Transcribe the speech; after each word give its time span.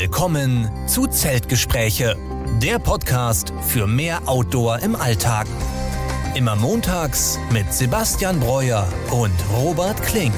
Willkommen 0.00 0.66
zu 0.86 1.06
Zeltgespräche, 1.08 2.16
der 2.62 2.78
Podcast 2.78 3.52
für 3.60 3.86
mehr 3.86 4.22
Outdoor 4.24 4.78
im 4.78 4.96
Alltag. 4.96 5.46
Immer 6.34 6.56
montags 6.56 7.38
mit 7.52 7.70
Sebastian 7.70 8.40
Breuer 8.40 8.88
und 9.10 9.34
Robert 9.52 10.02
Klink. 10.02 10.32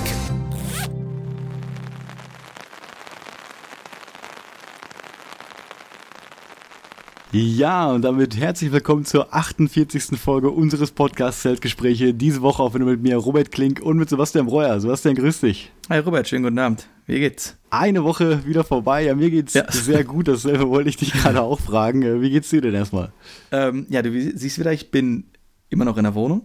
Ja, 7.34 7.90
und 7.90 8.02
damit 8.02 8.36
herzlich 8.36 8.72
willkommen 8.72 9.06
zur 9.06 9.32
48. 9.32 10.20
Folge 10.20 10.50
unseres 10.50 10.90
Podcasts 10.90 11.40
Zeltgespräche. 11.40 12.12
Diese 12.12 12.42
Woche 12.42 12.62
auch 12.62 12.74
wieder 12.74 12.84
mit 12.84 13.00
mir, 13.00 13.16
Robert 13.16 13.50
Klink 13.50 13.80
und 13.80 13.96
mit 13.96 14.10
Sebastian 14.10 14.44
Breuer. 14.44 14.78
Sebastian, 14.78 15.14
grüß 15.14 15.40
dich. 15.40 15.72
Hi 15.88 16.00
Robert, 16.00 16.28
schönen 16.28 16.44
guten 16.44 16.58
Abend. 16.58 16.88
Wie 17.06 17.18
geht's? 17.18 17.56
Eine 17.70 18.04
Woche 18.04 18.44
wieder 18.44 18.64
vorbei. 18.64 19.04
Ja, 19.04 19.14
mir 19.14 19.30
geht's 19.30 19.54
ja. 19.54 19.64
sehr 19.72 20.04
gut. 20.04 20.28
Dasselbe 20.28 20.68
wollte 20.68 20.90
ich 20.90 20.98
dich 20.98 21.14
gerade 21.14 21.40
auch 21.40 21.58
fragen. 21.58 22.20
Wie 22.20 22.28
geht's 22.28 22.50
dir 22.50 22.60
denn 22.60 22.74
erstmal? 22.74 23.12
Ähm, 23.50 23.86
ja, 23.88 24.02
du 24.02 24.10
siehst 24.36 24.58
wieder, 24.58 24.74
ich 24.74 24.90
bin 24.90 25.24
immer 25.70 25.86
noch 25.86 25.96
in 25.96 26.04
der 26.04 26.14
Wohnung 26.14 26.44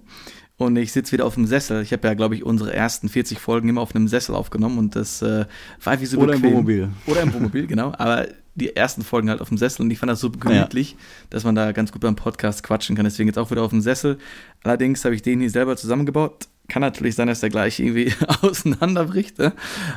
und 0.57 0.75
ich 0.75 0.91
sitze 0.91 1.11
wieder 1.11 1.25
auf 1.25 1.35
dem 1.35 1.45
Sessel. 1.45 1.81
Ich 1.83 1.93
habe 1.93 2.07
ja, 2.07 2.13
glaube 2.15 2.35
ich, 2.35 2.43
unsere 2.43 2.73
ersten 2.73 3.09
40 3.09 3.39
Folgen 3.39 3.69
immer 3.69 3.81
auf 3.81 3.95
einem 3.95 4.07
Sessel 4.07 4.33
aufgenommen 4.35 4.79
und 4.79 4.95
das 4.95 5.21
äh, 5.21 5.45
war 5.83 6.01
wie 6.01 6.05
so 6.05 6.17
Oder 6.17 6.33
bequem. 6.33 6.45
im 6.45 6.53
Wohnmobil. 6.53 6.89
Oder 7.05 7.21
im 7.21 7.33
Wohnmobil, 7.33 7.67
genau. 7.67 7.93
Aber 7.97 8.27
die 8.55 8.75
ersten 8.75 9.03
Folgen 9.03 9.29
halt 9.29 9.39
auf 9.39 9.49
dem 9.49 9.57
Sessel 9.59 9.83
und 9.83 9.91
ich 9.91 9.99
fand 9.99 10.09
das 10.09 10.19
so 10.19 10.31
gemütlich, 10.31 10.91
ja. 10.91 10.97
dass 11.29 11.43
man 11.43 11.53
da 11.53 11.71
ganz 11.73 11.91
gut 11.91 12.01
beim 12.01 12.15
Podcast 12.15 12.63
quatschen 12.63 12.95
kann. 12.95 13.05
Deswegen 13.05 13.29
jetzt 13.29 13.37
auch 13.37 13.51
wieder 13.51 13.61
auf 13.61 13.69
dem 13.69 13.81
Sessel. 13.81 14.17
Allerdings 14.63 15.05
habe 15.05 15.13
ich 15.13 15.21
den 15.21 15.39
hier 15.39 15.51
selber 15.51 15.77
zusammengebaut. 15.77 16.47
Kann 16.67 16.81
natürlich 16.81 17.13
sein, 17.13 17.27
dass 17.27 17.39
der 17.39 17.51
gleich 17.51 17.79
irgendwie 17.79 18.11
auseinanderbricht, 18.41 19.37
ne? 19.37 19.53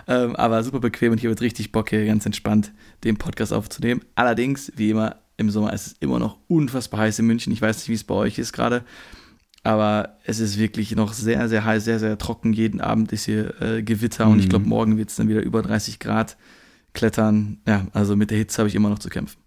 ähm, 0.07 0.37
aber 0.37 0.63
super 0.63 0.79
bequem 0.79 1.13
und 1.13 1.19
hier 1.19 1.31
wird 1.31 1.41
richtig 1.41 1.73
Bock, 1.73 1.89
hier 1.89 2.05
ganz 2.05 2.27
entspannt 2.27 2.71
den 3.03 3.17
Podcast 3.17 3.53
aufzunehmen. 3.53 4.03
Allerdings, 4.15 4.71
wie 4.77 4.91
immer, 4.91 5.17
im 5.39 5.51
Sommer 5.51 5.73
ist 5.73 5.87
es 5.87 5.93
immer 6.01 6.19
noch 6.19 6.37
unfassbar 6.49 7.01
heiß 7.01 7.19
in 7.19 7.27
München. 7.27 7.53
Ich 7.53 7.63
weiß 7.63 7.79
nicht, 7.79 7.89
wie 7.89 7.95
es 7.95 8.05
bei 8.05 8.15
euch 8.15 8.39
ist 8.39 8.53
gerade. 8.53 8.85
Aber 9.63 10.17
es 10.25 10.41
ist 10.41 10.59
wirklich 10.59 10.97
noch 10.97 11.13
sehr, 11.13 11.49
sehr 11.49 11.65
heiß, 11.65 11.85
sehr, 11.85 11.99
sehr 11.99 12.17
trocken. 12.17 12.53
Jeden 12.53 12.81
Abend 12.81 13.13
ist 13.13 13.27
hier 13.27 13.61
äh, 13.61 13.83
Gewitter 13.83 14.27
mhm. 14.27 14.33
und 14.33 14.39
ich 14.41 14.49
glaube, 14.49 14.67
morgen 14.67 14.97
wird 14.97 15.11
es 15.11 15.17
dann 15.17 15.29
wieder 15.29 15.43
über 15.43 15.63
30 15.63 15.99
Grad. 15.99 16.37
Klettern, 16.93 17.59
ja, 17.69 17.87
also 17.93 18.17
mit 18.17 18.31
der 18.31 18.39
Hitze 18.39 18.59
habe 18.59 18.69
ich 18.69 18.75
immer 18.75 18.89
noch 18.89 18.99
zu 18.99 19.11
kämpfen. 19.11 19.41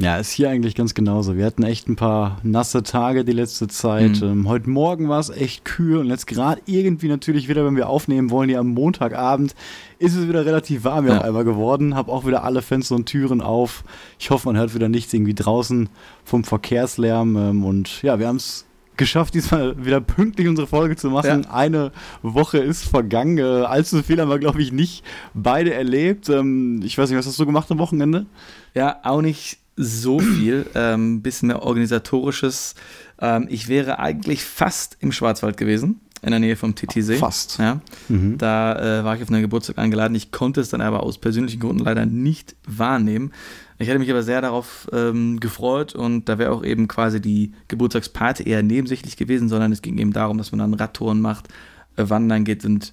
Ja, 0.00 0.16
ist 0.16 0.30
hier 0.30 0.48
eigentlich 0.48 0.76
ganz 0.76 0.94
genauso. 0.94 1.36
Wir 1.36 1.44
hatten 1.44 1.64
echt 1.64 1.88
ein 1.88 1.96
paar 1.96 2.38
nasse 2.44 2.84
Tage 2.84 3.24
die 3.24 3.32
letzte 3.32 3.66
Zeit. 3.66 4.20
Mhm. 4.20 4.28
Ähm, 4.28 4.48
heute 4.48 4.70
Morgen 4.70 5.08
war 5.08 5.18
es 5.18 5.28
echt 5.28 5.64
kühl 5.64 5.96
und 5.96 6.06
jetzt 6.06 6.28
gerade 6.28 6.62
irgendwie 6.66 7.08
natürlich 7.08 7.48
wieder, 7.48 7.64
wenn 7.64 7.74
wir 7.74 7.88
aufnehmen 7.88 8.30
wollen, 8.30 8.48
hier 8.48 8.60
am 8.60 8.68
Montagabend, 8.68 9.56
ist 9.98 10.14
es 10.14 10.28
wieder 10.28 10.46
relativ 10.46 10.84
warm 10.84 11.08
ja. 11.08 11.16
auf 11.16 11.24
einmal 11.24 11.42
geworden. 11.42 11.96
Hab 11.96 12.08
auch 12.08 12.24
wieder 12.24 12.44
alle 12.44 12.62
Fenster 12.62 12.94
und 12.94 13.06
Türen 13.06 13.40
auf. 13.40 13.82
Ich 14.20 14.30
hoffe, 14.30 14.46
man 14.46 14.56
hört 14.56 14.72
wieder 14.72 14.88
nichts 14.88 15.12
irgendwie 15.12 15.34
draußen 15.34 15.88
vom 16.22 16.44
Verkehrslärm. 16.44 17.36
Ähm, 17.36 17.64
und 17.64 18.00
ja, 18.02 18.20
wir 18.20 18.28
haben 18.28 18.36
es 18.36 18.67
geschafft, 18.98 19.34
diesmal 19.34 19.84
wieder 19.84 20.00
pünktlich 20.00 20.48
unsere 20.48 20.66
Folge 20.66 20.96
zu 20.96 21.08
machen. 21.10 21.44
Ja. 21.44 21.50
Eine 21.50 21.92
Woche 22.22 22.58
ist 22.58 22.84
vergangen. 22.84 23.38
Äh, 23.38 23.42
allzu 23.42 24.02
viel 24.02 24.20
haben 24.20 24.28
wir, 24.28 24.38
glaube 24.38 24.60
ich, 24.60 24.72
nicht 24.72 25.04
beide 25.32 25.72
erlebt. 25.72 26.28
Ähm, 26.28 26.82
ich 26.84 26.98
weiß 26.98 27.08
nicht, 27.08 27.18
was 27.18 27.26
hast 27.26 27.38
du 27.38 27.46
gemacht 27.46 27.70
am 27.70 27.78
Wochenende? 27.78 28.26
Ja, 28.74 29.00
auch 29.04 29.22
nicht 29.22 29.58
so 29.76 30.18
viel. 30.18 30.66
Ähm, 30.74 31.22
bisschen 31.22 31.48
mehr 31.48 31.62
organisatorisches. 31.62 32.74
Ähm, 33.20 33.46
ich 33.50 33.68
wäre 33.68 33.98
eigentlich 33.98 34.44
fast 34.44 34.96
im 35.00 35.12
Schwarzwald 35.12 35.56
gewesen 35.56 36.00
in 36.22 36.30
der 36.30 36.40
Nähe 36.40 36.56
vom 36.56 36.74
TTC. 36.74 37.18
Fast. 37.18 37.58
Ja. 37.58 37.80
Mhm. 38.08 38.38
Da 38.38 39.00
äh, 39.00 39.04
war 39.04 39.16
ich 39.16 39.22
auf 39.22 39.30
einen 39.30 39.42
Geburtstag 39.42 39.78
eingeladen. 39.78 40.14
Ich 40.14 40.30
konnte 40.32 40.60
es 40.60 40.68
dann 40.68 40.80
aber 40.80 41.02
aus 41.02 41.18
persönlichen 41.18 41.60
Gründen 41.60 41.84
leider 41.84 42.06
nicht 42.06 42.56
wahrnehmen. 42.66 43.32
Ich 43.78 43.88
hätte 43.88 44.00
mich 44.00 44.10
aber 44.10 44.24
sehr 44.24 44.40
darauf 44.40 44.88
ähm, 44.92 45.38
gefreut 45.38 45.94
und 45.94 46.28
da 46.28 46.38
wäre 46.38 46.50
auch 46.50 46.64
eben 46.64 46.88
quasi 46.88 47.20
die 47.20 47.52
Geburtstagsparty 47.68 48.42
eher 48.42 48.62
nebensächlich 48.64 49.16
gewesen, 49.16 49.48
sondern 49.48 49.70
es 49.70 49.82
ging 49.82 49.98
eben 49.98 50.12
darum, 50.12 50.36
dass 50.36 50.50
man 50.50 50.58
dann 50.58 50.74
Radtouren 50.74 51.20
macht, 51.20 51.48
äh, 51.96 52.08
wandern 52.08 52.44
geht 52.44 52.64
und 52.64 52.92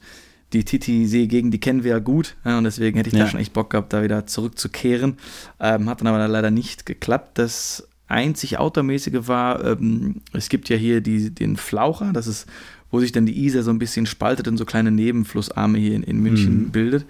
die 0.54 0.64
Titi-See-Gegend, 0.64 1.54
die 1.54 1.60
kennen 1.60 1.84
wir 1.84 1.92
ja 1.92 2.00
gut 2.00 2.36
ja, 2.46 2.60
und 2.60 2.66
deswegen 2.66 2.98
hätte 2.98 3.10
ich 3.10 3.16
ja. 3.16 3.24
da 3.24 3.30
schon 3.30 3.40
echt 3.40 3.54
Bock 3.54 3.72
gehabt, 3.72 3.94
da 3.94 4.04
wieder 4.04 4.28
zurückzukehren. 4.28 5.18
Ähm, 5.60 5.90
hat 5.90 6.02
dann 6.02 6.08
aber 6.08 6.28
leider 6.28 6.52
nicht 6.52 6.86
geklappt. 6.86 7.40
Das 7.40 7.88
einzig 8.08 8.60
Outdoor-mäßige 8.60 9.28
war, 9.28 9.64
ähm, 9.66 10.22
es 10.34 10.50
gibt 10.50 10.70
ja 10.70 10.78
hier 10.78 11.02
die, 11.02 11.34
den 11.34 11.58
Flaucher, 11.58 12.14
das 12.14 12.28
ist, 12.28 12.46
wo 12.92 13.00
sich 13.00 13.12
dann 13.12 13.26
die 13.26 13.46
Isar 13.46 13.64
so 13.64 13.72
ein 13.72 13.80
bisschen 13.80 14.06
spaltet 14.06 14.48
und 14.48 14.58
so 14.58 14.66
kleine 14.66 14.92
Nebenflussarme 14.92 15.78
hier 15.78 15.96
in, 15.96 16.04
in 16.04 16.20
München 16.20 16.66
mhm. 16.66 16.72
bildet. 16.72 17.06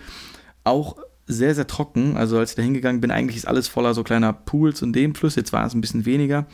Auch 0.63 0.97
sehr, 1.27 1.55
sehr 1.55 1.67
trocken. 1.67 2.17
Also 2.17 2.37
als 2.37 2.51
ich 2.51 2.55
da 2.55 2.61
hingegangen 2.61 3.01
bin, 3.01 3.11
eigentlich 3.11 3.37
ist 3.37 3.47
alles 3.47 3.67
voller 3.67 3.93
so 3.93 4.03
kleiner 4.03 4.33
Pools 4.33 4.81
und 4.83 4.95
Nebenflüsse. 4.95 5.39
Jetzt 5.39 5.53
war 5.53 5.65
es 5.65 5.73
ein 5.73 5.81
bisschen 5.81 6.05
weniger. 6.05 6.47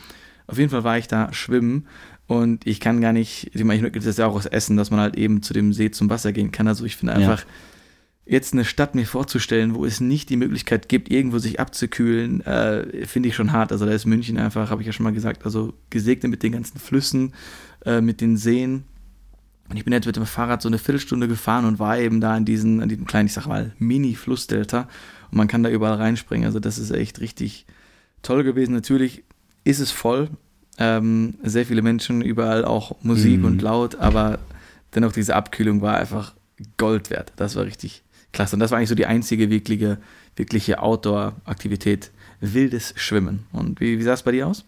Auf 0.46 0.58
jeden 0.58 0.70
Fall 0.70 0.84
war 0.84 0.98
ich 0.98 1.08
da 1.08 1.32
schwimmen 1.32 1.86
und 2.26 2.66
ich 2.66 2.80
kann 2.80 3.00
gar 3.00 3.12
nicht, 3.12 3.50
ich 3.54 3.64
meine, 3.64 3.86
ich 3.86 3.92
das 3.92 4.06
ist 4.06 4.18
ja 4.18 4.26
auch 4.26 4.34
aus 4.34 4.46
Essen, 4.46 4.76
dass 4.76 4.90
man 4.90 5.00
halt 5.00 5.16
eben 5.16 5.42
zu 5.42 5.52
dem 5.52 5.72
See 5.72 5.90
zum 5.90 6.10
Wasser 6.10 6.32
gehen 6.32 6.52
kann. 6.52 6.68
Also 6.68 6.84
ich 6.84 6.96
finde 6.96 7.14
einfach, 7.14 7.40
ja. 7.40 7.46
jetzt 8.26 8.52
eine 8.52 8.64
Stadt 8.64 8.94
mir 8.94 9.06
vorzustellen, 9.06 9.74
wo 9.74 9.84
es 9.84 10.00
nicht 10.00 10.30
die 10.30 10.36
Möglichkeit 10.36 10.88
gibt, 10.88 11.10
irgendwo 11.10 11.38
sich 11.38 11.60
abzukühlen, 11.60 12.40
äh, 12.42 13.06
finde 13.06 13.28
ich 13.28 13.34
schon 13.34 13.52
hart. 13.52 13.72
Also 13.72 13.86
da 13.86 13.92
ist 13.92 14.06
München 14.06 14.38
einfach, 14.38 14.70
habe 14.70 14.82
ich 14.82 14.86
ja 14.86 14.92
schon 14.92 15.04
mal 15.04 15.12
gesagt, 15.12 15.44
also 15.44 15.74
gesegnet 15.90 16.30
mit 16.30 16.42
den 16.42 16.52
ganzen 16.52 16.78
Flüssen, 16.78 17.34
äh, 17.84 18.00
mit 18.00 18.20
den 18.20 18.36
Seen. 18.36 18.84
Und 19.72 19.78
ich 19.78 19.84
bin 19.84 19.94
jetzt 19.94 20.04
mit 20.04 20.16
dem 20.16 20.26
Fahrrad 20.26 20.60
so 20.60 20.68
eine 20.68 20.76
Viertelstunde 20.76 21.28
gefahren 21.28 21.64
und 21.64 21.78
war 21.78 21.98
eben 21.98 22.20
da 22.20 22.36
in 22.36 22.44
diesen, 22.44 22.82
in 22.82 22.90
diesem 22.90 23.06
kleinen, 23.06 23.24
ich 23.24 23.32
sag 23.32 23.46
mal, 23.46 23.72
Mini-Flussdelta. 23.78 24.80
Und 25.30 25.38
man 25.38 25.48
kann 25.48 25.62
da 25.62 25.70
überall 25.70 25.94
reinspringen. 25.94 26.44
Also 26.44 26.60
das 26.60 26.76
ist 26.76 26.90
echt 26.90 27.22
richtig 27.22 27.64
toll 28.20 28.44
gewesen. 28.44 28.74
Natürlich 28.74 29.24
ist 29.64 29.80
es 29.80 29.90
voll. 29.90 30.28
Ähm, 30.76 31.36
sehr 31.42 31.64
viele 31.64 31.80
Menschen, 31.80 32.20
überall 32.20 32.66
auch 32.66 32.96
Musik 33.02 33.38
mhm. 33.38 33.44
und 33.46 33.62
laut, 33.62 33.94
aber 33.94 34.40
dennoch 34.94 35.12
diese 35.12 35.34
Abkühlung 35.36 35.80
war 35.80 35.96
einfach 35.96 36.34
Gold 36.76 37.08
wert. 37.08 37.32
Das 37.36 37.56
war 37.56 37.64
richtig 37.64 38.02
klasse. 38.32 38.56
Und 38.56 38.60
das 38.60 38.72
war 38.72 38.76
eigentlich 38.76 38.90
so 38.90 38.94
die 38.94 39.06
einzige 39.06 39.48
wirkliche, 39.48 39.96
wirkliche 40.36 40.82
Outdoor-Aktivität. 40.82 42.10
Wildes 42.42 42.92
Schwimmen. 42.96 43.46
Und 43.52 43.80
wie, 43.80 43.98
wie 43.98 44.02
sah 44.02 44.12
es 44.12 44.22
bei 44.22 44.32
dir 44.32 44.48
aus? 44.48 44.66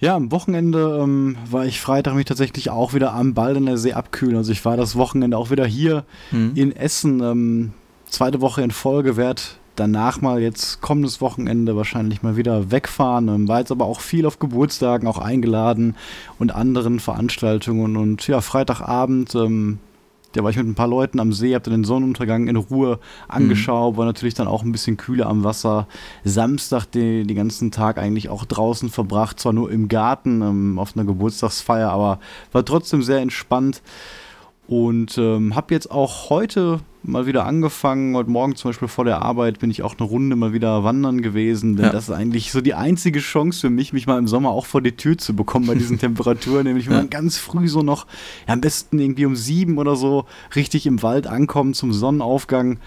Ja, 0.00 0.14
am 0.14 0.30
Wochenende 0.30 1.00
ähm, 1.02 1.36
war 1.50 1.66
ich 1.66 1.80
Freitag 1.80 2.14
mich 2.14 2.26
tatsächlich 2.26 2.70
auch 2.70 2.94
wieder 2.94 3.14
am 3.14 3.34
Ball 3.34 3.56
in 3.56 3.66
der 3.66 3.78
See 3.78 3.94
abkühlen. 3.94 4.36
Also 4.36 4.52
ich 4.52 4.64
war 4.64 4.76
das 4.76 4.96
Wochenende 4.96 5.36
auch 5.36 5.50
wieder 5.50 5.66
hier 5.66 6.04
mhm. 6.30 6.52
in 6.54 6.76
Essen. 6.76 7.20
Ähm, 7.20 7.72
zweite 8.08 8.40
Woche 8.40 8.62
in 8.62 8.70
Folge 8.70 9.16
werde 9.16 9.42
danach 9.74 10.20
mal 10.20 10.40
jetzt 10.40 10.80
kommendes 10.80 11.20
Wochenende 11.20 11.76
wahrscheinlich 11.76 12.22
mal 12.22 12.36
wieder 12.36 12.70
wegfahren. 12.70 13.28
Ähm, 13.28 13.48
war 13.48 13.58
jetzt 13.58 13.72
aber 13.72 13.86
auch 13.86 14.00
viel 14.00 14.26
auf 14.26 14.38
Geburtstagen 14.38 15.08
auch 15.08 15.18
eingeladen 15.18 15.96
und 16.38 16.54
anderen 16.54 17.00
Veranstaltungen. 17.00 17.96
Und 17.96 18.26
ja, 18.28 18.40
Freitagabend 18.40 19.34
ähm, 19.34 19.78
da 20.32 20.42
war 20.42 20.50
ich 20.50 20.56
mit 20.56 20.66
ein 20.66 20.74
paar 20.74 20.88
Leuten 20.88 21.20
am 21.20 21.32
See, 21.32 21.54
hab 21.54 21.62
dann 21.64 21.72
den 21.72 21.84
Sonnenuntergang 21.84 22.48
in 22.48 22.56
Ruhe 22.56 22.98
angeschaut, 23.28 23.94
mhm. 23.94 23.96
war 23.96 24.04
natürlich 24.04 24.34
dann 24.34 24.46
auch 24.46 24.62
ein 24.62 24.72
bisschen 24.72 24.96
kühler 24.96 25.26
am 25.26 25.44
Wasser. 25.44 25.86
Samstag 26.24 26.86
den, 26.86 27.26
den 27.26 27.36
ganzen 27.36 27.70
Tag 27.70 27.98
eigentlich 27.98 28.28
auch 28.28 28.44
draußen 28.44 28.90
verbracht, 28.90 29.40
zwar 29.40 29.52
nur 29.52 29.70
im 29.70 29.88
Garten 29.88 30.42
ähm, 30.42 30.78
auf 30.78 30.96
einer 30.96 31.06
Geburtstagsfeier, 31.06 31.90
aber 31.90 32.20
war 32.52 32.64
trotzdem 32.64 33.02
sehr 33.02 33.18
entspannt. 33.18 33.82
Und 34.68 35.16
ähm, 35.16 35.56
habe 35.56 35.72
jetzt 35.72 35.90
auch 35.90 36.28
heute 36.28 36.80
mal 37.02 37.24
wieder 37.24 37.46
angefangen. 37.46 38.14
Heute 38.14 38.28
Morgen 38.28 38.54
zum 38.54 38.68
Beispiel 38.68 38.86
vor 38.86 39.06
der 39.06 39.22
Arbeit 39.22 39.60
bin 39.60 39.70
ich 39.70 39.82
auch 39.82 39.98
eine 39.98 40.06
Runde 40.06 40.36
mal 40.36 40.52
wieder 40.52 40.84
wandern 40.84 41.22
gewesen. 41.22 41.76
Denn 41.76 41.86
ja. 41.86 41.90
das 41.90 42.10
ist 42.10 42.14
eigentlich 42.14 42.52
so 42.52 42.60
die 42.60 42.74
einzige 42.74 43.20
Chance 43.20 43.62
für 43.62 43.70
mich, 43.70 43.94
mich 43.94 44.06
mal 44.06 44.18
im 44.18 44.28
Sommer 44.28 44.50
auch 44.50 44.66
vor 44.66 44.82
die 44.82 44.92
Tür 44.92 45.16
zu 45.16 45.34
bekommen 45.34 45.66
bei 45.66 45.74
diesen 45.74 45.98
Temperaturen. 45.98 46.64
Nämlich 46.64 46.86
wenn 46.86 46.96
man 46.96 47.10
ganz 47.10 47.38
früh 47.38 47.66
so 47.66 47.82
noch, 47.82 48.06
ja, 48.46 48.52
am 48.52 48.60
besten 48.60 48.98
irgendwie 48.98 49.24
um 49.24 49.36
sieben 49.36 49.78
oder 49.78 49.96
so 49.96 50.26
richtig 50.54 50.84
im 50.84 51.02
Wald 51.02 51.26
ankommt 51.26 51.74
zum 51.74 51.94
Sonnenaufgang, 51.94 52.78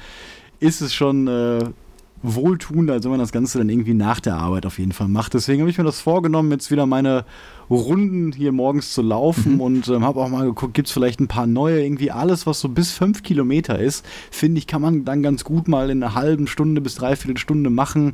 ist 0.60 0.82
es 0.82 0.94
schon 0.94 1.28
äh, 1.28 1.64
wohltuender, 2.22 2.94
als 2.94 3.06
wenn 3.06 3.12
man 3.12 3.20
das 3.20 3.32
Ganze 3.32 3.58
dann 3.58 3.70
irgendwie 3.70 3.96
nach 3.96 4.20
der 4.20 4.36
Arbeit 4.36 4.68
auf 4.68 4.78
jeden 4.78 4.92
Fall 4.92 5.08
macht. 5.08 5.34
Deswegen 5.34 5.62
habe 5.62 5.72
ich 5.72 5.80
mir 5.80 5.84
das 5.84 6.00
vorgenommen, 6.00 6.52
jetzt 6.52 6.70
wieder 6.70 6.86
meine 6.86 7.26
Runden 7.76 8.32
hier 8.32 8.52
morgens 8.52 8.94
zu 8.94 9.02
laufen 9.02 9.56
mhm. 9.56 9.62
und 9.62 9.88
ähm, 9.88 10.04
habe 10.04 10.20
auch 10.20 10.30
mal 10.30 10.46
geguckt, 10.46 10.74
gibt 10.74 10.88
es 10.88 10.94
vielleicht 10.94 11.20
ein 11.20 11.28
paar 11.28 11.48
neue, 11.48 11.82
irgendwie 11.82 12.12
alles, 12.12 12.46
was 12.46 12.60
so 12.60 12.70
bis 12.70 12.92
fünf 12.92 13.24
Kilometer 13.24 13.80
ist, 13.80 14.06
finde 14.30 14.60
ich, 14.60 14.68
kann 14.68 14.82
man 14.82 15.06
dann 15.06 15.24
ganz 15.24 15.44
gut 15.44 15.68
mal 15.68 15.90
in 15.90 16.04
einer 16.04 16.16
halben 16.16 16.48
Stunde 16.48 16.82
bis 16.82 16.96
dreiviertel 16.96 17.38
Stunde 17.38 17.70
machen. 17.70 18.14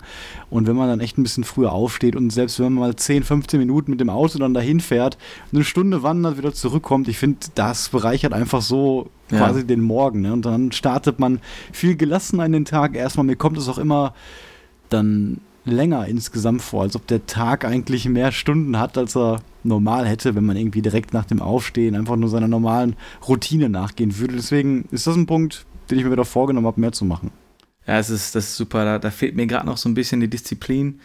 Und 0.49 0.67
wenn 0.67 0.75
man 0.75 0.87
dann 0.87 0.99
echt 0.99 1.17
ein 1.17 1.23
bisschen 1.23 1.43
früher 1.43 1.71
aufsteht 1.71 2.15
und 2.15 2.31
selbst 2.31 2.59
wenn 2.59 2.73
man 2.73 2.89
mal 2.89 2.95
10, 2.95 3.23
15 3.23 3.59
Minuten 3.59 3.91
mit 3.91 3.99
dem 3.99 4.09
Auto 4.09 4.37
dann 4.37 4.53
dahin 4.53 4.79
fährt, 4.79 5.17
eine 5.51 5.63
Stunde 5.63 6.03
wandert, 6.03 6.37
wieder 6.37 6.53
zurückkommt, 6.53 7.07
ich 7.07 7.17
finde, 7.17 7.39
das 7.55 7.89
bereichert 7.89 8.33
einfach 8.33 8.61
so 8.61 9.09
ja. 9.31 9.39
quasi 9.39 9.65
den 9.65 9.81
Morgen. 9.81 10.21
Ne? 10.21 10.33
Und 10.33 10.45
dann 10.45 10.71
startet 10.71 11.19
man 11.19 11.39
viel 11.71 11.95
gelassener 11.95 12.45
in 12.45 12.51
den 12.51 12.65
Tag. 12.65 12.95
Erstmal, 12.95 13.25
mir 13.25 13.35
kommt 13.35 13.57
es 13.57 13.67
auch 13.67 13.77
immer 13.77 14.13
dann 14.89 15.41
länger 15.67 16.07
insgesamt 16.07 16.61
vor, 16.61 16.83
als 16.83 16.95
ob 16.95 17.05
der 17.07 17.25
Tag 17.25 17.65
eigentlich 17.65 18.07
mehr 18.07 18.31
Stunden 18.31 18.79
hat, 18.79 18.97
als 18.97 19.15
er 19.15 19.41
normal 19.63 20.07
hätte, 20.07 20.35
wenn 20.35 20.45
man 20.45 20.57
irgendwie 20.57 20.81
direkt 20.81 21.13
nach 21.13 21.25
dem 21.25 21.41
Aufstehen 21.41 21.95
einfach 21.95 22.15
nur 22.15 22.29
seiner 22.29 22.47
normalen 22.47 22.95
Routine 23.27 23.69
nachgehen 23.69 24.17
würde. 24.17 24.35
Deswegen 24.35 24.85
ist 24.91 25.07
das 25.07 25.15
ein 25.15 25.27
Punkt, 25.27 25.65
den 25.89 25.99
ich 25.99 26.05
mir 26.05 26.11
wieder 26.11 26.25
vorgenommen 26.25 26.67
habe, 26.67 26.81
mehr 26.81 26.91
zu 26.91 27.05
machen. 27.05 27.31
Ja, 27.85 27.99
es 27.99 28.09
ist, 28.09 28.35
das 28.35 28.49
ist 28.49 28.57
super. 28.57 28.83
Da, 28.83 28.99
da 28.99 29.11
fehlt 29.11 29.35
mir 29.35 29.47
gerade 29.47 29.65
noch 29.65 29.77
so 29.77 29.87
ein 29.87 29.93
bisschen 29.93 30.19
die 30.19 30.29
Disziplin. 30.29 30.99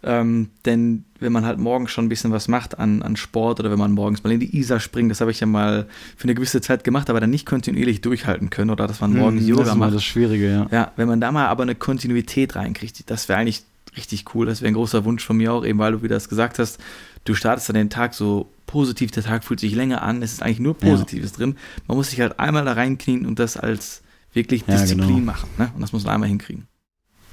Ähm, 0.00 0.50
denn 0.64 1.04
wenn 1.18 1.32
man 1.32 1.44
halt 1.44 1.58
morgens 1.58 1.90
schon 1.90 2.06
ein 2.06 2.08
bisschen 2.08 2.30
was 2.30 2.46
macht 2.46 2.78
an, 2.78 3.02
an 3.02 3.16
Sport 3.16 3.58
oder 3.58 3.72
wenn 3.72 3.78
man 3.78 3.90
morgens 3.90 4.22
mal 4.22 4.32
in 4.32 4.38
die 4.38 4.56
Isar 4.56 4.78
springt, 4.78 5.10
das 5.10 5.20
habe 5.20 5.32
ich 5.32 5.40
ja 5.40 5.46
mal 5.48 5.88
für 6.16 6.24
eine 6.24 6.34
gewisse 6.34 6.60
Zeit 6.60 6.84
gemacht, 6.84 7.10
aber 7.10 7.18
dann 7.18 7.30
nicht 7.30 7.46
kontinuierlich 7.46 8.00
durchhalten 8.00 8.48
können 8.48 8.70
oder 8.70 8.86
dass 8.86 9.00
man 9.00 9.12
morgens 9.16 9.42
mm, 9.42 9.48
Yoga 9.48 9.62
das 9.64 9.72
ist 9.72 9.78
macht. 9.78 9.94
Das 9.94 10.04
Schwierige, 10.04 10.48
ja. 10.48 10.66
Ja, 10.70 10.92
wenn 10.94 11.08
man 11.08 11.20
da 11.20 11.32
mal 11.32 11.48
aber 11.48 11.64
eine 11.64 11.74
Kontinuität 11.74 12.54
reinkriegt, 12.54 13.10
das 13.10 13.28
wäre 13.28 13.40
eigentlich 13.40 13.64
richtig 13.98 14.34
cool. 14.34 14.46
Das 14.46 14.62
wäre 14.62 14.68
ein 14.68 14.74
großer 14.74 15.04
Wunsch 15.04 15.24
von 15.24 15.36
mir 15.36 15.52
auch, 15.52 15.64
eben 15.64 15.78
weil 15.78 15.92
du 15.92 16.02
wieder 16.02 16.16
das 16.16 16.28
gesagt 16.28 16.58
hast. 16.58 16.78
Du 17.24 17.34
startest 17.34 17.68
dann 17.68 17.74
den 17.74 17.90
Tag 17.90 18.14
so 18.14 18.48
positiv, 18.66 19.10
der 19.10 19.22
Tag 19.22 19.44
fühlt 19.44 19.60
sich 19.60 19.74
länger 19.74 20.02
an, 20.02 20.22
es 20.22 20.32
ist 20.32 20.42
eigentlich 20.42 20.60
nur 20.60 20.76
Positives 20.76 21.32
ja. 21.32 21.36
drin. 21.38 21.56
Man 21.86 21.96
muss 21.96 22.10
sich 22.10 22.20
halt 22.20 22.38
einmal 22.38 22.64
da 22.64 22.72
reinknien 22.72 23.26
und 23.26 23.38
das 23.38 23.56
als 23.56 24.02
wirklich 24.32 24.64
Disziplin 24.64 25.08
ja, 25.08 25.14
genau. 25.14 25.26
machen. 25.26 25.48
Ne? 25.58 25.70
Und 25.74 25.80
das 25.80 25.92
muss 25.92 26.04
man 26.04 26.14
einmal 26.14 26.28
hinkriegen. 26.28 26.68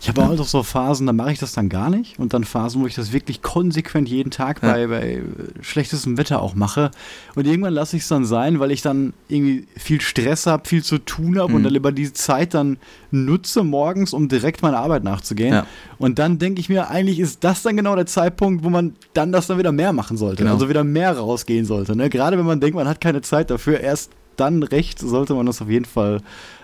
Ich 0.05 0.09
habe 0.09 0.21
auch 0.21 0.45
so 0.45 0.61
Phasen, 0.61 1.07
da 1.07 1.13
mache 1.13 1.31
ich 1.31 1.39
das 1.39 1.53
dann 1.53 1.67
gar 1.67 1.89
nicht. 1.89 2.19
Und 2.19 2.35
dann 2.35 2.43
Phasen, 2.43 2.81
wo 2.83 2.85
ich 2.85 2.93
das 2.93 3.11
wirklich 3.11 3.41
konsequent 3.41 4.07
jeden 4.07 4.29
Tag 4.29 4.61
ja. 4.61 4.71
bei, 4.71 4.87
bei 4.87 5.23
schlechtestem 5.61 6.19
Wetter 6.19 6.43
auch 6.43 6.53
mache. 6.53 6.91
Und 7.33 7.47
irgendwann 7.47 7.73
lasse 7.73 7.97
ich 7.97 8.03
es 8.03 8.07
dann 8.07 8.23
sein, 8.23 8.59
weil 8.59 8.69
ich 8.69 8.83
dann 8.83 9.13
irgendwie 9.29 9.65
viel 9.75 10.01
Stress 10.01 10.45
habe, 10.45 10.69
viel 10.69 10.83
zu 10.83 10.99
tun 10.99 11.39
habe 11.39 11.49
mhm. 11.49 11.55
und 11.55 11.63
dann 11.63 11.73
lieber 11.73 11.91
diese 11.91 12.13
Zeit 12.13 12.53
dann 12.53 12.77
nutze 13.09 13.63
morgens, 13.63 14.13
um 14.13 14.27
direkt 14.27 14.61
meiner 14.61 14.77
Arbeit 14.77 15.03
nachzugehen. 15.03 15.53
Ja. 15.53 15.67
Und 15.97 16.19
dann 16.19 16.37
denke 16.37 16.59
ich 16.59 16.69
mir, 16.69 16.89
eigentlich 16.89 17.19
ist 17.19 17.43
das 17.43 17.63
dann 17.63 17.75
genau 17.75 17.95
der 17.95 18.05
Zeitpunkt, 18.05 18.63
wo 18.63 18.69
man 18.69 18.95
dann 19.13 19.31
das 19.31 19.47
dann 19.47 19.57
wieder 19.57 19.71
mehr 19.71 19.91
machen 19.91 20.17
sollte. 20.17 20.43
Genau. 20.43 20.53
Also 20.53 20.69
wieder 20.69 20.83
mehr 20.83 21.17
rausgehen 21.17 21.65
sollte. 21.65 21.95
Ne? 21.95 22.11
Gerade 22.11 22.37
wenn 22.37 22.45
man 22.45 22.59
denkt, 22.59 22.75
man 22.75 22.87
hat 22.87 23.01
keine 23.01 23.21
Zeit 23.21 23.49
dafür, 23.49 23.79
erst 23.79 24.11
dann 24.35 24.63
recht 24.63 24.99
sollte 24.99 25.33
man 25.33 25.45
das 25.45 25.61
auf 25.61 25.69
jeden 25.69 25.85
Fall 25.85 26.21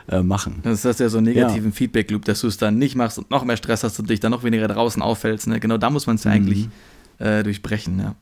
äh, 0.10 0.22
machen. 0.22 0.60
Das 0.64 0.86
ist 0.86 1.00
ja 1.00 1.10
so 1.10 1.18
einen 1.18 1.28
negativen 1.28 1.72
ja. 1.72 1.76
Feedback-Loop, 1.76 2.26
dass 2.26 2.42
du 2.42 2.48
es 2.48 2.58
dann 2.58 2.78
nicht 2.78 2.96
machst 2.96 3.18
und 3.18 3.30
noch 3.30 3.44
mehr 3.46 3.58
Stress 3.58 3.84
hast 3.84 4.00
und 4.00 4.10
dich 4.10 4.20
dann 4.20 4.32
noch 4.32 4.44
weniger 4.44 4.68
draußen 4.68 5.02
auffällst. 5.02 5.48
Ne? 5.48 5.60
Genau 5.60 5.78
da 5.78 5.90
muss 5.90 6.08
man 6.08 6.16
es 6.16 6.24
ja 6.24 6.32
mhm. 6.32 6.38
eigentlich 6.38 6.70
äh, 7.20 7.44
durchbrechen, 7.44 8.00
ja. 8.00 8.16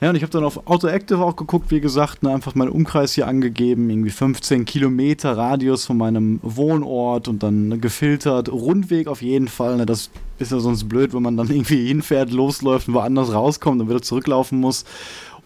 Ja, 0.00 0.08
und 0.08 0.16
ich 0.16 0.22
habe 0.22 0.32
dann 0.32 0.44
auf 0.44 0.66
Autoactive 0.66 1.22
auch 1.22 1.36
geguckt, 1.36 1.70
wie 1.70 1.80
gesagt, 1.80 2.22
ne, 2.22 2.32
einfach 2.32 2.54
meinen 2.54 2.70
Umkreis 2.70 3.12
hier 3.12 3.26
angegeben, 3.26 3.90
irgendwie 3.90 4.08
15 4.08 4.64
Kilometer 4.64 5.36
Radius 5.36 5.84
von 5.84 5.98
meinem 5.98 6.40
Wohnort 6.42 7.28
und 7.28 7.42
dann 7.42 7.68
ne, 7.68 7.78
gefiltert, 7.78 8.50
Rundweg 8.50 9.08
auf 9.08 9.20
jeden 9.20 9.48
Fall. 9.48 9.76
Ne, 9.76 9.84
das 9.84 10.08
ist 10.38 10.52
ja 10.52 10.58
sonst 10.58 10.88
blöd, 10.88 11.12
wenn 11.12 11.22
man 11.22 11.36
dann 11.36 11.48
irgendwie 11.50 11.86
hinfährt, 11.86 12.32
losläuft 12.32 12.88
und 12.88 12.94
woanders 12.94 13.34
rauskommt 13.34 13.82
und 13.82 13.90
wieder 13.90 14.00
zurücklaufen 14.00 14.58
muss 14.58 14.86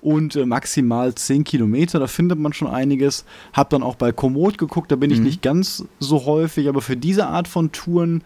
und 0.05 0.37
äh, 0.37 0.45
maximal 0.45 1.15
10 1.15 1.45
Kilometer. 1.45 1.99
Da 1.99 2.07
findet 2.07 2.39
man 2.39 2.53
schon 2.53 2.69
einiges. 2.69 3.25
Hab 3.55 3.71
dann 3.71 3.83
auch 3.83 3.97
bei 3.97 4.13
Komoot 4.13 4.59
geguckt, 4.59 4.93
da 4.93 4.97
bin 4.97 5.11
mhm. 5.11 5.17
ich 5.17 5.21
nicht 5.23 5.43
ganz 5.43 5.85
so 5.99 6.27
häufig, 6.27 6.69
aber 6.69 6.83
für 6.83 6.97
diese 6.97 7.27
Art 7.27 7.49
von 7.49 7.73
Touren 7.73 8.23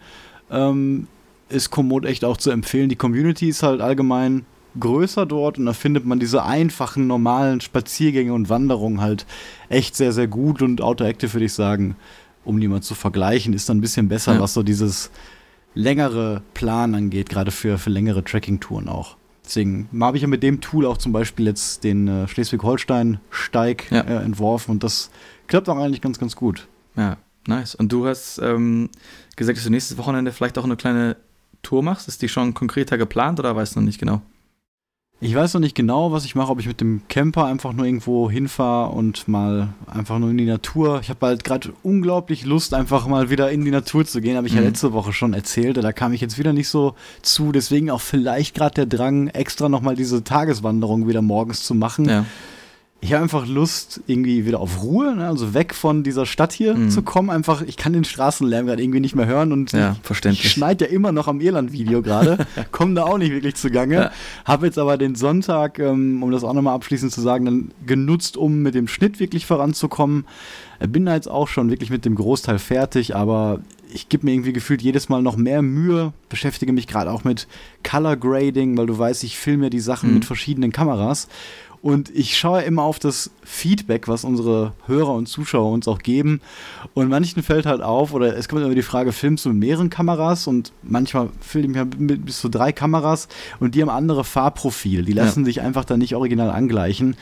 ähm, 0.51 1.07
ist 1.47 1.71
Komoot 1.71 2.05
echt 2.05 2.25
auch 2.25 2.37
zu 2.37 2.51
empfehlen. 2.51 2.89
Die 2.89 2.97
Community 2.97 3.47
ist 3.47 3.63
halt 3.63 3.79
allgemein 3.79 4.45
größer 4.79 5.25
dort 5.25 5.57
und 5.57 5.65
da 5.65 5.73
findet 5.73 6.05
man 6.05 6.19
diese 6.19 6.43
einfachen, 6.43 7.07
normalen 7.07 7.61
Spaziergänge 7.61 8.33
und 8.33 8.49
Wanderungen 8.49 9.01
halt 9.01 9.25
echt 9.69 9.95
sehr, 9.95 10.11
sehr 10.11 10.27
gut 10.27 10.61
und 10.61 10.81
Autoactive 10.81 11.33
würde 11.33 11.45
ich 11.45 11.53
sagen, 11.53 11.95
um 12.43 12.59
die 12.59 12.67
mal 12.67 12.81
zu 12.81 12.93
vergleichen, 12.93 13.53
ist 13.53 13.69
dann 13.69 13.77
ein 13.77 13.81
bisschen 13.81 14.09
besser, 14.09 14.35
ja. 14.35 14.39
was 14.39 14.53
so 14.53 14.63
dieses 14.63 15.11
längere 15.75 16.41
Plan 16.53 16.93
angeht, 16.93 17.29
gerade 17.29 17.51
für, 17.51 17.77
für 17.77 17.89
längere 17.89 18.23
Trekking-Touren 18.23 18.89
auch. 18.89 19.18
Deswegen 19.49 19.89
habe 19.99 20.15
ich 20.15 20.21
ja 20.21 20.29
mit 20.29 20.43
dem 20.43 20.61
Tool 20.61 20.85
auch 20.85 20.97
zum 20.99 21.11
Beispiel 21.11 21.47
jetzt 21.47 21.83
den 21.83 22.07
äh, 22.07 22.27
Schleswig-Holstein-Steig 22.27 23.91
ja. 23.91 24.01
äh, 24.01 24.23
entworfen 24.23 24.69
und 24.69 24.83
das 24.83 25.09
klappt 25.47 25.67
auch 25.69 25.77
eigentlich 25.77 26.01
ganz, 26.01 26.19
ganz 26.19 26.35
gut. 26.35 26.67
Ja, 26.95 27.17
nice. 27.47 27.73
Und 27.73 27.91
du 27.91 28.05
hast 28.05 28.37
ähm, 28.43 28.91
gesagt, 29.35 29.57
dass 29.57 29.65
du 29.65 29.71
nächstes 29.71 29.97
Wochenende 29.97 30.31
vielleicht 30.33 30.59
auch 30.59 30.65
eine 30.65 30.75
kleine 30.75 31.17
Tour 31.63 31.81
machst. 31.81 32.07
Ist 32.07 32.21
die 32.21 32.29
schon 32.29 32.53
konkreter 32.53 32.99
geplant 32.99 33.39
oder 33.39 33.55
weißt 33.55 33.75
du 33.75 33.79
noch 33.79 33.87
nicht 33.87 33.99
genau? 33.99 34.21
Ich 35.21 35.35
weiß 35.35 35.53
noch 35.53 35.59
nicht 35.59 35.75
genau, 35.75 36.13
was 36.13 36.23
ich 36.23 36.35
mache, 36.35 36.49
ob 36.49 36.61
ich 36.61 36.67
mit 36.67 36.79
dem 36.79 37.01
Camper 37.09 37.45
einfach 37.45 37.73
nur 37.73 37.85
irgendwo 37.85 38.31
hinfahre 38.31 38.91
und 38.91 39.27
mal 39.27 39.73
einfach 39.85 40.17
nur 40.17 40.29
in 40.29 40.37
die 40.37 40.45
Natur. 40.45 41.01
Ich 41.01 41.09
habe 41.09 41.25
halt 41.25 41.43
gerade 41.43 41.73
unglaublich 41.83 42.45
Lust, 42.45 42.73
einfach 42.73 43.05
mal 43.05 43.29
wieder 43.29 43.51
in 43.51 43.65
die 43.65 43.71
Natur 43.71 44.05
zu 44.05 44.21
gehen. 44.21 44.37
Habe 44.37 44.47
ich 44.47 44.53
mhm. 44.53 44.59
ja 44.59 44.65
letzte 44.65 44.93
Woche 44.93 45.11
schon 45.11 45.33
erzählt. 45.33 45.75
Da 45.75 45.91
kam 45.91 46.13
ich 46.13 46.21
jetzt 46.21 46.37
wieder 46.37 46.53
nicht 46.53 46.69
so 46.69 46.95
zu. 47.21 47.51
Deswegen 47.51 47.91
auch 47.91 47.99
vielleicht 47.99 48.55
gerade 48.55 48.75
der 48.75 48.85
Drang, 48.85 49.27
extra 49.27 49.67
nochmal 49.67 49.97
diese 49.97 50.23
Tageswanderung 50.23 51.07
wieder 51.09 51.21
morgens 51.21 51.63
zu 51.63 51.75
machen. 51.75 52.07
Ja 52.07 52.25
ich 53.01 53.13
habe 53.13 53.23
einfach 53.23 53.47
Lust, 53.47 54.01
irgendwie 54.07 54.45
wieder 54.45 54.59
auf 54.59 54.83
Ruhe, 54.83 55.15
ne? 55.15 55.27
also 55.27 55.53
weg 55.53 55.73
von 55.73 56.03
dieser 56.03 56.25
Stadt 56.25 56.51
hier 56.51 56.75
mhm. 56.75 56.89
zu 56.89 57.01
kommen. 57.01 57.29
Einfach, 57.29 57.61
ich 57.61 57.77
kann 57.77 57.93
den 57.93 58.03
Straßenlärm 58.03 58.65
gerade 58.65 58.83
irgendwie 58.83 58.99
nicht 58.99 59.15
mehr 59.15 59.25
hören 59.25 59.53
und 59.53 59.71
ja, 59.71 59.95
verständlich. 60.03 60.45
ich 60.45 60.51
schneide 60.51 60.85
ja 60.85 60.91
immer 60.91 61.13
noch 61.13 61.29
am 61.29 61.39
Irland-Video 61.39 62.01
gerade, 62.01 62.45
komme 62.71 62.95
da 62.95 63.03
auch 63.03 63.17
nicht 63.17 63.31
wirklich 63.31 63.55
zugange. 63.55 63.95
Ja. 63.95 64.11
Habe 64.43 64.65
jetzt 64.65 64.77
aber 64.77 64.97
den 64.97 65.15
Sonntag, 65.15 65.79
ähm, 65.79 66.21
um 66.21 66.31
das 66.31 66.43
auch 66.43 66.53
nochmal 66.53 66.75
abschließend 66.75 67.13
zu 67.13 67.21
sagen, 67.21 67.45
dann 67.45 67.71
genutzt, 67.85 68.35
um 68.35 68.59
mit 68.61 68.75
dem 68.75 68.89
Schnitt 68.89 69.21
wirklich 69.21 69.45
voranzukommen. 69.45 70.25
Bin 70.79 71.05
da 71.05 71.15
jetzt 71.15 71.29
auch 71.29 71.47
schon 71.47 71.69
wirklich 71.69 71.89
mit 71.89 72.05
dem 72.05 72.15
Großteil 72.15 72.59
fertig, 72.59 73.15
aber 73.15 73.59
ich 73.91 74.07
gebe 74.09 74.25
mir 74.25 74.33
irgendwie 74.33 74.53
gefühlt 74.53 74.81
jedes 74.81 75.09
Mal 75.09 75.21
noch 75.21 75.35
mehr 75.35 75.61
Mühe, 75.61 76.13
beschäftige 76.29 76.71
mich 76.71 76.87
gerade 76.87 77.11
auch 77.11 77.23
mit 77.23 77.47
Color 77.83 78.17
Grading, 78.17 78.77
weil 78.77 78.85
du 78.85 78.97
weißt, 78.97 79.23
ich 79.23 79.37
filme 79.37 79.65
ja 79.65 79.69
die 79.69 79.79
Sachen 79.79 80.09
mhm. 80.09 80.15
mit 80.15 80.25
verschiedenen 80.25 80.71
Kameras 80.71 81.27
und 81.81 82.09
ich 82.09 82.37
schaue 82.37 82.63
immer 82.63 82.83
auf 82.83 82.99
das 82.99 83.31
Feedback, 83.43 84.07
was 84.09 84.25
unsere 84.25 84.73
Hörer 84.85 85.13
und 85.13 85.27
Zuschauer 85.27 85.71
uns 85.71 85.87
auch 85.87 85.99
geben. 85.99 86.41
Und 86.93 87.09
manchen 87.09 87.41
fällt 87.41 87.65
halt 87.65 87.81
auf, 87.81 88.13
oder 88.13 88.35
es 88.35 88.49
kommt 88.49 88.63
immer 88.63 88.75
die 88.75 88.81
Frage, 88.81 89.13
filmst 89.13 89.45
du 89.45 89.49
mit 89.49 89.59
mehreren 89.59 89.89
Kameras? 89.89 90.47
Und 90.47 90.73
manchmal 90.83 91.29
filme 91.39 91.69
ich 91.69 91.75
ja 91.75 91.85
mit 91.97 92.25
bis 92.25 92.41
zu 92.41 92.49
drei 92.49 92.73
Kameras 92.73 93.29
und 93.61 93.75
die 93.75 93.81
haben 93.81 93.89
andere 93.89 94.25
Farbprofile. 94.25 95.03
Die 95.03 95.13
lassen 95.13 95.41
ja. 95.41 95.45
sich 95.45 95.61
einfach 95.61 95.85
dann 95.85 95.99
nicht 95.99 96.15
original 96.15 96.49
angleichen. 96.49 97.15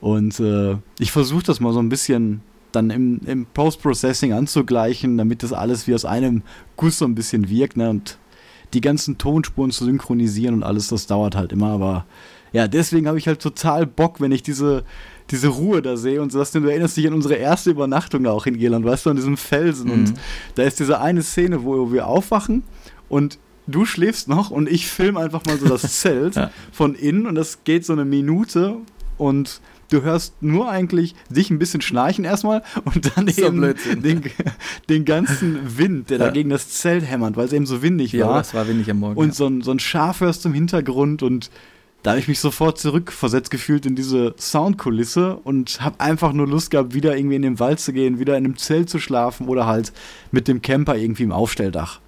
Und 0.00 0.40
äh, 0.40 0.76
ich 0.98 1.12
versuche 1.12 1.42
das 1.42 1.60
mal 1.60 1.74
so 1.74 1.80
ein 1.80 1.90
bisschen 1.90 2.40
dann 2.72 2.90
im, 2.90 3.20
im 3.26 3.46
Post-Processing 3.46 4.32
anzugleichen, 4.32 5.18
damit 5.18 5.42
das 5.42 5.52
alles 5.52 5.86
wie 5.86 5.94
aus 5.94 6.04
einem 6.04 6.42
Guss 6.76 6.98
so 6.98 7.04
ein 7.04 7.14
bisschen 7.14 7.50
wirkt. 7.50 7.76
Ne? 7.76 7.90
Und 7.90 8.18
die 8.72 8.80
ganzen 8.80 9.18
Tonspuren 9.18 9.70
zu 9.70 9.84
synchronisieren 9.84 10.54
und 10.54 10.62
alles, 10.62 10.88
das 10.88 11.06
dauert 11.06 11.36
halt 11.36 11.52
immer, 11.52 11.72
aber 11.72 12.06
ja, 12.52 12.68
deswegen 12.68 13.06
habe 13.08 13.18
ich 13.18 13.26
halt 13.26 13.40
total 13.40 13.86
Bock, 13.86 14.20
wenn 14.20 14.32
ich 14.32 14.42
diese, 14.42 14.84
diese 15.30 15.48
Ruhe 15.48 15.82
da 15.82 15.96
sehe 15.96 16.22
und 16.22 16.32
so, 16.32 16.38
dass 16.38 16.52
du 16.52 16.60
erinnerst 16.60 16.96
dich 16.96 17.06
an 17.06 17.14
unsere 17.14 17.34
erste 17.34 17.70
Übernachtung 17.70 18.24
da 18.24 18.30
auch 18.30 18.46
in 18.46 18.54
Irland, 18.54 18.84
weißt 18.84 19.06
du, 19.06 19.10
an 19.10 19.16
diesem 19.16 19.36
Felsen. 19.36 19.86
Mhm. 19.86 19.92
Und 19.92 20.14
da 20.54 20.62
ist 20.62 20.80
diese 20.80 21.00
eine 21.00 21.22
Szene, 21.22 21.64
wo 21.64 21.92
wir 21.92 22.06
aufwachen 22.06 22.62
und 23.08 23.38
du 23.66 23.84
schläfst 23.84 24.28
noch 24.28 24.50
und 24.50 24.68
ich 24.68 24.88
filme 24.88 25.20
einfach 25.20 25.44
mal 25.44 25.58
so 25.58 25.68
das 25.68 25.82
Zelt 26.00 26.36
ja. 26.36 26.50
von 26.72 26.94
innen 26.94 27.26
und 27.26 27.34
das 27.34 27.64
geht 27.64 27.84
so 27.84 27.92
eine 27.92 28.04
Minute 28.04 28.76
und 29.18 29.60
du 29.90 30.02
hörst 30.02 30.42
nur 30.42 30.70
eigentlich 30.70 31.14
dich 31.30 31.50
ein 31.50 31.58
bisschen 31.58 31.80
schnarchen 31.80 32.24
erstmal 32.24 32.62
und 32.84 33.16
dann 33.16 33.28
eben 33.28 33.74
den, 34.02 34.22
den, 34.88 35.04
ganzen 35.04 35.78
Wind, 35.78 36.10
der 36.10 36.18
ja. 36.18 36.26
da 36.26 36.30
gegen 36.30 36.50
das 36.50 36.70
Zelt 36.70 37.04
hämmert, 37.06 37.36
weil 37.36 37.46
es 37.46 37.52
eben 37.52 37.66
so 37.66 37.82
windig 37.82 38.12
war. 38.14 38.20
Ja, 38.20 38.40
es 38.40 38.54
war 38.54 38.68
windig 38.68 38.90
am 38.90 39.00
Morgen. 39.00 39.16
Und 39.16 39.28
ja. 39.28 39.34
so, 39.34 39.46
ein, 39.46 39.62
so 39.62 39.70
ein 39.70 39.78
Schaf 39.78 40.20
hörst 40.20 40.44
du 40.44 40.50
im 40.50 40.54
Hintergrund 40.54 41.22
und 41.22 41.50
da 42.02 42.10
habe 42.10 42.20
ich 42.20 42.28
mich 42.28 42.38
sofort 42.38 42.78
zurückversetzt 42.78 43.50
gefühlt 43.50 43.84
in 43.84 43.96
diese 43.96 44.34
Soundkulisse 44.38 45.36
und 45.36 45.80
habe 45.80 46.00
einfach 46.00 46.32
nur 46.32 46.46
Lust 46.46 46.70
gehabt, 46.70 46.94
wieder 46.94 47.16
irgendwie 47.16 47.36
in 47.36 47.42
den 47.42 47.58
Wald 47.58 47.80
zu 47.80 47.92
gehen, 47.92 48.18
wieder 48.18 48.36
in 48.36 48.44
einem 48.44 48.56
Zelt 48.56 48.88
zu 48.88 48.98
schlafen 48.98 49.48
oder 49.48 49.66
halt 49.66 49.92
mit 50.30 50.46
dem 50.46 50.62
Camper 50.62 50.96
irgendwie 50.96 51.24
im 51.24 51.32
Aufstelldach. 51.32 52.00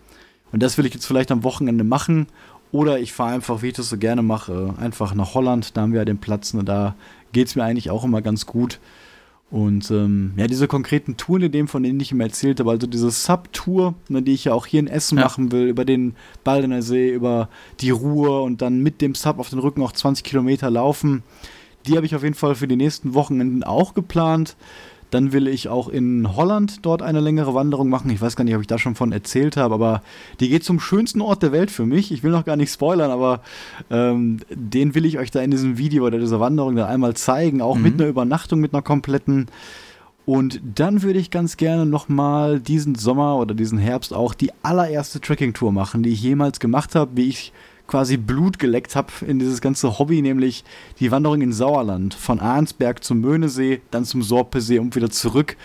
Und 0.53 0.63
das 0.63 0.79
will 0.79 0.87
ich 0.87 0.95
jetzt 0.95 1.07
vielleicht 1.07 1.31
am 1.31 1.45
Wochenende 1.45 1.85
machen. 1.85 2.27
Oder 2.73 3.01
ich 3.01 3.13
fahre 3.13 3.35
einfach, 3.35 3.63
wie 3.63 3.69
ich 3.69 3.75
das 3.75 3.89
so 3.89 3.99
gerne 3.99 4.23
mache, 4.23 4.75
einfach 4.79 5.15
nach 5.15 5.35
Holland. 5.35 5.77
Da 5.77 5.83
haben 5.83 5.93
wir 5.93 6.01
ja 6.01 6.05
den 6.05 6.19
Platz 6.19 6.55
und 6.55 6.69
da 6.69 6.95
geht 7.33 7.49
es 7.49 7.57
mir 7.57 7.65
eigentlich 7.65 7.91
auch 7.91 8.05
immer 8.05 8.23
ganz 8.23 8.47
gut. 8.47 8.79
Und 9.51 9.91
ähm, 9.91 10.33
ja, 10.37 10.47
diese 10.47 10.69
konkreten 10.69 11.17
Touren, 11.17 11.43
in 11.43 11.53
dem, 11.53 11.69
von 11.69 11.83
denen 11.83 11.99
ich 11.99 12.13
ihm 12.13 12.21
erzählt 12.21 12.61
habe, 12.61 12.71
also 12.71 12.87
diese 12.87 13.11
Sub-Tour, 13.11 13.95
ne, 14.09 14.23
die 14.23 14.33
ich 14.33 14.45
ja 14.45 14.53
auch 14.53 14.65
hier 14.65 14.79
in 14.79 14.87
Essen 14.87 15.19
ja. 15.19 15.25
machen 15.25 15.51
will, 15.51 15.67
über 15.67 15.85
den 15.85 16.15
Baldener 16.45 16.83
See, 16.83 17.13
über 17.13 17.49
die 17.81 17.91
Ruhr 17.91 18.45
und 18.45 18.63
dann 18.63 18.81
mit 18.81 19.01
dem 19.01 19.17
Sub 19.17 19.41
auf 19.41 19.51
den 19.51 19.59
Rücken 19.59 19.83
auch 19.83 19.93
20 19.93 20.23
Kilometer 20.23 20.71
laufen, 20.71 21.25
die 21.87 21.97
habe 21.97 22.07
ich 22.07 22.15
auf 22.15 22.23
jeden 22.23 22.35
Fall 22.35 22.55
für 22.55 22.69
die 22.69 22.77
nächsten 22.77 23.15
Wochenenden 23.15 23.65
auch 23.65 23.95
geplant. 23.95 24.57
Dann 25.11 25.33
will 25.33 25.49
ich 25.49 25.69
auch 25.69 25.89
in 25.89 26.37
Holland 26.37 26.79
dort 26.83 27.03
eine 27.03 27.21
längere 27.21 27.55
Wanderung 27.55 27.89
machen. 27.89 28.11
Ich 28.11 28.21
weiß 28.21 28.37
gar 28.37 28.45
nicht, 28.45 28.55
ob 28.55 28.61
ich 28.61 28.67
da 28.67 28.79
schon 28.79 28.95
von 28.95 29.13
erzählt 29.13 29.57
habe, 29.57 29.75
aber 29.75 30.03
die 30.41 30.49
geht 30.49 30.65
zum 30.65 30.81
schönsten 30.81 31.21
Ort 31.21 31.43
der 31.43 31.53
Welt 31.53 31.71
für 31.71 31.87
mich. 31.87 32.13
Ich 32.13 32.23
will 32.23 32.31
noch 32.31 32.45
gar 32.45 32.57
nicht 32.57 32.73
spoilern, 32.73 33.11
aber 33.11 33.41
ähm, 33.91 34.41
den 34.51 34.95
will 34.95 35.05
ich 35.05 35.19
euch 35.19 35.31
da 35.31 35.41
in 35.41 35.51
diesem 35.51 35.79
Video 35.79 36.07
oder 36.07 36.19
dieser 36.19 36.41
Wanderung 36.41 36.77
dann 36.77 36.89
einmal 36.89 37.15
zeigen. 37.15 37.61
Auch 37.63 37.77
mhm. 37.77 37.83
mit 37.83 37.95
einer 37.95 38.09
Übernachtung, 38.09 38.61
mit 38.61 38.73
einer 38.73 38.83
kompletten. 38.83 39.47
Und 40.27 40.61
dann 40.77 41.03
würde 41.03 41.19
ich 41.19 41.31
ganz 41.31 41.57
gerne 41.57 41.87
nochmal 41.87 42.61
diesen 42.61 42.95
Sommer 42.95 43.37
oder 43.37 43.55
diesen 43.55 43.79
Herbst 43.79 44.15
auch 44.15 44.35
die 44.35 44.53
allererste 44.63 45.21
Trekking-Tour 45.21 45.73
machen, 45.73 46.03
die 46.03 46.11
ich 46.11 46.23
jemals 46.23 46.61
gemacht 46.61 46.95
habe, 46.95 47.13
wie 47.17 47.29
ich 47.29 47.53
quasi 47.91 48.17
Blut 48.17 48.61
geleckt 48.61 48.95
habe 48.95 49.09
in 49.27 49.41
dieses 49.41 49.61
ganze 49.61 49.99
Hobby, 49.99 50.23
nämlich 50.23 50.65
die 51.01 51.11
Wanderung 51.11 51.43
in 51.43 51.53
Sauerland 51.53 52.15
von 52.15 52.39
Arnsberg 52.39 53.03
zum 53.03 53.21
Möhnesee, 53.21 53.81
dann 53.91 54.05
zum 54.05 54.23
Sorpesee 54.23 54.79
und 54.79 54.95
wieder 54.95 55.11
zurück. 55.11 55.57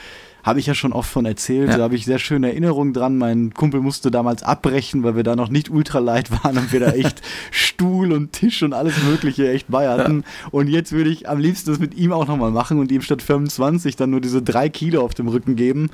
habe 0.43 0.59
ich 0.59 0.67
ja 0.67 0.75
schon 0.75 0.93
oft 0.93 1.09
von 1.09 1.25
erzählt. 1.25 1.69
Ja. 1.69 1.77
Da 1.77 1.83
habe 1.83 1.95
ich 1.95 2.05
sehr 2.05 2.19
schöne 2.19 2.49
Erinnerungen 2.49 2.93
dran. 2.93 3.17
Mein 3.17 3.53
Kumpel 3.55 3.81
musste 3.81 4.11
damals 4.11 4.43
abbrechen, 4.43 5.03
weil 5.03 5.15
wir 5.15 5.23
da 5.23 5.35
noch 5.35 5.49
nicht 5.49 5.71
ultralight 5.71 6.31
waren 6.43 6.57
und 6.57 6.71
wir 6.71 6.79
da 6.79 6.91
echt 6.91 7.21
Stuhl 7.51 8.11
und 8.11 8.31
Tisch 8.31 8.61
und 8.61 8.73
alles 8.73 8.93
Mögliche 9.03 9.49
echt 9.49 9.67
bei 9.69 9.87
hatten. 9.87 10.23
Ja. 10.23 10.49
Und 10.51 10.67
jetzt 10.67 10.91
würde 10.91 11.09
ich 11.09 11.27
am 11.27 11.39
liebsten 11.39 11.71
das 11.71 11.79
mit 11.79 11.95
ihm 11.95 12.11
auch 12.11 12.27
nochmal 12.27 12.51
machen 12.51 12.79
und 12.79 12.91
ihm 12.91 13.01
statt 13.01 13.23
25 13.23 13.95
dann 13.95 14.11
nur 14.11 14.21
diese 14.21 14.43
drei 14.43 14.69
Kilo 14.69 15.03
auf 15.03 15.15
dem 15.15 15.27
Rücken 15.27 15.55
geben. 15.55 15.89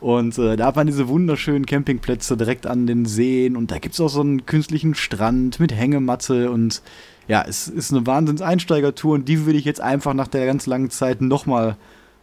Und 0.00 0.38
äh, 0.38 0.56
da 0.56 0.66
hat 0.66 0.76
man 0.76 0.86
diese 0.86 1.08
wunderschönen 1.08 1.66
Campingplätze 1.66 2.36
direkt 2.36 2.66
an 2.66 2.86
den 2.86 3.04
Seen 3.04 3.56
und 3.56 3.70
da 3.70 3.78
gibt 3.78 3.94
es 3.94 4.00
auch 4.00 4.08
so 4.08 4.22
einen 4.22 4.46
künstlichen 4.46 4.94
Strand 4.94 5.60
mit 5.60 5.74
Hängematte 5.74 6.50
und 6.50 6.82
ja, 7.28 7.44
es 7.46 7.68
ist 7.68 7.92
eine 7.92 8.06
Wahnsinns-Einsteigertour 8.06 9.14
und 9.14 9.28
die 9.28 9.44
würde 9.44 9.58
ich 9.58 9.64
jetzt 9.64 9.80
einfach 9.80 10.14
nach 10.14 10.26
der 10.26 10.46
ganz 10.46 10.66
langen 10.66 10.90
Zeit 10.90 11.20
nochmal 11.20 11.76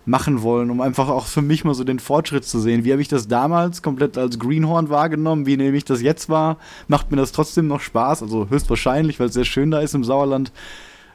machen 0.08 0.42
wollen, 0.42 0.72
um 0.72 0.82
einfach 0.82 1.10
auch 1.10 1.26
für 1.26 1.42
mich 1.42 1.66
mal 1.66 1.76
so 1.76 1.84
den 1.84 2.00
Fortschritt 2.00 2.46
zu 2.46 2.60
sehen. 2.60 2.84
Wie 2.84 2.92
habe 2.92 3.02
ich 3.02 3.10
das 3.10 3.28
damals 3.28 3.82
komplett 3.82 4.18
als 4.18 4.40
Greenhorn 4.40 4.90
wahrgenommen? 4.90 5.46
Wie 5.46 5.58
nehme 5.58 5.78
ich 5.78 5.86
das 5.86 6.02
jetzt 6.02 6.30
wahr? 6.30 6.58
Macht 6.88 7.12
mir 7.12 7.18
das 7.18 7.34
trotzdem 7.34 7.68
noch 7.68 7.82
Spaß? 7.82 8.24
Also 8.24 8.50
höchstwahrscheinlich, 8.50 9.20
weil 9.20 9.28
es 9.28 9.34
sehr 9.34 9.46
schön 9.46 9.70
da 9.70 9.82
ist 9.82 9.94
im 9.96 10.04
Sauerland. 10.04 10.52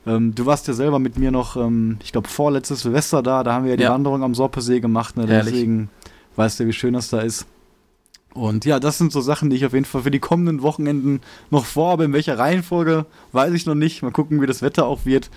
Ähm, 0.07 0.35
du 0.35 0.47
warst 0.47 0.69
ja 0.69 0.75
selber 0.75 0.99
mit 0.99 1.19
mir 1.19 1.31
noch, 1.31 1.57
ähm, 1.57 1.99
ich 2.03 2.13
glaube, 2.13 2.29
vorletztes 2.29 2.81
Silvester 2.81 3.23
da. 3.23 3.43
Da 3.43 3.55
haben 3.55 3.65
wir 3.65 3.73
ja 3.73 3.77
die 3.77 3.85
ja. 3.85 3.91
Wanderung 3.91 4.23
am 4.23 4.35
Sorpesee 4.35 4.81
gemacht. 4.81 5.17
Ne? 5.17 5.27
Deswegen 5.27 5.89
weißt 6.37 6.61
du, 6.61 6.67
wie 6.67 6.73
schön 6.73 6.95
das 6.95 7.11
da 7.11 7.21
ist. 7.21 7.47
Und 8.35 8.65
ja, 8.65 8.81
das 8.81 8.99
sind 8.99 9.13
so 9.13 9.21
Sachen, 9.21 9.51
die 9.51 9.57
ich 9.57 9.67
auf 9.67 9.75
jeden 9.75 9.85
Fall 9.85 10.03
für 10.03 10.11
die 10.11 10.19
kommenden 10.19 10.63
Wochenenden 10.63 11.21
noch 11.51 11.67
vorhabe. 11.67 12.05
In 12.05 12.13
welcher 12.13 12.39
Reihenfolge, 12.39 13.07
weiß 13.33 13.53
ich 13.53 13.67
noch 13.67 13.75
nicht. 13.75 14.03
Mal 14.03 14.11
gucken, 14.11 14.41
wie 14.41 14.47
das 14.47 14.63
Wetter 14.63 14.87
auch 14.87 15.05
wird. 15.05 15.31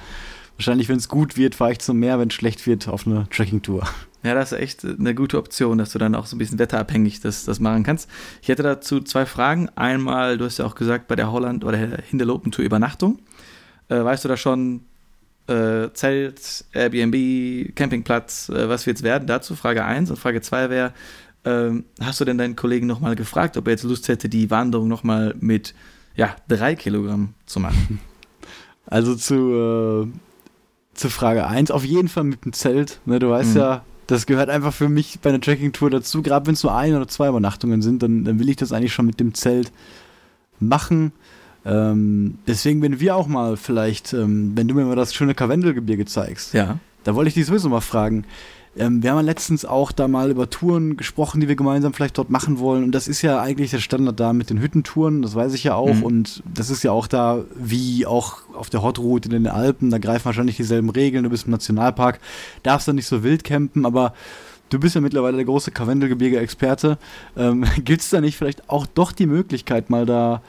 Wahrscheinlich, 0.57 0.87
wenn 0.87 0.97
es 0.97 1.09
gut 1.09 1.35
wird, 1.35 1.55
fahre 1.55 1.73
ich 1.73 1.79
zum 1.79 1.99
Meer, 1.99 2.17
wenn 2.19 2.29
es 2.29 2.33
schlecht 2.33 2.65
wird, 2.65 2.87
auf 2.87 3.05
eine 3.05 3.27
Trekking-Tour. 3.29 3.85
Ja, 4.23 4.33
das 4.33 4.53
ist 4.53 4.59
echt 4.59 4.85
eine 4.85 5.13
gute 5.13 5.37
Option, 5.37 5.77
dass 5.77 5.91
du 5.91 5.99
dann 5.99 6.15
auch 6.15 6.25
so 6.25 6.35
ein 6.35 6.39
bisschen 6.39 6.57
wetterabhängig 6.57 7.19
das, 7.19 7.43
das 7.43 7.59
machen 7.59 7.83
kannst. 7.83 8.09
Ich 8.41 8.47
hätte 8.47 8.63
dazu 8.63 9.01
zwei 9.01 9.25
Fragen. 9.25 9.69
Einmal, 9.75 10.37
du 10.37 10.45
hast 10.45 10.57
ja 10.57 10.65
auch 10.65 10.75
gesagt, 10.75 11.07
bei 11.07 11.15
der 11.15 11.31
Holland- 11.31 11.65
oder 11.65 11.77
Hinterlopen-Tour 11.77 12.63
Übernachtung. 12.63 13.19
Äh, 13.89 14.03
weißt 14.03 14.23
du 14.23 14.29
da 14.29 14.37
schon, 14.37 14.85
äh, 15.47 15.91
Zelt, 15.93 16.65
Airbnb, 16.73 17.75
Campingplatz, 17.75 18.49
äh, 18.49 18.67
was 18.69 18.85
wird 18.85 18.97
es 18.97 19.03
werden? 19.03 19.27
Dazu 19.27 19.55
Frage 19.55 19.83
1. 19.85 20.09
Und 20.09 20.17
Frage 20.17 20.41
2 20.41 20.69
wäre, 20.69 20.93
ähm, 21.43 21.85
hast 22.01 22.19
du 22.19 22.25
denn 22.25 22.37
deinen 22.37 22.55
Kollegen 22.55 22.87
nochmal 22.87 23.15
gefragt, 23.15 23.55
ob 23.57 23.67
er 23.67 23.71
jetzt 23.71 23.83
Lust 23.83 24.07
hätte, 24.07 24.29
die 24.29 24.49
Wanderung 24.49 24.87
nochmal 24.87 25.35
mit 25.39 25.75
ja, 26.15 26.35
drei 26.47 26.75
Kilogramm 26.75 27.33
zu 27.45 27.59
machen? 27.59 27.99
Also 28.87 29.15
zu, 29.15 29.33
äh, 29.33 30.07
zu 30.93 31.09
Frage 31.09 31.47
1, 31.47 31.71
auf 31.71 31.83
jeden 31.83 32.07
Fall 32.07 32.23
mit 32.23 32.45
dem 32.45 32.53
Zelt. 32.53 32.99
Ne, 33.05 33.17
du 33.17 33.31
weißt 33.31 33.55
mhm. 33.55 33.59
ja, 33.59 33.83
das 34.05 34.27
gehört 34.27 34.51
einfach 34.51 34.73
für 34.73 34.89
mich 34.89 35.19
bei 35.21 35.29
einer 35.29 35.41
Trekking-Tour 35.41 35.89
dazu. 35.89 36.21
Gerade 36.21 36.45
wenn 36.45 36.53
es 36.53 36.61
nur 36.61 36.75
ein 36.75 36.95
oder 36.95 37.07
zwei 37.07 37.29
Übernachtungen 37.29 37.81
sind, 37.81 38.03
dann, 38.03 38.23
dann 38.23 38.37
will 38.39 38.47
ich 38.47 38.57
das 38.57 38.71
eigentlich 38.71 38.93
schon 38.93 39.07
mit 39.07 39.19
dem 39.19 39.33
Zelt 39.33 39.71
machen. 40.59 41.13
Ähm, 41.65 42.37
deswegen, 42.47 42.81
wenn 42.81 42.99
wir 42.99 43.15
auch 43.15 43.27
mal 43.27 43.57
vielleicht, 43.57 44.13
ähm, 44.13 44.51
wenn 44.55 44.67
du 44.67 44.75
mir 44.75 44.85
mal 44.85 44.95
das 44.95 45.13
schöne 45.13 45.33
Karwendelgebirge 45.33 46.05
zeigst, 46.05 46.53
ja. 46.53 46.77
da 47.03 47.15
wollte 47.15 47.29
ich 47.29 47.33
dich 47.33 47.45
sowieso 47.45 47.69
mal 47.69 47.81
fragen. 47.81 48.25
Ähm, 48.77 49.01
wir 49.01 49.11
haben 49.11 49.17
ja 49.17 49.23
letztens 49.23 49.63
auch 49.63 49.91
da 49.91 50.07
mal 50.07 50.29
über 50.29 50.49
Touren 50.49 50.97
gesprochen, 50.97 51.39
die 51.39 51.47
wir 51.47 51.55
gemeinsam 51.55 51.93
vielleicht 51.93 52.17
dort 52.17 52.29
machen 52.29 52.59
wollen. 52.59 52.83
Und 52.83 52.91
das 52.91 53.07
ist 53.07 53.21
ja 53.21 53.41
eigentlich 53.41 53.71
der 53.71 53.79
Standard 53.79 54.19
da 54.19 54.33
mit 54.33 54.49
den 54.49 54.61
Hüttentouren, 54.61 55.21
das 55.21 55.33
weiß 55.33 55.53
ich 55.53 55.63
ja 55.63 55.75
auch. 55.75 55.93
Mhm. 55.93 56.03
Und 56.03 56.43
das 56.53 56.69
ist 56.69 56.83
ja 56.83 56.91
auch 56.91 57.07
da, 57.07 57.45
wie 57.55 58.05
auch 58.05 58.39
auf 58.53 58.69
der 58.69 58.83
Hot 58.83 58.99
Route 58.99 59.29
in 59.29 59.43
den 59.43 59.47
Alpen, 59.47 59.89
da 59.89 59.97
greifen 59.97 60.25
wahrscheinlich 60.25 60.57
dieselben 60.57 60.89
Regeln. 60.89 61.23
Du 61.23 61.29
bist 61.29 61.45
im 61.45 61.51
Nationalpark, 61.51 62.19
darfst 62.63 62.87
da 62.87 62.93
nicht 62.93 63.07
so 63.07 63.23
wild 63.23 63.43
campen, 63.43 63.85
aber 63.85 64.13
du 64.69 64.79
bist 64.79 64.95
ja 64.95 65.01
mittlerweile 65.01 65.37
der 65.37 65.45
große 65.45 65.71
Karwendelgebirge-Experte. 65.71 66.97
Ähm, 67.37 67.65
Gibt 67.83 68.01
es 68.01 68.09
da 68.09 68.19
nicht 68.19 68.37
vielleicht 68.37 68.69
auch 68.69 68.85
doch 68.85 69.13
die 69.13 69.27
Möglichkeit, 69.27 69.89
mal 69.89 70.05
da 70.05 70.41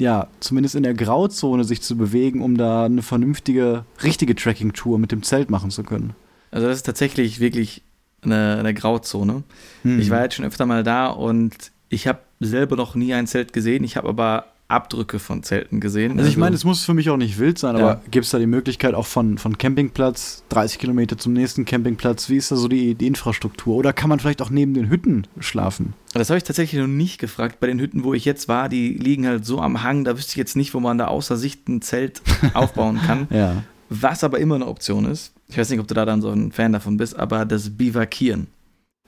ja, 0.00 0.28
zumindest 0.40 0.74
in 0.74 0.82
der 0.82 0.94
Grauzone 0.94 1.64
sich 1.64 1.82
zu 1.82 1.96
bewegen, 1.96 2.42
um 2.42 2.56
da 2.56 2.86
eine 2.86 3.02
vernünftige, 3.02 3.84
richtige 4.02 4.34
Tracking-Tour 4.34 4.98
mit 4.98 5.12
dem 5.12 5.22
Zelt 5.22 5.50
machen 5.50 5.70
zu 5.70 5.84
können. 5.84 6.14
Also 6.50 6.66
das 6.66 6.78
ist 6.78 6.86
tatsächlich 6.86 7.38
wirklich 7.38 7.82
eine, 8.22 8.56
eine 8.58 8.74
Grauzone. 8.74 9.44
Mhm. 9.84 10.00
Ich 10.00 10.10
war 10.10 10.22
jetzt 10.22 10.34
schon 10.34 10.44
öfter 10.44 10.66
mal 10.66 10.82
da 10.82 11.06
und 11.06 11.70
ich 11.88 12.06
habe 12.06 12.20
selber 12.40 12.76
noch 12.76 12.94
nie 12.94 13.14
ein 13.14 13.26
Zelt 13.26 13.52
gesehen. 13.52 13.84
Ich 13.84 13.96
habe 13.96 14.08
aber 14.08 14.46
Abdrücke 14.70 15.18
von 15.18 15.42
Zelten 15.42 15.80
gesehen. 15.80 16.18
Also, 16.18 16.30
ich 16.30 16.36
meine, 16.36 16.54
es 16.54 16.64
muss 16.64 16.84
für 16.84 16.94
mich 16.94 17.10
auch 17.10 17.16
nicht 17.16 17.38
wild 17.38 17.58
sein, 17.58 17.76
ja. 17.76 17.82
aber 17.82 18.02
gibt 18.10 18.24
es 18.24 18.30
da 18.30 18.38
die 18.38 18.46
Möglichkeit 18.46 18.94
auch 18.94 19.06
von, 19.06 19.38
von 19.38 19.58
Campingplatz, 19.58 20.44
30 20.50 20.78
Kilometer 20.78 21.18
zum 21.18 21.32
nächsten 21.32 21.64
Campingplatz, 21.64 22.28
wie 22.28 22.36
ist 22.36 22.50
da 22.50 22.56
so 22.56 22.68
die, 22.68 22.94
die 22.94 23.06
Infrastruktur? 23.06 23.76
Oder 23.76 23.92
kann 23.92 24.08
man 24.08 24.20
vielleicht 24.20 24.42
auch 24.42 24.50
neben 24.50 24.74
den 24.74 24.88
Hütten 24.88 25.26
schlafen? 25.38 25.94
Das 26.12 26.30
habe 26.30 26.38
ich 26.38 26.44
tatsächlich 26.44 26.80
noch 26.80 26.88
nicht 26.88 27.18
gefragt. 27.18 27.60
Bei 27.60 27.66
den 27.66 27.80
Hütten, 27.80 28.04
wo 28.04 28.14
ich 28.14 28.24
jetzt 28.24 28.48
war, 28.48 28.68
die 28.68 28.94
liegen 28.94 29.26
halt 29.26 29.44
so 29.44 29.60
am 29.60 29.82
Hang, 29.82 30.04
da 30.04 30.16
wüsste 30.16 30.30
ich 30.32 30.36
jetzt 30.36 30.56
nicht, 30.56 30.74
wo 30.74 30.80
man 30.80 30.98
da 30.98 31.06
außer 31.06 31.36
Sicht 31.36 31.68
ein 31.68 31.82
Zelt 31.82 32.22
aufbauen 32.54 33.00
kann. 33.06 33.26
ja. 33.30 33.62
Was 33.92 34.22
aber 34.22 34.38
immer 34.38 34.54
eine 34.54 34.68
Option 34.68 35.04
ist, 35.04 35.32
ich 35.48 35.58
weiß 35.58 35.68
nicht, 35.68 35.80
ob 35.80 35.88
du 35.88 35.94
da 35.94 36.04
dann 36.04 36.22
so 36.22 36.30
ein 36.30 36.52
Fan 36.52 36.72
davon 36.72 36.96
bist, 36.96 37.18
aber 37.18 37.44
das 37.44 37.70
Bivakieren. 37.76 38.46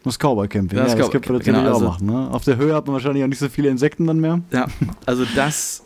Das 0.04 0.18
Cowboy 0.18 0.48
Camping, 0.48 0.78
das, 0.78 0.92
ja, 0.92 0.98
das 0.98 1.10
gibt 1.10 1.28
man 1.28 1.38
natürlich 1.38 1.56
genau, 1.56 1.72
also, 1.72 1.86
auch 1.86 1.92
machen. 1.92 2.06
Ne? 2.06 2.30
Auf 2.30 2.44
der 2.44 2.56
Höhe 2.56 2.74
hat 2.74 2.86
man 2.86 2.94
wahrscheinlich 2.94 3.22
auch 3.22 3.28
nicht 3.28 3.38
so 3.38 3.48
viele 3.48 3.68
Insekten 3.68 4.06
dann 4.06 4.20
mehr. 4.20 4.40
Ja, 4.50 4.66
also 5.06 5.24
das 5.36 5.84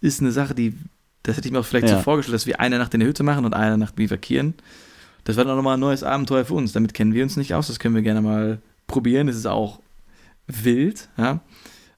ist 0.00 0.20
eine 0.20 0.32
Sache, 0.32 0.54
die, 0.54 0.74
das 1.22 1.36
hätte 1.36 1.48
ich 1.48 1.52
mir 1.52 1.60
auch 1.60 1.64
vielleicht 1.64 1.88
ja. 1.88 1.96
so 1.96 2.02
vorgestellt, 2.02 2.34
dass 2.34 2.46
wir 2.46 2.60
eine 2.60 2.78
Nacht 2.78 2.92
in 2.92 3.00
der 3.00 3.08
Hütte 3.08 3.22
machen 3.22 3.44
und 3.44 3.54
eine 3.54 3.78
Nacht 3.78 3.96
bivakieren. 3.96 4.54
Das 5.24 5.36
wäre 5.36 5.48
dann 5.48 5.56
nochmal 5.56 5.78
ein 5.78 5.80
neues 5.80 6.02
Abenteuer 6.02 6.44
für 6.44 6.54
uns. 6.54 6.72
Damit 6.72 6.92
kennen 6.92 7.14
wir 7.14 7.22
uns 7.22 7.36
nicht 7.36 7.54
aus, 7.54 7.68
das 7.68 7.78
können 7.78 7.94
wir 7.94 8.02
gerne 8.02 8.20
mal 8.20 8.58
probieren. 8.86 9.26
Das 9.26 9.36
ist 9.36 9.46
auch 9.46 9.80
wild, 10.46 11.08
ja. 11.16 11.40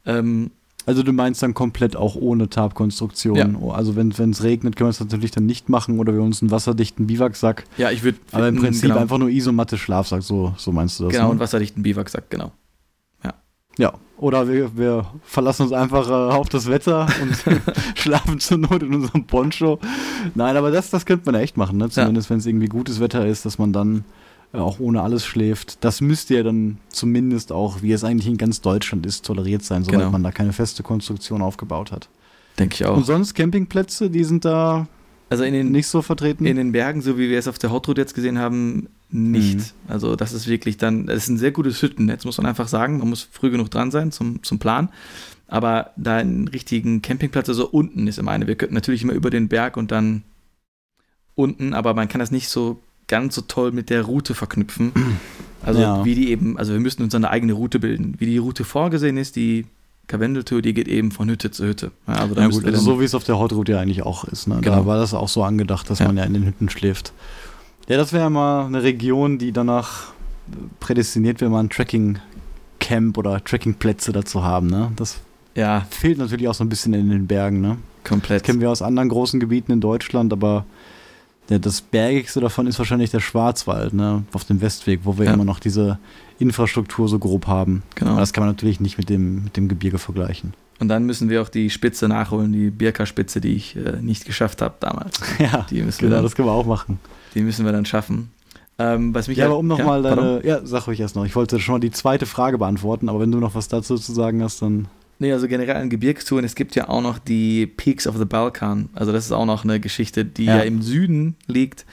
Ähm, 0.05 0.53
also 0.87 1.03
du 1.03 1.13
meinst 1.13 1.43
dann 1.43 1.53
komplett 1.53 1.97
auch 1.97 2.15
ohne 2.15 2.49
Tarpkonstruktion. 2.49 3.37
Ja. 3.37 3.49
Oh, 3.61 3.73
also 3.73 3.97
wenn 3.97 4.11
es 4.11 4.43
regnet, 4.45 4.77
können 4.77 4.87
wir 4.87 4.93
es 4.93 5.01
natürlich 5.01 5.33
dann 5.33 5.45
nicht 5.45 5.69
machen 5.69 5.99
oder 5.99 6.15
wir 6.15 6.23
uns 6.23 6.41
einen 6.41 6.53
wasserdichten 6.53 7.09
Biwaksack. 7.09 7.65
Ja, 7.77 7.91
ich 7.91 8.05
würde. 8.05 8.19
Aber 8.31 8.47
im 8.49 8.57
Prinzip 8.57 8.91
genau. 8.91 9.01
einfach 9.01 9.19
nur 9.19 9.29
Isomatte 9.29 9.77
Schlafsack, 9.77 10.23
so, 10.23 10.55
so 10.57 10.71
meinst 10.71 11.01
du 11.01 11.05
das. 11.05 11.13
Genau, 11.13 11.27
ne? 11.27 11.31
und 11.33 11.41
wasserdichten 11.41 11.83
Biwaksack, 11.83 12.31
genau. 12.31 12.53
Ja. 13.25 13.35
Ja. 13.79 13.95
Oder 14.19 14.49
wir, 14.49 14.79
wir 14.79 15.07
verlassen 15.25 15.63
uns 15.65 15.73
einfach 15.73 16.09
äh, 16.09 16.13
auf 16.13 16.49
das 16.49 16.69
Wetter 16.69 17.09
und 17.21 17.37
schlafen 17.99 18.39
zur 18.39 18.59
Not 18.59 18.85
in 18.85 18.95
unserem 18.95 19.27
Poncho. 19.27 19.81
Nein, 20.37 20.57
aber 20.57 20.71
das, 20.71 20.91
das 20.91 21.05
könnte 21.05 21.31
man 21.31 21.41
echt 21.41 21.57
machen, 21.57 21.79
ne? 21.79 21.91
Zumindest 21.91 22.29
ja. 22.29 22.31
wenn 22.31 22.39
es 22.39 22.47
irgendwie 22.47 22.69
gutes 22.69 23.01
Wetter 23.01 23.27
ist, 23.27 23.45
dass 23.45 23.59
man 23.59 23.73
dann 23.73 24.05
auch 24.63 24.81
ohne 24.81 25.03
alles 25.03 25.25
schläft. 25.25 25.85
Das 25.85 26.01
müsste 26.01 26.35
ja 26.35 26.43
dann 26.43 26.79
zumindest 26.89 27.53
auch, 27.53 27.83
wie 27.83 27.93
es 27.93 28.05
eigentlich 28.05 28.29
in 28.29 28.37
ganz 28.37 28.61
Deutschland 28.61 29.07
ist, 29.07 29.25
toleriert 29.25 29.63
sein, 29.63 29.85
soweit 29.85 30.01
genau. 30.01 30.11
man 30.11 30.23
da 30.23 30.33
keine 30.33 30.53
feste 30.53 30.83
Konstruktion 30.83 31.43
aufgebaut 31.43 31.93
hat. 31.93 32.09
Denke 32.59 32.75
ich 32.75 32.87
auch. 32.87 32.97
Und 32.97 33.05
sonst 33.05 33.35
Campingplätze, 33.35 34.11
die 34.11 34.25
sind 34.25 34.45
da 34.45 34.89
also 35.29 35.43
in 35.43 35.55
den, 35.55 35.73
nicht 35.73 35.89
so 35.89 36.03
vertreten? 36.03 36.47
In 36.47 36.57
den 36.57 36.73
Bergen, 36.73 37.03
so 37.03 37.19
wie 37.19 37.29
wir 37.29 37.39
es 37.39 37.49
auf 37.49 37.59
der 37.59 37.73
Hot 37.73 37.89
jetzt 37.99 38.15
gesehen 38.15 38.39
haben, 38.39 38.89
nicht. 39.11 39.57
Mhm. 39.57 39.65
Also 39.89 40.17
das 40.17 40.33
ist 40.33 40.47
wirklich 40.47 40.77
dann, 40.77 41.07
das 41.07 41.25
ist 41.25 41.29
ein 41.29 41.39
sehr 41.39 41.51
gutes 41.51 41.83
Hüttennetz, 41.83 42.25
muss 42.25 42.39
man 42.39 42.47
einfach 42.47 42.69
sagen. 42.69 42.99
Man 42.99 43.09
muss 43.09 43.29
früh 43.31 43.51
genug 43.51 43.71
dran 43.71 43.91
sein 43.91 44.13
zum, 44.13 44.43
zum 44.43 44.59
Plan. 44.59 44.89
Aber 45.49 45.91
da 45.97 46.17
einen 46.17 46.49
richtigen 46.49 47.03
Campingplatz, 47.03 47.49
also 47.49 47.69
unten 47.69 48.07
ist 48.07 48.19
immer 48.19 48.33
eine. 48.33 48.47
Wir 48.47 48.57
könnten 48.57 48.75
natürlich 48.75 49.03
immer 49.03 49.13
über 49.13 49.31
den 49.31 49.49
Berg 49.49 49.77
und 49.77 49.91
dann 49.91 50.23
unten, 51.35 51.73
aber 51.73 51.95
man 51.95 52.09
kann 52.09 52.19
das 52.19 52.31
nicht 52.31 52.49
so 52.49 52.81
ganz 53.09 53.35
so 53.35 53.43
toll 53.43 53.73
mit 53.73 53.91
der 53.91 54.03
Route 54.03 54.35
verknüpfen. 54.35 54.93
Also 55.65 55.81
ja. 55.81 56.05
wie 56.05 56.15
die 56.15 56.31
eben, 56.31 56.57
also 56.59 56.75
wir 56.75 56.79
müssen 56.79 57.03
uns 57.03 57.13
eine 57.13 57.29
eigene 57.29 57.53
Route 57.53 57.81
bilden. 57.81 58.15
Wie 58.19 58.27
die 58.27 58.39
Route 58.39 58.63
vorgesehen 58.63 59.17
ist, 59.17 59.35
die 59.35 59.67
Karwendeltour, 60.07 60.63
die 60.63 60.73
geht 60.73 60.87
eben 60.87 61.11
von 61.11 61.29
Hütte 61.29 61.51
zu 61.51 61.67
Hütte. 61.67 61.91
Ja, 62.07 62.15
also, 62.15 62.35
ja, 62.37 62.47
gut, 62.47 62.65
also 62.65 62.81
so 62.81 63.01
wie 63.01 63.05
es 63.05 63.17
auf 63.17 63.25
der 63.25 63.37
Hautroute 63.37 63.73
ja 63.73 63.81
eigentlich 63.81 64.03
auch 64.03 64.25
ist. 64.25 64.47
Ne? 64.47 64.59
Genau. 64.61 64.77
Da 64.77 64.87
war 64.87 64.99
das 64.99 65.13
auch 65.13 65.29
so 65.29 65.43
angedacht, 65.43 65.91
dass 65.91 65.99
ja. 65.99 66.07
man 66.07 66.17
ja 66.17 66.25
in 66.25 66.35
den 66.35 66.47
Hütten 66.47 66.69
schläft. 66.69 67.13
Ja, 67.89 67.97
das 67.97 68.13
wäre 68.13 68.31
mal 68.31 68.67
eine 68.67 68.85
Region, 68.85 69.39
die 69.39 69.51
danach 69.51 70.13
prädestiniert 70.79 71.41
wäre, 71.41 71.51
mal 71.51 71.61
ein 71.61 71.71
Trekking-Camp 71.71 73.19
oder 73.19 73.43
Trekkingplätze 73.43 74.13
dazu 74.13 74.45
haben. 74.45 74.69
Ne? 74.69 74.93
Das 74.95 75.19
ja. 75.57 75.87
fehlt 75.91 76.19
natürlich 76.19 76.47
auch 76.47 76.55
so 76.55 76.63
ein 76.63 76.69
bisschen 76.69 76.95
in 76.95 77.11
den 77.11 77.27
Bergen. 77.27 77.61
Ne? 77.61 77.79
Komplett. 78.05 78.43
Das 78.43 78.47
kennen 78.47 78.61
wir 78.61 78.71
aus 78.71 78.83
anderen 78.83 79.09
großen 79.09 79.41
Gebieten 79.41 79.73
in 79.73 79.81
Deutschland, 79.81 80.33
aber 80.33 80.65
der, 81.49 81.59
das 81.59 81.81
bergigste 81.81 82.41
davon 82.41 82.67
ist 82.67 82.79
wahrscheinlich 82.79 83.11
der 83.11 83.21
Schwarzwald, 83.21 83.95
ne? 83.95 84.25
auf 84.33 84.45
dem 84.45 84.61
Westweg, 84.61 85.01
wo 85.05 85.19
wir 85.19 85.27
ja. 85.27 85.35
immer 85.35 85.45
noch 85.45 85.61
diese 85.61 85.99
Infrastruktur 86.39 87.09
so 87.09 87.19
grob 87.19 87.47
haben. 87.47 87.83
Genau. 87.95 88.13
Aber 88.13 88.21
das 88.21 88.33
kann 88.33 88.43
man 88.43 88.51
natürlich 88.51 88.81
nicht 88.81 88.99
mit 88.99 89.09
dem, 89.09 89.45
mit 89.45 89.57
dem 89.57 89.69
Gebirge 89.69 89.99
vergleichen. 89.99 90.55
Und 90.79 90.89
dann 90.89 91.05
müssen 91.05 91.31
wir 91.31 91.41
auch 91.41 91.49
die 91.49 91.71
Spitze 91.71 92.09
nachholen, 92.09 92.53
die 92.53 92.71
Birka-Spitze, 92.71 93.41
die 93.41 93.55
ich 93.55 93.77
äh, 93.77 94.01
nicht 94.03 94.27
geschafft 94.27 94.61
habe 94.61 94.75
damals. 94.81 95.21
ja, 95.39 95.67
die 95.71 95.83
müssen 95.83 96.01
genau, 96.01 96.17
dann, 96.17 96.25
das 96.25 96.35
können 96.35 96.49
wir 96.49 96.53
auch 96.53 96.67
machen. 96.67 96.99
Die 97.35 97.41
müssen 97.41 97.65
wir 97.65 97.73
dann 97.73 97.87
schaffen. 97.87 98.31
Ähm, 98.79 99.15
was 99.15 99.29
mich 99.29 99.39
ja, 99.39 99.47
aber 99.47 99.57
um 99.57 99.67
nochmal 99.67 100.05
ja, 100.05 100.15
deine, 100.15 100.47
ja, 100.47 100.61
sag 100.65 100.87
ruhig 100.87 101.01
erst 101.01 101.17
noch. 101.17 101.25
Ich 101.25 101.35
wollte 101.35 101.59
schon 101.61 101.75
mal 101.75 101.79
die 101.79 101.91
zweite 101.91 102.27
Frage 102.27 102.59
beantworten, 102.59 103.09
aber 103.09 103.21
wenn 103.21 103.33
du 103.33 103.39
noch 103.39 103.55
was 103.55 103.69
dazu 103.69 103.97
zu 103.97 104.13
sagen 104.13 104.43
hast, 104.43 104.61
dann. 104.61 104.89
Nee, 105.19 105.33
also 105.33 105.49
generell 105.49 105.77
an 105.77 105.89
Gebirgstouren, 105.89 106.45
es 106.45 106.55
gibt 106.55 106.75
ja 106.77 106.89
auch 106.89 107.01
noch 107.01 107.19
die 107.19 107.67
Peaks 107.67 108.07
of 108.07 108.19
the 108.19 108.25
Balkan. 108.25 108.91
Also 108.93 109.13
das 109.13 109.25
ist 109.25 109.33
auch 109.33 109.47
noch 109.47 109.65
eine 109.65 109.81
Geschichte, 109.81 110.25
die 110.25 110.45
ja, 110.45 110.59
ja 110.59 110.63
im 110.63 110.83
Süden 110.83 111.37
liegt. 111.47 111.87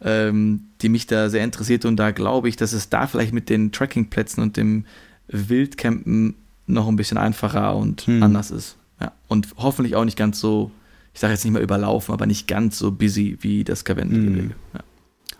ähm, 0.00 0.64
die 0.82 0.88
mich 0.88 1.06
da 1.06 1.30
sehr 1.30 1.44
interessiert 1.44 1.84
und 1.84 1.96
da 1.96 2.10
glaube 2.10 2.48
ich, 2.48 2.56
dass 2.56 2.72
es 2.72 2.90
da 2.90 3.06
vielleicht 3.06 3.32
mit 3.32 3.48
den 3.48 3.72
Trekkingplätzen 3.72 4.42
und 4.42 4.56
dem 4.56 4.84
Wildcampen 5.28 6.34
noch 6.66 6.88
ein 6.88 6.96
bisschen 6.96 7.18
einfacher 7.18 7.76
und 7.76 8.02
hm. 8.02 8.22
anders 8.22 8.50
ist. 8.50 8.76
Ja. 9.00 9.12
Und 9.28 9.48
hoffentlich 9.56 9.96
auch 9.96 10.04
nicht 10.04 10.18
ganz 10.18 10.40
so, 10.40 10.70
ich 11.14 11.20
sage 11.20 11.32
jetzt 11.32 11.44
nicht 11.44 11.52
mal 11.52 11.62
überlaufen, 11.62 12.12
aber 12.12 12.26
nicht 12.26 12.46
ganz 12.46 12.78
so 12.78 12.92
busy 12.92 13.38
wie 13.40 13.64
das 13.64 13.84
Karwendelgebirge. 13.84 14.50
Hm. 14.50 14.54
Ja. 14.74 14.80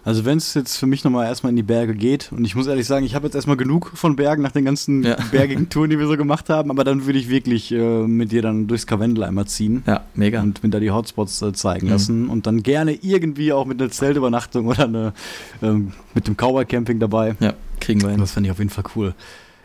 Also 0.06 0.24
wenn 0.24 0.38
es 0.38 0.54
jetzt 0.54 0.76
für 0.76 0.86
mich 0.86 1.02
nochmal 1.02 1.26
erstmal 1.26 1.50
in 1.50 1.56
die 1.56 1.64
Berge 1.64 1.92
geht, 1.92 2.30
und 2.30 2.44
ich 2.44 2.54
muss 2.54 2.68
ehrlich 2.68 2.86
sagen, 2.86 3.04
ich 3.04 3.16
habe 3.16 3.26
jetzt 3.26 3.34
erstmal 3.34 3.56
genug 3.56 3.90
von 3.92 4.14
Bergen 4.14 4.40
nach 4.40 4.52
den 4.52 4.64
ganzen 4.64 5.02
ja. 5.02 5.16
bergigen 5.32 5.68
Touren, 5.68 5.90
die 5.90 5.98
wir 5.98 6.06
so 6.06 6.16
gemacht 6.16 6.48
haben, 6.48 6.70
aber 6.70 6.84
dann 6.84 7.06
würde 7.06 7.18
ich 7.18 7.28
wirklich 7.28 7.72
äh, 7.72 8.06
mit 8.06 8.30
dir 8.30 8.40
dann 8.40 8.68
durchs 8.68 8.86
Karwendel 8.86 9.24
einmal 9.24 9.46
ziehen. 9.46 9.82
Ja, 9.84 10.04
mega. 10.14 10.40
Und 10.42 10.62
mir 10.62 10.70
da 10.70 10.78
die 10.78 10.92
Hotspots 10.92 11.42
äh, 11.42 11.52
zeigen 11.54 11.86
mhm. 11.86 11.92
lassen 11.92 12.28
und 12.28 12.46
dann 12.46 12.62
gerne 12.62 12.92
irgendwie 12.92 13.52
auch 13.52 13.64
mit 13.64 13.82
einer 13.82 13.90
Zeltübernachtung 13.90 14.68
oder 14.68 14.84
eine, 14.84 15.12
ähm, 15.60 15.92
mit 16.14 16.28
dem 16.28 16.36
Cowboy-Camping 16.36 17.00
dabei. 17.00 17.34
Ja, 17.40 17.54
kriegen 17.80 18.00
wir 18.00 18.10
hin. 18.10 18.20
Das 18.20 18.30
fände 18.30 18.46
ich 18.46 18.52
auf 18.52 18.58
jeden 18.58 18.70
Fall 18.70 18.84
cool. 18.94 19.12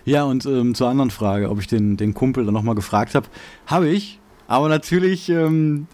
Ja, 0.06 0.24
und 0.24 0.48
ähm, 0.48 0.74
zur 0.74 0.90
anderen 0.90 1.12
Frage, 1.12 1.52
ob 1.52 1.60
ich 1.60 1.68
den, 1.68 1.98
den 1.98 2.16
Kumpel 2.16 2.46
dann 2.46 2.56
nochmal 2.56 2.74
gefragt 2.74 3.14
habe, 3.14 3.28
habe 3.68 3.90
ich, 3.90 4.18
aber 4.48 4.70
natürlich 4.70 5.30
ähm, 5.30 5.86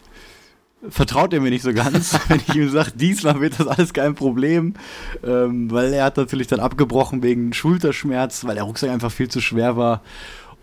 vertraut 0.90 1.34
er 1.34 1.42
mir 1.42 1.50
nicht 1.50 1.64
so 1.64 1.74
ganz, 1.74 2.18
wenn 2.28 2.40
ich 2.40 2.56
ihm 2.56 2.70
sage, 2.70 2.92
diesmal 2.96 3.42
wird 3.42 3.60
das 3.60 3.68
alles 3.68 3.94
kein 3.94 4.16
Problem, 4.16 4.76
ähm, 5.24 5.72
weil 5.72 5.94
er 5.94 6.06
hat 6.06 6.18
natürlich 6.18 6.48
dann 6.48 6.60
abgebrochen 6.60 7.24
wegen 7.24 7.54
Schulterschmerz, 7.54 8.46
weil 8.46 8.56
der 8.56 8.64
Rucksack 8.64 8.90
einfach 8.90 9.12
viel 9.12 9.30
zu 9.30 9.42
schwer 9.42 9.78
war. 9.78 10.02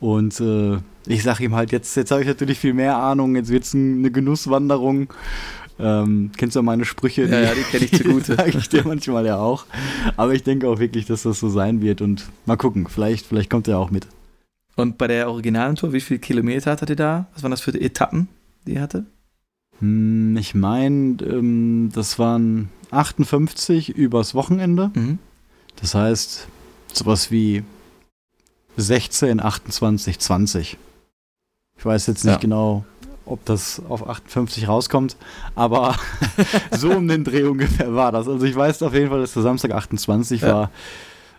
Und 0.01 0.41
äh, 0.41 0.79
ich 1.07 1.23
sage 1.23 1.45
ihm 1.45 1.55
halt, 1.55 1.73
jetzt, 1.73 1.97
jetzt 1.97 2.11
habe 2.11 2.23
ich 2.23 2.29
natürlich 2.29 2.59
viel 2.59 2.75
mehr 2.75 2.97
Ahnung, 2.97 3.37
jetzt 3.37 3.51
wird 3.51 3.65
es 3.65 3.75
eine 3.75 4.11
Genusswanderung. 4.11 5.13
Ähm, 5.79 6.31
kennst 6.37 6.55
du 6.55 6.63
meine 6.63 6.85
Sprüche? 6.85 7.23
Ja, 7.23 7.41
die, 7.41 7.47
ja, 7.47 7.55
die 7.55 7.63
kenne 7.63 7.85
ich 7.85 7.93
zugute. 7.93 8.35
sage 8.37 8.59
ich 8.59 8.69
dir 8.69 8.85
manchmal 8.85 9.27
ja 9.27 9.39
auch. 9.39 9.67
Aber 10.17 10.33
ich 10.35 10.45
denke 10.45 10.69
auch 10.69 10.79
wirklich, 10.79 11.07
dass 11.07 11.23
das 11.23 11.41
so 11.41 11.49
sein 11.49 11.81
wird. 11.81 12.01
Und 12.01 12.27
mal 12.47 12.57
gucken, 12.57 12.87
vielleicht, 12.89 13.27
vielleicht 13.27 13.51
kommt 13.51 13.67
er 13.67 13.79
auch 13.79 13.91
mit. 13.91 14.07
Und 14.77 14.99
bei 14.99 15.09
der 15.09 15.29
originalen 15.29 15.77
Tour, 15.77 15.93
wie 15.93 16.01
viele 16.01 16.21
Kilometer 16.21 16.71
hattet 16.71 16.91
ihr 16.91 16.97
da? 16.97 17.27
Was 17.35 17.43
waren 17.43 17.51
das 17.51 17.61
für 17.61 17.73
Etappen, 17.73 18.29
die 18.67 18.75
ihr 18.75 18.83
hatte? 18.83 19.07
Hm, 19.81 20.37
ich 20.37 20.55
meine, 20.55 21.17
ähm, 21.23 21.91
das 21.93 22.19
waren 22.19 22.69
58 22.91 23.91
übers 23.91 24.35
Wochenende. 24.35 24.91
Mhm. 24.95 25.19
Das 25.77 25.95
heißt, 25.95 26.49
sowas 26.93 27.31
wie 27.31 27.65
16, 28.77 29.41
28, 29.41 30.19
20. 30.19 30.79
Ich 31.77 31.85
weiß 31.85 32.07
jetzt 32.07 32.25
nicht 32.25 32.35
ja. 32.35 32.39
genau, 32.39 32.85
ob 33.27 33.45
das 33.45 33.83
auf 33.89 34.09
58 34.09 34.69
rauskommt, 34.69 35.17
aber 35.55 35.97
so 36.71 36.91
um 36.91 37.09
den 37.09 37.25
Dreh 37.25 37.45
ungefähr 37.45 37.95
war 37.95 38.13
das. 38.13 38.29
Also 38.29 38.45
ich 38.45 38.55
weiß 38.55 38.83
auf 38.83 38.95
jeden 38.95 39.09
Fall, 39.09 39.21
dass 39.21 39.35
der 39.35 39.43
Samstag 39.43 39.73
28 39.73 40.41
ja. 40.41 40.49
war. 40.49 40.71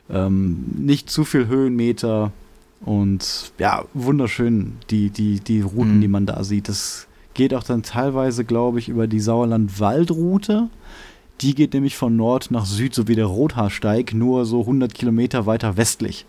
Ähm, 0.08 0.66
nicht 0.78 1.10
zu 1.10 1.26
viel 1.26 1.48
Höhenmeter 1.48 2.32
und 2.82 3.54
ja, 3.58 3.86
wunderschön 3.96 4.78
die, 4.92 5.10
die, 5.10 5.40
die 5.40 5.62
Routen, 5.62 5.98
mhm. 5.98 6.02
die 6.02 6.08
man 6.08 6.26
da 6.28 6.44
sieht. 6.44 6.70
Das 6.70 7.08
geht 7.36 7.54
auch 7.54 7.64
dann 7.64 7.84
teilweise, 7.84 8.44
glaube 8.44 8.80
ich, 8.80 8.90
über 8.90 9.06
die 9.06 9.20
Sauerland-Waldroute. 9.20 10.70
Die 11.42 11.54
geht 11.54 11.74
nämlich 11.74 11.96
von 11.96 12.16
Nord 12.16 12.50
nach 12.50 12.66
Süd, 12.66 12.96
so 12.96 13.08
wie 13.08 13.16
der 13.16 13.26
Rothaarsteig, 13.26 14.14
nur 14.14 14.46
so 14.46 14.62
100 14.62 14.94
Kilometer 14.94 15.46
weiter 15.46 15.78
westlich. 15.78 16.26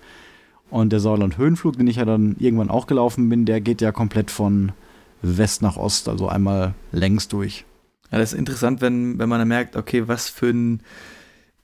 Und 0.68 0.92
der 0.92 1.00
Sauerland-Höhenflug, 1.00 1.78
den 1.78 1.86
ich 1.86 1.96
ja 1.96 2.04
dann 2.04 2.36
irgendwann 2.38 2.70
auch 2.70 2.86
gelaufen 2.86 3.28
bin, 3.28 3.46
der 3.46 3.60
geht 3.60 3.80
ja 3.80 3.92
komplett 3.92 4.30
von 4.30 4.72
West 5.22 5.62
nach 5.62 5.76
Ost, 5.76 6.08
also 6.08 6.28
einmal 6.28 6.74
längs 6.92 7.28
durch. 7.28 7.64
Ja, 8.10 8.18
das 8.18 8.32
ist 8.32 8.38
interessant, 8.38 8.80
wenn, 8.80 9.18
wenn 9.18 9.28
man 9.28 9.38
dann 9.38 9.48
merkt, 9.48 9.76
okay, 9.76 10.06
was 10.08 10.28
für 10.28 10.50
ein 10.50 10.80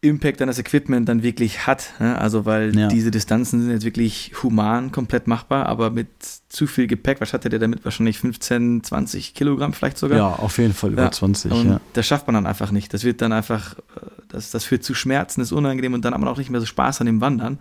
Impact 0.04 0.40
dann 0.40 0.48
das 0.48 0.58
Equipment 0.58 1.08
dann 1.08 1.22
wirklich 1.22 1.66
hat. 1.68 1.94
Ne? 2.00 2.18
Also, 2.18 2.44
weil 2.44 2.76
ja. 2.76 2.88
diese 2.88 3.12
Distanzen 3.12 3.62
sind 3.62 3.70
jetzt 3.70 3.84
wirklich 3.84 4.32
human 4.42 4.90
komplett 4.90 5.28
machbar, 5.28 5.66
aber 5.66 5.90
mit 5.90 6.08
zu 6.48 6.66
viel 6.66 6.88
Gepäck, 6.88 7.20
was 7.20 7.32
hatte 7.32 7.48
der 7.48 7.60
damit? 7.60 7.84
Wahrscheinlich 7.84 8.18
15, 8.18 8.82
20 8.82 9.32
Kilogramm 9.32 9.72
vielleicht 9.72 9.96
sogar? 9.96 10.18
Ja, 10.18 10.26
auf 10.26 10.58
jeden 10.58 10.74
Fall 10.74 10.92
über 10.92 11.04
ja. 11.04 11.12
20. 11.12 11.52
Und 11.52 11.68
ja. 11.68 11.80
das 11.92 12.04
schafft 12.04 12.26
man 12.26 12.34
dann 12.34 12.46
einfach 12.46 12.72
nicht. 12.72 12.92
Das 12.92 13.04
wird 13.04 13.22
dann 13.22 13.32
einfach, 13.32 13.78
äh, 13.78 14.06
das, 14.28 14.50
das 14.50 14.64
führt 14.64 14.82
zu 14.82 14.92
Schmerzen, 14.92 15.40
ist 15.40 15.52
unangenehm 15.52 15.94
und 15.94 16.04
dann 16.04 16.14
hat 16.14 16.20
man 16.20 16.28
auch 16.28 16.38
nicht 16.38 16.50
mehr 16.50 16.60
so 16.60 16.66
Spaß 16.66 17.00
an 17.00 17.06
dem 17.06 17.20
Wandern. 17.20 17.60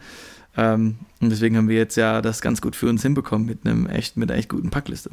Ähm, 0.57 0.95
und 1.21 1.29
deswegen 1.29 1.55
haben 1.57 1.69
wir 1.69 1.77
jetzt 1.77 1.95
ja 1.95 2.23
das 2.23 2.41
ganz 2.41 2.59
gut 2.59 2.75
für 2.75 2.89
uns 2.89 3.03
hinbekommen 3.03 3.45
mit 3.45 3.67
einem 3.67 3.85
echt, 3.85 4.17
mit 4.17 4.31
einer 4.31 4.39
echt 4.39 4.49
guten 4.49 4.71
Packliste. 4.71 5.11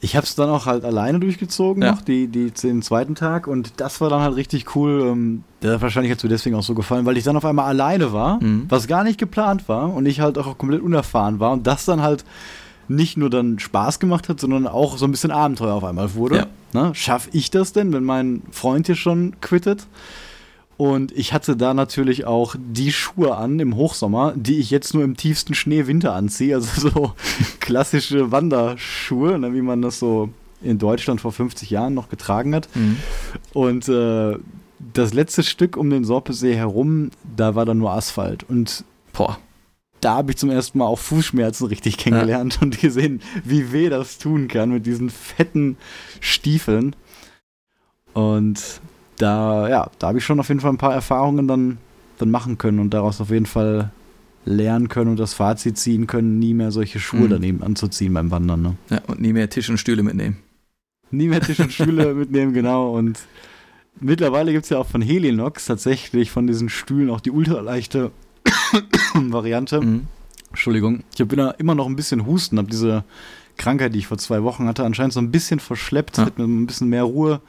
Ich 0.00 0.14
habe 0.14 0.26
es 0.26 0.34
dann 0.34 0.50
auch 0.50 0.66
halt 0.66 0.84
alleine 0.84 1.20
durchgezogen 1.20 1.82
ja. 1.82 1.92
noch, 1.92 2.02
die, 2.02 2.26
die, 2.28 2.50
den 2.50 2.82
zweiten 2.82 3.14
Tag. 3.14 3.46
Und 3.46 3.80
das 3.80 4.00
war 4.00 4.10
dann 4.10 4.20
halt 4.20 4.36
richtig 4.36 4.76
cool. 4.76 5.08
Ähm, 5.10 5.44
der 5.62 5.80
wahrscheinlich 5.80 6.12
hat 6.12 6.22
mir 6.22 6.28
deswegen 6.28 6.54
auch 6.54 6.62
so 6.62 6.74
gefallen, 6.74 7.06
weil 7.06 7.16
ich 7.16 7.24
dann 7.24 7.36
auf 7.36 7.44
einmal 7.44 7.66
alleine 7.66 8.12
war, 8.12 8.42
mhm. 8.42 8.66
was 8.68 8.86
gar 8.86 9.04
nicht 9.04 9.18
geplant 9.18 9.68
war 9.68 9.94
und 9.94 10.06
ich 10.06 10.20
halt 10.20 10.36
auch 10.36 10.58
komplett 10.58 10.82
unerfahren 10.82 11.40
war. 11.40 11.52
Und 11.52 11.66
das 11.66 11.86
dann 11.86 12.02
halt 12.02 12.24
nicht 12.88 13.16
nur 13.16 13.30
dann 13.30 13.58
Spaß 13.58 13.98
gemacht 13.98 14.28
hat, 14.28 14.38
sondern 14.38 14.66
auch 14.66 14.98
so 14.98 15.06
ein 15.06 15.10
bisschen 15.10 15.30
Abenteuer 15.30 15.74
auf 15.74 15.84
einmal 15.84 16.14
wurde. 16.14 16.36
Ja. 16.36 16.46
Ne? 16.72 16.94
Schaff 16.94 17.28
ich 17.32 17.50
das 17.50 17.72
denn, 17.72 17.92
wenn 17.92 18.04
mein 18.04 18.42
Freund 18.50 18.86
hier 18.86 18.96
schon 18.96 19.40
quittet? 19.40 19.86
Und 20.76 21.12
ich 21.12 21.32
hatte 21.32 21.56
da 21.56 21.72
natürlich 21.72 22.26
auch 22.26 22.54
die 22.58 22.92
Schuhe 22.92 23.36
an 23.36 23.58
im 23.60 23.76
Hochsommer, 23.76 24.34
die 24.36 24.58
ich 24.58 24.70
jetzt 24.70 24.92
nur 24.92 25.04
im 25.04 25.16
tiefsten 25.16 25.54
Schnee 25.54 25.86
Winter 25.86 26.14
anziehe. 26.14 26.54
Also 26.54 26.90
so 26.90 27.12
klassische 27.60 28.30
Wanderschuhe, 28.30 29.38
ne, 29.38 29.54
wie 29.54 29.62
man 29.62 29.82
das 29.82 29.98
so 29.98 30.30
in 30.62 30.78
Deutschland 30.78 31.20
vor 31.20 31.32
50 31.32 31.70
Jahren 31.70 31.94
noch 31.94 32.08
getragen 32.08 32.54
hat. 32.54 32.68
Mhm. 32.74 32.96
Und 33.52 33.88
äh, 33.88 34.36
das 34.92 35.14
letzte 35.14 35.42
Stück 35.42 35.76
um 35.76 35.90
den 35.90 36.04
Sorpesee 36.04 36.54
herum, 36.54 37.10
da 37.36 37.54
war 37.54 37.64
dann 37.64 37.78
nur 37.78 37.92
Asphalt. 37.92 38.44
Und 38.48 38.84
boah, 39.12 39.38
da 40.00 40.16
habe 40.16 40.32
ich 40.32 40.36
zum 40.36 40.50
ersten 40.50 40.78
Mal 40.78 40.86
auch 40.86 40.98
Fußschmerzen 40.98 41.66
richtig 41.68 41.96
kennengelernt 41.96 42.56
ja. 42.56 42.62
und 42.62 42.80
gesehen, 42.80 43.22
wie 43.44 43.72
weh 43.72 43.88
das 43.88 44.18
tun 44.18 44.48
kann 44.48 44.70
mit 44.70 44.84
diesen 44.84 45.08
fetten 45.08 45.78
Stiefeln. 46.20 46.94
Und 48.12 48.80
da, 49.18 49.68
ja, 49.68 49.90
da 49.98 50.08
habe 50.08 50.18
ich 50.18 50.24
schon 50.24 50.40
auf 50.40 50.48
jeden 50.48 50.60
Fall 50.60 50.72
ein 50.72 50.78
paar 50.78 50.94
Erfahrungen 50.94 51.48
dann, 51.48 51.78
dann 52.18 52.30
machen 52.30 52.58
können 52.58 52.78
und 52.78 52.90
daraus 52.90 53.20
auf 53.20 53.30
jeden 53.30 53.46
Fall 53.46 53.90
lernen 54.44 54.88
können 54.88 55.10
und 55.10 55.18
das 55.18 55.34
Fazit 55.34 55.76
ziehen 55.76 56.06
können, 56.06 56.38
nie 56.38 56.54
mehr 56.54 56.70
solche 56.70 57.00
Schuhe 57.00 57.22
mhm. 57.22 57.30
daneben 57.30 57.62
anzuziehen 57.62 58.14
beim 58.14 58.30
Wandern. 58.30 58.62
Ne? 58.62 58.76
Ja, 58.90 59.00
und 59.08 59.20
nie 59.20 59.32
mehr 59.32 59.50
Tisch 59.50 59.68
und 59.68 59.78
Stühle 59.78 60.02
mitnehmen. 60.02 60.36
Nie 61.10 61.28
mehr 61.28 61.40
Tisch 61.40 61.60
und 61.60 61.72
Stühle 61.72 62.14
mitnehmen, 62.14 62.52
genau. 62.52 62.92
Und 62.96 63.18
mittlerweile 64.00 64.52
gibt 64.52 64.64
es 64.64 64.70
ja 64.70 64.78
auch 64.78 64.86
von 64.86 65.02
Helinox 65.02 65.66
tatsächlich 65.66 66.30
von 66.30 66.46
diesen 66.46 66.68
Stühlen 66.68 67.10
auch 67.10 67.20
die 67.20 67.32
ultraleichte 67.32 68.12
Variante. 69.14 69.80
Mhm. 69.80 70.06
Entschuldigung, 70.50 71.02
ich 71.16 71.26
bin 71.26 71.38
da 71.38 71.50
immer 71.52 71.74
noch 71.74 71.86
ein 71.86 71.96
bisschen 71.96 72.24
Husten, 72.24 72.58
habe 72.58 72.70
diese 72.70 73.04
Krankheit, 73.56 73.94
die 73.94 73.98
ich 73.98 74.06
vor 74.06 74.18
zwei 74.18 74.42
Wochen 74.42 74.66
hatte, 74.66 74.84
anscheinend 74.84 75.12
so 75.12 75.20
ein 75.20 75.30
bisschen 75.30 75.60
verschleppt, 75.60 76.18
ja. 76.18 76.26
hätte 76.26 76.40
mir 76.40 76.46
ein 76.46 76.66
bisschen 76.66 76.88
mehr 76.88 77.02
Ruhe 77.02 77.40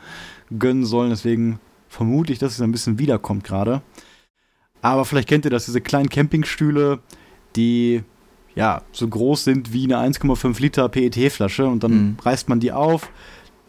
gönnen 0.58 0.86
sollen. 0.86 1.10
Deswegen 1.10 1.60
vermute 1.90 2.34
ich, 2.34 2.40
dass 2.40 2.54
es 2.54 2.62
ein 2.62 2.72
bisschen 2.72 3.00
wiederkommt 3.00 3.44
gerade. 3.44 3.82
Aber 4.82 5.06
vielleicht 5.06 5.28
kennt 5.28 5.46
ihr 5.46 5.52
das, 5.52 5.66
diese 5.66 5.82
kleinen 5.82 6.10
Campingstühle, 6.10 7.00
die 7.56 8.04
ja 8.56 8.82
so 8.92 9.08
groß 9.08 9.44
sind 9.44 9.74
wie 9.74 9.84
eine 9.84 9.98
1,5 9.98 10.62
Liter 10.62 10.90
PET-Flasche 10.90 11.68
und 11.68 11.84
dann 11.84 11.92
mhm. 11.92 12.18
reißt 12.24 12.50
man 12.50 12.60
die 12.60 12.72
auf, 12.72 13.12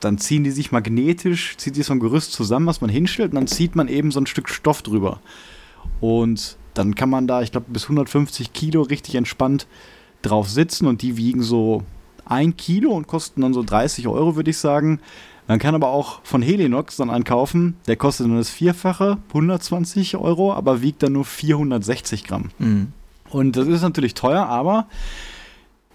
dann 0.00 0.18
ziehen 0.18 0.44
die 0.44 0.50
sich 0.50 0.72
magnetisch, 0.72 1.56
zieht 1.56 1.74
sich 1.74 1.86
so 1.86 1.92
ein 1.92 2.00
Gerüst 2.00 2.32
zusammen, 2.32 2.66
was 2.66 2.80
man 2.80 2.90
hinstellt 2.90 3.32
und 3.32 3.36
dann 3.36 3.46
zieht 3.46 3.74
man 3.76 3.88
eben 3.88 4.10
so 4.10 4.20
ein 4.20 4.26
Stück 4.26 4.48
Stoff 4.48 4.82
drüber. 4.82 5.20
Und 6.00 6.56
dann 6.74 6.94
kann 6.94 7.10
man 7.10 7.26
da, 7.26 7.42
ich 7.42 7.50
glaube, 7.50 7.66
bis 7.70 7.84
150 7.84 8.52
Kilo 8.52 8.82
richtig 8.82 9.14
entspannt 9.16 9.66
drauf 10.22 10.48
sitzen 10.48 10.86
und 10.86 11.02
die 11.02 11.16
wiegen 11.16 11.42
so 11.42 11.82
ein 12.24 12.56
Kilo 12.56 12.92
und 12.92 13.06
kosten 13.06 13.40
dann 13.40 13.54
so 13.54 13.62
30 13.62 14.06
Euro, 14.08 14.36
würde 14.36 14.50
ich 14.50 14.58
sagen. 14.58 15.00
Man 15.48 15.58
kann 15.58 15.74
aber 15.74 15.88
auch 15.88 16.20
von 16.24 16.42
Helinox 16.42 16.96
dann 16.96 17.08
einen 17.08 17.24
kaufen, 17.24 17.76
der 17.86 17.96
kostet 17.96 18.26
nur 18.26 18.36
das 18.36 18.50
Vierfache, 18.50 19.16
120 19.28 20.16
Euro, 20.18 20.52
aber 20.52 20.82
wiegt 20.82 21.02
dann 21.02 21.14
nur 21.14 21.24
460 21.24 22.24
Gramm. 22.24 22.50
Mhm. 22.58 22.92
Und 23.30 23.56
das 23.56 23.66
ist 23.66 23.82
natürlich 23.82 24.12
teuer, 24.12 24.46
aber 24.46 24.88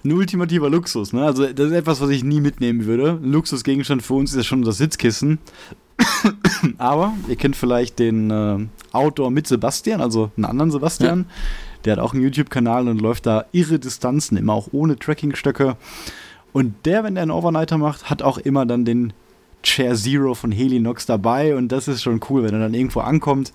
ein 0.04 0.12
ultimativer 0.12 0.70
Luxus. 0.70 1.14
Ne? 1.14 1.24
Also 1.24 1.46
das 1.46 1.68
ist 1.68 1.74
etwas, 1.74 2.02
was 2.02 2.10
ich 2.10 2.24
nie 2.24 2.42
mitnehmen 2.42 2.86
würde. 2.86 3.20
Ein 3.24 3.32
Luxusgegenstand 3.32 4.02
für 4.02 4.16
uns 4.16 4.32
ist 4.32 4.38
ja 4.38 4.44
schon 4.44 4.64
das 4.64 4.78
Sitzkissen. 4.78 5.38
aber 6.80 7.14
ihr 7.28 7.36
kennt 7.36 7.56
vielleicht 7.56 8.00
den 8.00 8.32
äh, 8.32 8.58
Outdoor 8.92 9.30
mit 9.30 9.48
Sebastian, 9.48 10.02
also 10.02 10.32
einen 10.36 10.46
anderen 10.46 10.72
Sebastian. 10.72 11.20
Ja. 11.20 11.26
Der 11.86 11.94
hat 11.94 12.00
auch 12.00 12.14
einen 12.14 12.24
YouTube-Kanal 12.24 12.88
und 12.88 13.00
läuft 13.00 13.28
da 13.28 13.46
irre 13.52 13.78
Distanzen, 13.78 14.36
immer 14.36 14.54
auch 14.54 14.70
ohne 14.72 14.98
Trackingstöcke. 14.98 15.78
Und 16.54 16.74
der, 16.86 17.04
wenn 17.04 17.16
der 17.16 17.24
einen 17.24 17.32
Overnighter 17.32 17.78
macht, 17.78 18.10
hat 18.10 18.22
auch 18.24 18.38
immer 18.38 18.66
dann 18.66 18.86
den 18.86 19.14
Chair 19.64 19.96
Zero 19.96 20.36
von 20.36 20.52
Helinox 20.52 21.06
dabei 21.06 21.56
und 21.56 21.70
das 21.70 21.88
ist 21.88 22.04
schon 22.04 22.20
cool, 22.30 22.44
wenn 22.44 22.54
er 22.54 22.60
dann 22.60 22.74
irgendwo 22.74 23.00
ankommt. 23.00 23.54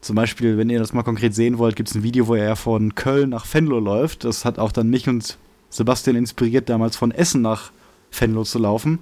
Zum 0.00 0.14
Beispiel, 0.14 0.58
wenn 0.58 0.70
ihr 0.70 0.78
das 0.78 0.92
mal 0.92 1.02
konkret 1.02 1.34
sehen 1.34 1.58
wollt, 1.58 1.74
gibt 1.74 1.88
es 1.88 1.94
ein 1.94 2.02
Video, 2.02 2.28
wo 2.28 2.34
er 2.34 2.54
von 2.54 2.94
Köln 2.94 3.30
nach 3.30 3.46
Venlo 3.52 3.80
läuft. 3.80 4.24
Das 4.24 4.44
hat 4.44 4.58
auch 4.58 4.72
dann 4.72 4.90
mich 4.90 5.08
und 5.08 5.38
Sebastian 5.70 6.16
inspiriert, 6.16 6.68
damals 6.68 6.96
von 6.96 7.10
Essen 7.10 7.42
nach 7.42 7.72
Venlo 8.12 8.44
zu 8.44 8.58
laufen. 8.58 8.98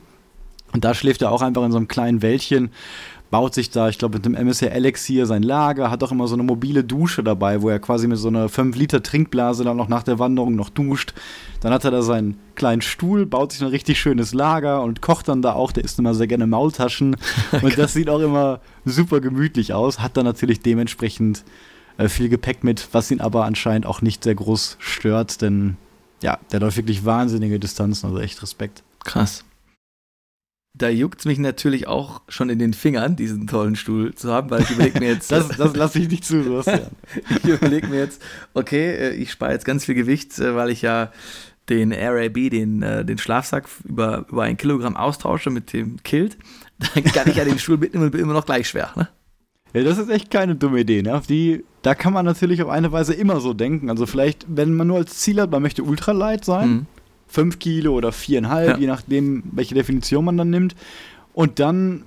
Und 0.73 0.85
da 0.85 0.95
schläft 0.95 1.23
er 1.23 1.31
auch 1.31 1.43
einfach 1.43 1.65
in 1.65 1.73
so 1.73 1.77
einem 1.77 1.89
kleinen 1.89 2.23
Wäldchen 2.23 2.71
baut 3.31 3.55
sich 3.55 3.71
da, 3.71 3.89
ich 3.89 3.99
glaube, 3.99 4.17
mit 4.17 4.27
dem 4.27 4.35
MSR 4.35 4.73
Elixier 4.73 5.27
sein 5.27 5.43
Lager, 5.43 5.91
hat 5.91 6.03
auch 6.03 6.13
immer 6.13 6.29
so 6.29 6.35
eine 6.35 6.43
mobile 6.43 6.85
Dusche 6.85 7.25
dabei, 7.25 7.63
wo 7.63 7.69
er 7.69 7.79
quasi 7.79 8.07
mit 8.07 8.19
so 8.19 8.29
einer 8.29 8.49
5 8.49 8.77
Liter 8.77 9.03
Trinkblase 9.03 9.65
dann 9.65 9.77
noch 9.77 9.89
nach 9.89 10.03
der 10.03 10.19
Wanderung 10.19 10.55
noch 10.55 10.69
duscht. 10.69 11.15
Dann 11.61 11.73
hat 11.73 11.85
er 11.85 11.91
da 11.91 12.03
seinen 12.03 12.39
kleinen 12.55 12.83
Stuhl, 12.83 13.27
baut 13.27 13.53
sich 13.53 13.63
ein 13.63 13.69
richtig 13.69 13.99
schönes 13.99 14.35
Lager 14.35 14.83
und 14.83 15.01
kocht 15.01 15.29
dann 15.29 15.43
da 15.43 15.55
auch. 15.55 15.73
Der 15.73 15.85
isst 15.85 15.99
immer 15.99 16.15
sehr 16.15 16.27
gerne 16.27 16.47
Maultaschen. 16.47 17.17
Und 17.63 17.77
das 17.79 17.95
sieht 17.95 18.09
auch 18.09 18.21
immer 18.21 18.61
super 18.85 19.21
gemütlich 19.21 19.73
aus. 19.73 20.01
Hat 20.01 20.17
dann 20.17 20.25
natürlich 20.25 20.61
dementsprechend 20.61 21.45
äh, 21.97 22.09
viel 22.09 22.29
Gepäck 22.29 22.63
mit, 22.63 22.89
was 22.93 23.11
ihn 23.11 23.21
aber 23.21 23.45
anscheinend 23.47 23.87
auch 23.87 24.03
nicht 24.03 24.25
sehr 24.25 24.35
groß 24.35 24.77
stört, 24.79 25.43
denn 25.43 25.77
ja, 26.23 26.39
der 26.53 26.61
läuft 26.61 26.77
wirklich 26.77 27.05
wahnsinnige 27.05 27.59
Distanzen, 27.59 28.07
also 28.07 28.21
echt 28.21 28.43
Respekt. 28.43 28.83
Krass 29.03 29.45
da 30.77 30.89
juckt 30.89 31.21
es 31.21 31.25
mich 31.25 31.39
natürlich 31.39 31.87
auch 31.87 32.23
schon 32.29 32.51
in 32.51 32.59
den 32.59 32.75
Fingern, 32.75 33.15
diesen 33.15 33.47
tollen 33.47 33.77
Stuhl 33.77 34.15
zu 34.15 34.33
haben, 34.33 34.51
weil 34.51 34.63
ich 34.63 34.71
überlege 34.73 34.99
mir 34.99 35.13
jetzt. 35.13 35.31
das 35.33 35.49
das 35.49 35.77
lasse 35.77 36.01
ich 36.01 36.09
nicht 36.11 36.25
zu, 36.25 36.43
Sebastian. 36.43 36.91
ich 37.31 37.45
überlege 37.45 37.87
mir 37.87 38.01
jetzt, 38.01 38.21
okay, 38.55 38.93
äh, 38.95 39.15
ich 39.15 39.31
spare 39.31 39.53
jetzt 39.53 39.65
ganz 39.65 39.85
viel 39.85 39.95
Gewicht, 39.95 40.37
äh, 40.41 40.57
weil 40.57 40.71
ich 40.71 40.83
ja 40.83 41.13
den 41.69 41.93
RAB, 41.93 42.51
den, 42.51 42.83
äh, 42.83 43.05
den 43.05 43.19
Schlafsack, 43.19 43.67
über, 43.85 44.27
über 44.29 44.43
ein 44.43 44.57
Kilogramm 44.57 44.97
austausche 44.97 45.51
mit 45.51 45.73
dem 45.73 46.03
Kilt. 46.03 46.37
Dann 46.95 47.05
kann 47.05 47.31
ich 47.31 47.37
ja 47.37 47.45
den 47.45 47.61
Stuhl 47.61 47.79
mitnehmen 47.79 48.07
und 48.07 48.11
bin 48.11 48.21
immer 48.21 48.35
noch 48.35 48.45
gleich 48.45 48.69
schwer. 48.69 48.91
Ne? 48.97 49.09
Ja, 49.75 49.85
das 49.85 49.99
ist 49.99 50.11
echt 50.11 50.31
keine 50.31 50.57
dumme 50.57 50.81
Idee. 50.81 51.03
Ne? 51.03 51.15
Auf 51.15 51.29
die, 51.29 51.65
da 51.83 51.95
kann 51.95 52.13
man 52.13 52.25
natürlich 52.25 52.63
auf 52.63 52.69
eine 52.69 52.91
Weise 52.91 53.15
immer 53.15 53.41
so 53.41 53.55
denken. 53.55 53.91
Also 53.91 54.07
vielleicht, 54.07 54.45
wenn 54.49 54.75
man 54.75 54.89
nur 54.89 54.97
als 54.97 55.19
Ziel 55.19 55.41
hat, 55.41 55.53
man 55.53 55.63
möchte 55.63 55.85
ultralight 55.85 56.45
sein, 56.45 56.69
mhm 56.69 56.87
5 57.35 57.59
Kilo 57.59 57.95
oder 57.95 58.11
4,5, 58.11 58.65
ja. 58.65 58.77
je 58.79 58.87
nachdem, 58.87 59.43
welche 59.53 59.75
Definition 59.75 60.25
man 60.25 60.37
dann 60.37 60.51
nimmt. 60.51 60.75
Und 61.33 61.59
dann 61.59 62.05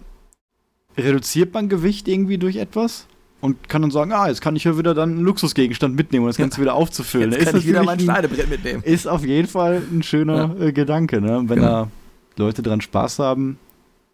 reduziert 0.98 1.54
man 1.54 1.68
Gewicht 1.68 2.08
irgendwie 2.08 2.38
durch 2.38 2.56
etwas 2.56 3.08
und 3.42 3.68
kann 3.68 3.82
dann 3.82 3.92
sagen, 3.92 4.14
ah, 4.14 4.28
jetzt 4.30 4.42
kann 4.42 4.56
ich 4.56 4.64
ja 4.64 4.78
wieder 4.78 4.94
dann 4.94 5.12
einen 5.12 5.24
Luxusgegenstand 5.24 5.96
mitnehmen 5.96 6.24
und 6.24 6.30
das 6.30 6.38
Ganze 6.38 6.58
ja. 6.58 6.62
wieder 6.64 6.76
aufzufüllen. 6.76 7.34
Jetzt 7.34 7.46
kann 7.46 7.56
ist 7.56 7.62
ich 7.62 7.68
wieder 7.68 7.84
mein 7.84 8.00
Schneidebrett 8.00 8.50
mitnehmen. 8.50 8.82
Ist 8.84 9.06
auf 9.06 9.26
jeden 9.26 9.48
Fall 9.48 9.84
ein 9.92 10.02
schöner 10.02 10.56
ja. 10.58 10.68
äh, 10.68 10.72
Gedanke, 10.72 11.22
ne? 11.22 11.44
Wenn 11.48 11.60
genau. 11.60 11.68
da 11.68 11.92
Leute 12.38 12.64
dran 12.64 12.82
Spaß 12.82 13.20
haben, 13.20 13.60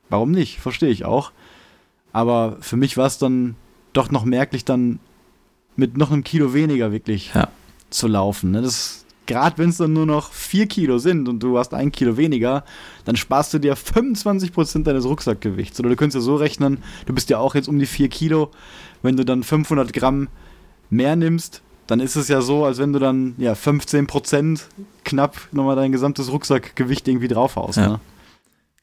warum 0.09 0.31
nicht? 0.31 0.59
Verstehe 0.59 0.89
ich 0.89 1.05
auch. 1.05 1.31
Aber 2.11 2.57
für 2.59 2.75
mich 2.75 2.97
war 2.97 3.05
es 3.05 3.19
dann 3.19 3.55
doch 3.93 4.09
noch 4.11 4.25
merklich, 4.25 4.65
dann 4.65 4.99
mit 5.75 5.95
noch 5.95 6.11
einem 6.11 6.23
Kilo 6.23 6.53
weniger 6.53 6.91
wirklich 6.91 7.31
ja. 7.33 7.49
zu 7.91 8.07
laufen. 8.07 8.51
Ne? 8.51 8.61
Das 8.61 9.02
gerade 9.33 9.57
wenn 9.57 9.69
es 9.69 9.77
dann 9.77 9.93
nur 9.93 10.05
noch 10.05 10.31
4 10.31 10.67
Kilo 10.67 10.99
sind 10.99 11.27
und 11.27 11.41
du 11.41 11.57
hast 11.57 11.73
ein 11.73 11.91
Kilo 11.91 12.17
weniger, 12.17 12.63
dann 13.03 13.15
sparst 13.15 13.51
du 13.53 13.57
dir 13.57 13.75
25% 13.75 14.83
deines 14.83 15.05
Rucksackgewichts. 15.05 15.79
Oder 15.79 15.89
du 15.89 15.95
könntest 15.95 16.15
ja 16.15 16.21
so 16.21 16.35
rechnen, 16.35 16.77
du 17.07 17.13
bist 17.13 17.31
ja 17.31 17.39
auch 17.39 17.55
jetzt 17.55 17.67
um 17.67 17.79
die 17.79 17.87
4 17.87 18.09
Kilo. 18.09 18.51
Wenn 19.01 19.17
du 19.17 19.25
dann 19.25 19.41
500 19.41 19.91
Gramm 19.91 20.27
mehr 20.91 21.15
nimmst, 21.15 21.63
dann 21.87 21.99
ist 21.99 22.15
es 22.15 22.27
ja 22.27 22.41
so, 22.41 22.63
als 22.63 22.77
wenn 22.77 22.93
du 22.93 22.99
dann 22.99 23.33
ja 23.39 23.53
15% 23.53 24.61
knapp 25.03 25.35
nochmal 25.51 25.75
dein 25.75 25.91
gesamtes 25.91 26.31
Rucksackgewicht 26.31 27.07
irgendwie 27.07 27.27
draufhaust. 27.27 27.77
Ja. 27.77 27.87
Ne? 27.87 27.99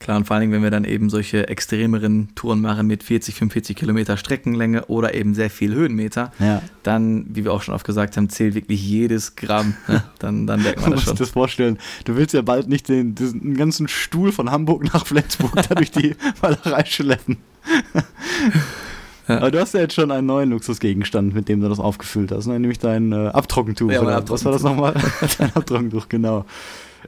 Klar, 0.00 0.16
und 0.16 0.24
vor 0.24 0.34
allen 0.34 0.40
Dingen, 0.40 0.54
wenn 0.54 0.62
wir 0.62 0.70
dann 0.70 0.84
eben 0.84 1.10
solche 1.10 1.48
extremeren 1.48 2.30
Touren 2.34 2.62
machen 2.62 2.86
mit 2.86 3.02
40, 3.02 3.34
45 3.34 3.76
Kilometer 3.76 4.16
Streckenlänge 4.16 4.86
oder 4.86 5.12
eben 5.14 5.34
sehr 5.34 5.50
viel 5.50 5.74
Höhenmeter, 5.74 6.32
ja. 6.38 6.62
dann, 6.82 7.26
wie 7.28 7.44
wir 7.44 7.52
auch 7.52 7.60
schon 7.60 7.74
oft 7.74 7.84
gesagt 7.84 8.16
haben, 8.16 8.30
zählt 8.30 8.54
wirklich 8.54 8.82
jedes 8.82 9.36
Gramm. 9.36 9.74
Ne? 9.88 10.02
Dann, 10.18 10.46
dann 10.46 10.62
merkt 10.62 10.80
man 10.80 10.92
das 10.92 11.02
schon. 11.02 11.04
Du 11.04 11.10
musst 11.10 11.20
dir 11.20 11.24
das 11.24 11.30
vorstellen. 11.30 11.78
Du 12.04 12.16
willst 12.16 12.32
ja 12.32 12.40
bald 12.40 12.68
nicht 12.68 12.88
den, 12.88 13.14
den 13.14 13.54
ganzen 13.56 13.88
Stuhl 13.88 14.32
von 14.32 14.50
Hamburg 14.50 14.84
nach 14.92 15.06
Flensburg 15.06 15.54
da 15.54 15.74
durch 15.74 15.90
die 15.90 16.16
Malerei 16.42 16.84
schleppen. 16.86 17.36
Ja. 19.28 19.36
Aber 19.36 19.50
du 19.50 19.60
hast 19.60 19.74
ja 19.74 19.80
jetzt 19.80 19.94
schon 19.94 20.10
einen 20.10 20.26
neuen 20.26 20.50
Luxusgegenstand, 20.50 21.34
mit 21.34 21.48
dem 21.48 21.60
du 21.60 21.68
das 21.68 21.78
aufgefüllt 21.78 22.32
hast, 22.32 22.46
ne? 22.46 22.58
nämlich 22.58 22.78
dein 22.78 23.12
äh, 23.12 23.28
Abtrockentuch. 23.28 23.90
Ja, 23.90 24.00
Abtrockentuch. 24.00 24.34
Was 24.34 24.44
war 24.44 24.52
das 24.52 24.62
nochmal? 24.62 24.94
dein 25.38 25.54
Abtrockentuch, 25.54 26.08
genau. 26.08 26.46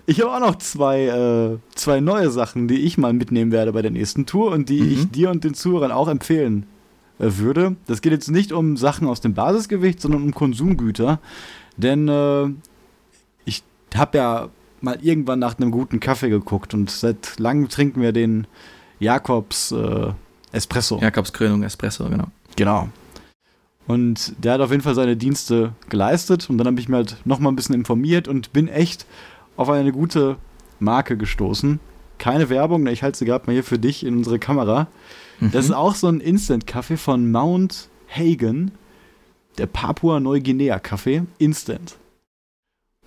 Ich 0.07 0.21
habe 0.21 0.33
auch 0.33 0.41
noch 0.41 0.57
zwei, 0.57 1.07
äh, 1.07 1.59
zwei 1.75 2.01
neue 2.01 2.31
Sachen, 2.31 2.69
die 2.69 2.81
ich 2.81 2.99
mal 2.99 3.13
mitnehmen 3.13 3.53
werde 3.53 3.73
bei 3.73 3.83
der 3.83 3.91
nächsten 3.91 4.27
Tour 4.27 4.53
und 4.53 4.69
die 4.69 4.81
mhm. 4.81 4.93
ich 4.93 5.11
dir 5.11 5.31
und 5.31 5.45
den 5.45 5.55
Zuhörern 5.55 5.93
auch 5.93 6.09
empfehlen 6.09 6.67
äh, 7.19 7.29
würde. 7.37 7.77
Das 7.87 8.01
geht 8.01 8.13
jetzt 8.13 8.31
nicht 8.31 8.53
um 8.53 8.77
Sachen 8.77 9.07
aus 9.07 9.21
dem 9.21 9.35
Basisgewicht, 9.35 10.01
sondern 10.01 10.23
um 10.23 10.35
Konsumgüter. 10.35 11.21
Denn 11.77 12.09
äh, 12.09 12.49
ich 13.45 13.63
habe 13.95 14.19
ja 14.19 14.49
mal 14.81 14.99
irgendwann 15.01 15.39
nach 15.39 15.59
einem 15.59 15.71
guten 15.71 16.01
Kaffee 16.01 16.29
geguckt 16.29 16.75
und 16.75 16.91
seit 16.91 17.39
langem 17.39 17.69
trinken 17.69 18.01
wir 18.01 18.13
den 18.13 18.47
Jakobs 18.99 19.73
äh, 19.73 20.13
Espresso. 20.53 20.99
Jakobs 21.01 21.33
Krönung 21.33 21.63
Espresso, 21.63 22.09
genau. 22.09 22.27
Genau. 22.57 22.89
Und 23.87 24.35
der 24.43 24.55
hat 24.55 24.61
auf 24.61 24.71
jeden 24.71 24.83
Fall 24.83 24.95
seine 24.95 25.17
Dienste 25.17 25.73
geleistet 25.89 26.49
und 26.49 26.59
dann 26.59 26.67
habe 26.67 26.79
ich 26.79 26.89
mir 26.89 26.97
halt 26.97 27.17
nochmal 27.25 27.53
ein 27.53 27.57
bisschen 27.57 27.75
informiert 27.75 28.29
und 28.29 28.53
bin 28.53 28.69
echt 28.69 29.07
auf 29.57 29.69
eine 29.69 29.93
gute 29.93 30.37
Marke 30.79 31.17
gestoßen. 31.17 31.81
Keine 32.19 32.49
Werbung, 32.51 32.87
ich 32.87 33.03
halte 33.03 33.19
sie 33.19 33.25
gerade 33.25 33.47
mal 33.47 33.53
hier 33.53 33.65
für 33.65 33.79
dich 33.79 34.05
in 34.05 34.17
unsere 34.17 34.39
Kamera. 34.39 34.87
Mhm. 35.41 35.51
Das 35.51 35.65
ist 35.65 35.73
auch 35.73 35.95
so 35.95 36.09
ein 36.09 36.21
Instant-Kaffee 36.21 36.97
von 36.97 37.31
Mount 37.31 37.89
Hagen, 38.09 38.73
der 39.59 39.67
Papua-Neuguinea-Kaffee, 39.67 41.23
Instant. 41.39 41.97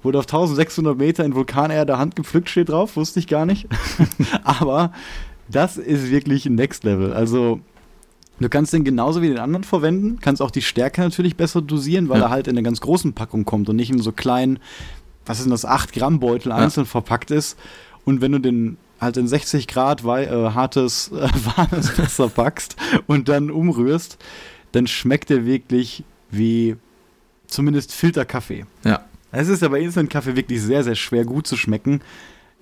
Wurde 0.03 0.19
auf 0.19 0.25
1600 0.25 0.97
Meter 0.97 1.25
in 1.25 1.33
Vulkanerde 1.33 1.97
handgepflückt, 1.97 2.49
steht 2.49 2.69
drauf, 2.69 2.95
wusste 2.95 3.19
ich 3.19 3.27
gar 3.27 3.45
nicht. 3.45 3.67
Aber 4.43 4.91
das 5.49 5.77
ist 5.77 6.09
wirklich 6.09 6.45
Next 6.45 6.83
Level. 6.83 7.13
Also, 7.13 7.59
du 8.39 8.49
kannst 8.49 8.73
den 8.73 8.83
genauso 8.83 9.21
wie 9.21 9.29
den 9.29 9.39
anderen 9.39 9.63
verwenden, 9.63 10.19
kannst 10.21 10.41
auch 10.41 10.51
die 10.51 10.61
Stärke 10.61 11.01
natürlich 11.01 11.37
besser 11.37 11.61
dosieren, 11.61 12.09
weil 12.09 12.19
ja. 12.19 12.25
er 12.25 12.29
halt 12.29 12.47
in 12.47 12.55
einer 12.55 12.63
ganz 12.63 12.81
großen 12.81 13.13
Packung 13.13 13.45
kommt 13.45 13.69
und 13.69 13.77
nicht 13.77 13.91
in 13.91 13.99
so 13.99 14.11
kleinen 14.11 14.59
was 15.25 15.39
ist 15.39 15.45
denn 15.45 15.51
das, 15.51 15.65
8 15.65 15.93
Gramm 15.93 16.19
Beutel 16.19 16.49
ja. 16.49 16.57
einzeln 16.57 16.85
verpackt 16.85 17.31
ist. 17.31 17.57
Und 18.05 18.21
wenn 18.21 18.31
du 18.31 18.39
den 18.39 18.77
halt 18.99 19.17
in 19.17 19.27
60 19.27 19.67
Grad 19.67 20.03
äh, 20.03 20.27
hartes, 20.51 21.11
äh, 21.11 21.29
warmes 21.57 21.97
Wasser 21.97 22.29
packst 22.29 22.75
und 23.07 23.29
dann 23.29 23.51
umrührst, 23.51 24.17
dann 24.71 24.87
schmeckt 24.87 25.29
der 25.29 25.45
wirklich 25.45 26.03
wie 26.31 26.75
zumindest 27.47 27.93
Filterkaffee. 27.93 28.65
Ja. 28.83 29.05
Es 29.31 29.49
ist 29.49 29.61
ja 29.61 29.67
bei 29.67 29.81
Instant-Kaffee 29.81 30.35
wirklich 30.35 30.61
sehr, 30.61 30.83
sehr 30.83 30.95
schwer 30.95 31.25
gut 31.25 31.45
zu 31.45 31.57
schmecken. 31.57 32.01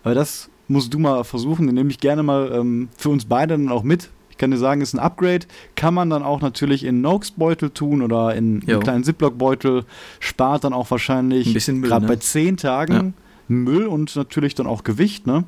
Aber 0.03 0.15
das 0.15 0.49
musst 0.67 0.93
du 0.93 0.99
mal 0.99 1.23
versuchen. 1.23 1.67
Den 1.67 1.75
nehme 1.75 1.91
ich 1.91 1.99
gerne 1.99 2.23
mal 2.23 2.51
ähm, 2.51 2.89
für 2.97 3.09
uns 3.09 3.25
beide 3.25 3.55
dann 3.57 3.69
auch 3.69 3.83
mit. 3.83 4.09
Ich 4.33 4.37
kann 4.39 4.49
dir 4.49 4.57
sagen, 4.57 4.81
ist 4.81 4.95
ein 4.95 4.99
Upgrade. 4.99 5.45
Kann 5.75 5.93
man 5.93 6.09
dann 6.09 6.23
auch 6.23 6.41
natürlich 6.41 6.83
in 6.85 7.01
Noakes-Beutel 7.01 7.69
tun 7.69 8.01
oder 8.01 8.33
in 8.33 8.67
einen 8.67 8.79
kleinen 8.79 9.03
Ziploc-Beutel. 9.03 9.85
Spart 10.19 10.63
dann 10.63 10.73
auch 10.73 10.89
wahrscheinlich, 10.89 11.53
gerade 11.53 12.05
ne? 12.05 12.07
bei 12.07 12.15
zehn 12.15 12.57
Tagen, 12.57 12.93
ja. 12.93 13.55
Müll 13.55 13.85
und 13.85 14.15
natürlich 14.15 14.55
dann 14.55 14.65
auch 14.65 14.83
Gewicht, 14.83 15.27
ne? 15.27 15.43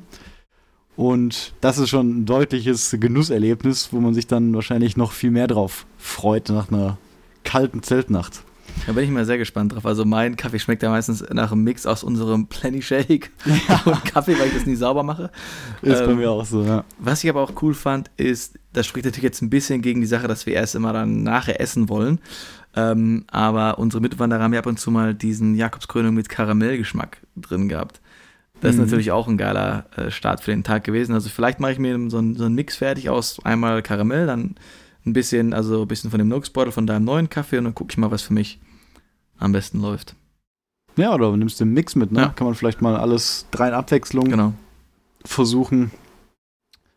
Und 0.94 1.52
das 1.60 1.78
ist 1.78 1.88
schon 1.88 2.20
ein 2.20 2.26
deutliches 2.26 2.96
Genusserlebnis, 2.98 3.88
wo 3.90 3.98
man 3.98 4.14
sich 4.14 4.28
dann 4.28 4.54
wahrscheinlich 4.54 4.96
noch 4.96 5.10
viel 5.10 5.32
mehr 5.32 5.48
drauf 5.48 5.84
freut 5.98 6.48
nach 6.48 6.70
einer 6.70 6.96
kalten 7.42 7.82
Zeltnacht. 7.82 8.44
Da 8.84 8.92
bin 8.92 9.04
ich 9.04 9.10
mal 9.10 9.24
sehr 9.24 9.38
gespannt 9.38 9.74
drauf. 9.74 9.86
Also 9.86 10.04
mein 10.04 10.36
Kaffee 10.36 10.58
schmeckt 10.58 10.82
ja 10.82 10.90
meistens 10.90 11.24
nach 11.32 11.52
einem 11.52 11.64
Mix 11.64 11.86
aus 11.86 12.04
unserem 12.04 12.46
Plenty 12.46 12.82
Shake 12.82 13.30
ja. 13.68 13.80
und 13.84 14.04
Kaffee, 14.04 14.38
weil 14.38 14.48
ich 14.48 14.54
das 14.54 14.66
nie 14.66 14.76
sauber 14.76 15.02
mache. 15.02 15.30
Ist 15.82 16.00
ähm, 16.00 16.06
bei 16.06 16.14
mir 16.14 16.30
auch 16.30 16.44
so, 16.44 16.62
ja. 16.62 16.84
Was 16.98 17.24
ich 17.24 17.30
aber 17.30 17.42
auch 17.42 17.52
cool 17.62 17.74
fand, 17.74 18.10
ist, 18.16 18.58
das 18.72 18.86
spricht 18.86 19.06
natürlich 19.06 19.24
jetzt 19.24 19.42
ein 19.42 19.50
bisschen 19.50 19.82
gegen 19.82 20.00
die 20.00 20.06
Sache, 20.06 20.28
dass 20.28 20.46
wir 20.46 20.54
erst 20.54 20.74
immer 20.74 20.92
dann 20.92 21.22
nachher 21.22 21.60
essen 21.60 21.88
wollen. 21.88 22.20
Ähm, 22.76 23.24
aber 23.28 23.78
unsere 23.78 24.02
Mitwanderer 24.02 24.42
haben 24.42 24.52
ja 24.52 24.60
ab 24.60 24.66
und 24.66 24.78
zu 24.78 24.90
mal 24.90 25.14
diesen 25.14 25.54
Jakobskrönung 25.54 26.14
mit 26.14 26.28
Karamellgeschmack 26.28 27.22
drin 27.36 27.68
gehabt. 27.68 28.00
Das 28.60 28.72
ist 28.72 28.76
mhm. 28.76 28.84
natürlich 28.84 29.10
auch 29.10 29.28
ein 29.28 29.36
geiler 29.36 29.86
äh, 29.96 30.10
Start 30.10 30.42
für 30.42 30.50
den 30.50 30.64
Tag 30.64 30.84
gewesen. 30.84 31.12
Also 31.12 31.28
vielleicht 31.28 31.60
mache 31.60 31.72
ich 31.72 31.78
mir 31.78 31.98
so, 32.10 32.18
ein, 32.18 32.36
so 32.36 32.44
einen 32.44 32.54
Mix 32.54 32.76
fertig 32.76 33.10
aus 33.10 33.38
einmal 33.44 33.82
Karamell, 33.82 34.26
dann 34.26 34.56
ein 35.04 35.12
bisschen, 35.12 35.52
also 35.52 35.82
ein 35.82 35.88
bisschen 35.88 36.10
von 36.10 36.18
dem 36.18 36.28
Noakes-Beutel 36.28 36.72
von 36.72 36.86
deinem 36.86 37.04
neuen 37.04 37.30
Kaffee 37.30 37.58
und 37.58 37.64
dann 37.64 37.74
gucke 37.74 37.92
ich 37.92 37.98
mal, 37.98 38.10
was 38.10 38.22
für 38.22 38.34
mich 38.34 38.60
am 39.38 39.52
besten 39.52 39.80
läuft. 39.80 40.14
Ja, 40.96 41.14
oder 41.14 41.30
du 41.30 41.36
nimmst 41.36 41.60
den 41.60 41.72
Mix 41.72 41.94
mit, 41.94 42.10
ne? 42.10 42.20
Ja. 42.20 42.28
Kann 42.28 42.46
man 42.46 42.54
vielleicht 42.54 42.80
mal 42.80 42.96
alles 42.96 43.46
drei 43.50 43.68
in 43.68 43.74
Abwechslung 43.74 44.30
genau. 44.30 44.54
versuchen. 45.24 45.90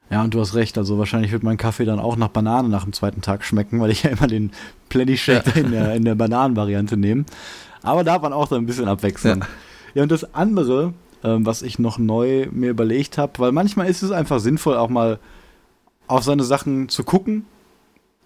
Ja, 0.09 0.23
und 0.23 0.33
du 0.33 0.39
hast 0.39 0.55
recht, 0.55 0.77
also 0.77 0.97
wahrscheinlich 0.97 1.31
wird 1.31 1.43
mein 1.43 1.57
Kaffee 1.57 1.85
dann 1.85 1.99
auch 1.99 2.15
nach 2.15 2.29
Banane 2.29 2.67
nach 2.69 2.83
dem 2.83 2.93
zweiten 2.93 3.21
Tag 3.21 3.43
schmecken, 3.43 3.79
weil 3.79 3.91
ich 3.91 4.03
ja 4.03 4.09
immer 4.09 4.27
den 4.27 4.51
Plenty 4.87 5.17
Shake 5.17 5.47
ja. 5.47 5.53
in 5.61 5.71
der, 5.71 5.95
in 5.95 6.05
der 6.05 6.15
Bananenvariante 6.15 6.97
nehme. 6.97 7.25
Aber 7.83 8.03
da 8.03 8.13
hat 8.13 8.23
man 8.23 8.33
auch 8.33 8.47
dann 8.47 8.63
ein 8.63 8.65
bisschen 8.65 8.87
abwechseln. 8.87 9.41
Ja, 9.41 9.47
ja 9.95 10.03
und 10.03 10.11
das 10.11 10.33
andere, 10.33 10.93
ähm, 11.23 11.45
was 11.45 11.61
ich 11.61 11.77
noch 11.77 11.99
neu 11.99 12.47
mir 12.51 12.71
überlegt 12.71 13.17
habe, 13.17 13.33
weil 13.37 13.51
manchmal 13.51 13.87
ist 13.87 14.01
es 14.01 14.11
einfach 14.11 14.39
sinnvoll, 14.39 14.77
auch 14.77 14.89
mal 14.89 15.19
auf 16.07 16.23
seine 16.23 16.43
Sachen 16.43 16.89
zu 16.89 17.03
gucken, 17.03 17.45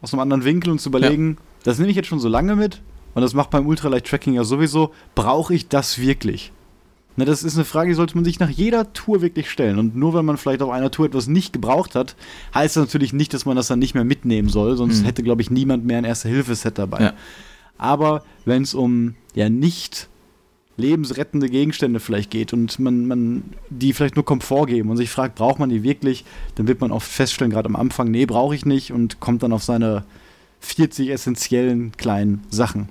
aus 0.02 0.14
einem 0.14 0.22
anderen 0.22 0.46
Winkel 0.46 0.72
und 0.72 0.80
zu 0.80 0.90
überlegen, 0.90 1.38
das 1.64 1.80
nehme 1.80 1.90
ich 1.90 1.98
jetzt 1.98 2.08
schon 2.08 2.20
so 2.20 2.30
lange 2.30 2.56
mit 2.56 2.82
und 3.14 3.22
das 3.22 3.34
macht 3.34 3.50
beim 3.50 3.68
Ultralight 3.68 4.06
Tracking 4.06 4.34
ja 4.34 4.44
sowieso, 4.44 4.92
brauche 5.16 5.54
ich 5.54 5.68
das 5.68 6.00
wirklich? 6.00 6.52
Ne, 7.16 7.26
das 7.26 7.44
ist 7.44 7.56
eine 7.56 7.66
Frage, 7.66 7.90
die 7.90 7.96
sollte 7.96 8.16
man 8.16 8.26
sich 8.26 8.40
nach 8.40 8.50
jeder 8.50 8.92
Tour 8.94 9.22
wirklich 9.22 9.50
stellen. 9.50 9.78
Und 9.78 9.96
nur 9.96 10.16
wenn 10.16 10.26
man 10.26 10.38
vielleicht 10.38 10.64
auf 10.64 10.72
einer 10.72 10.90
Tour 10.90 11.06
etwas 11.06 11.28
nicht 11.28 11.54
gebraucht 11.54 11.94
hat, 11.94 12.16
heißt 12.56 12.76
das 12.76 12.86
natürlich 12.86 13.14
nicht, 13.14 13.34
dass 13.34 13.46
man 13.46 13.56
das 13.56 13.68
dann 13.68 13.80
nicht 13.80 13.94
mehr 13.94 14.04
mitnehmen 14.04 14.50
soll. 14.50 14.76
Sonst 14.78 15.02
mhm. 15.02 15.06
hätte, 15.06 15.22
glaube 15.22 15.44
ich, 15.44 15.52
niemand 15.52 15.86
mehr 15.86 16.00
ein 16.00 16.06
Erste-Hilfe-Set 16.06 16.80
dabei. 16.80 17.02
Ja. 17.02 17.14
Aber 17.78 18.24
wenn 18.46 18.64
es 18.64 18.74
um 18.74 19.14
ja 19.36 19.50
nicht 19.50 20.10
lebensrettende 20.76 21.50
Gegenstände 21.50 22.00
vielleicht 22.00 22.32
geht 22.32 22.52
und 22.52 22.80
man, 22.80 23.06
man 23.06 23.44
die 23.70 23.94
vielleicht 23.94 24.16
nur 24.16 24.26
Komfort 24.26 24.66
geben 24.66 24.90
und 24.90 24.98
sich 24.98 25.12
fragt, 25.12 25.36
braucht 25.36 25.60
man 25.60 25.70
die 25.70 25.84
wirklich, 25.84 26.26
dann 26.56 26.68
wird 26.68 26.82
man 26.82 26.92
oft 26.92 27.08
feststellen, 27.08 27.52
gerade 27.52 27.70
am 27.70 27.76
Anfang, 27.76 28.10
nee, 28.10 28.26
brauche 28.26 28.56
ich 28.56 28.66
nicht 28.66 28.92
und 28.92 29.20
kommt 29.20 29.44
dann 29.44 29.54
auf 29.54 29.64
seine 29.64 30.04
40 30.64 31.10
essentiellen 31.10 31.92
kleinen 31.98 32.44
Sachen. 32.50 32.90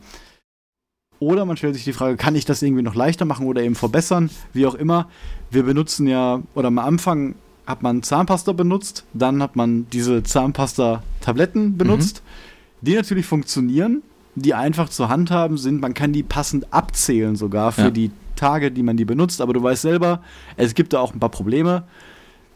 Oder 1.19 1.45
man 1.45 1.57
stellt 1.57 1.75
sich 1.75 1.85
die 1.85 1.93
Frage, 1.93 2.17
kann 2.17 2.35
ich 2.35 2.45
das 2.45 2.63
irgendwie 2.63 2.83
noch 2.83 2.97
leichter 2.97 3.25
machen 3.25 3.47
oder 3.47 3.63
eben 3.63 3.77
verbessern? 3.77 4.29
Wie 4.53 4.67
auch 4.67 4.75
immer. 4.75 5.09
Wir 5.51 5.63
benutzen 5.63 6.07
ja, 6.07 6.43
oder 6.55 6.69
am 6.69 6.79
Anfang 6.79 7.37
hat 7.65 7.83
man 7.83 8.03
Zahnpasta 8.03 8.53
benutzt, 8.53 9.05
dann 9.15 9.41
hat 9.41 9.55
man 9.55 9.87
diese 9.93 10.25
Zahnpasta-Tabletten 10.25 11.79
benutzt, 11.79 12.23
mhm. 12.25 12.87
die 12.87 12.95
natürlich 12.97 13.25
funktionieren, 13.25 14.03
die 14.35 14.55
einfach 14.55 14.89
zur 14.89 15.09
Hand 15.09 15.31
haben 15.31 15.59
sind. 15.59 15.81
Man 15.81 15.95
kann 15.95 16.13
die 16.13 16.25
passend 16.25 16.73
abzählen 16.73 17.37
sogar 17.37 17.71
für 17.71 17.83
ja. 17.83 17.91
die 17.91 18.11
Tage, 18.35 18.73
die 18.73 18.83
man 18.83 18.97
die 18.97 19.05
benutzt. 19.05 19.41
Aber 19.41 19.53
du 19.53 19.63
weißt 19.63 19.83
selber, 19.83 20.23
es 20.57 20.75
gibt 20.75 20.93
da 20.93 20.99
auch 20.99 21.15
ein 21.15 21.21
paar 21.21 21.31
Probleme. 21.31 21.85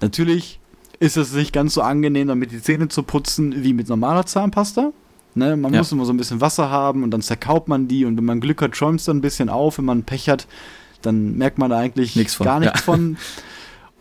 Natürlich 0.00 0.58
ist 0.98 1.16
es 1.16 1.32
nicht 1.32 1.52
ganz 1.52 1.74
so 1.74 1.82
angenehm, 1.82 2.28
damit 2.28 2.50
die 2.50 2.60
Zähne 2.60 2.88
zu 2.88 3.04
putzen, 3.04 3.62
wie 3.62 3.74
mit 3.74 3.88
normaler 3.88 4.26
Zahnpasta. 4.26 4.92
Ne, 5.36 5.54
man 5.54 5.72
ja. 5.74 5.80
muss 5.80 5.92
immer 5.92 6.06
so 6.06 6.14
ein 6.14 6.16
bisschen 6.16 6.40
Wasser 6.40 6.70
haben 6.70 7.02
und 7.02 7.10
dann 7.10 7.20
zerkaut 7.20 7.68
man 7.68 7.88
die 7.88 8.06
und 8.06 8.16
wenn 8.16 8.24
man 8.24 8.40
Glück 8.40 8.62
hat, 8.62 8.74
schäumt 8.74 9.00
es 9.00 9.06
dann 9.06 9.18
ein 9.18 9.20
bisschen 9.20 9.50
auf. 9.50 9.76
Wenn 9.76 9.84
man 9.84 10.02
Pech 10.02 10.30
hat, 10.30 10.46
dann 11.02 11.36
merkt 11.36 11.58
man 11.58 11.68
da 11.68 11.78
eigentlich 11.78 12.16
nichts 12.16 12.38
gar 12.38 12.58
nichts 12.58 12.80
ja. 12.80 12.84
von. 12.84 13.18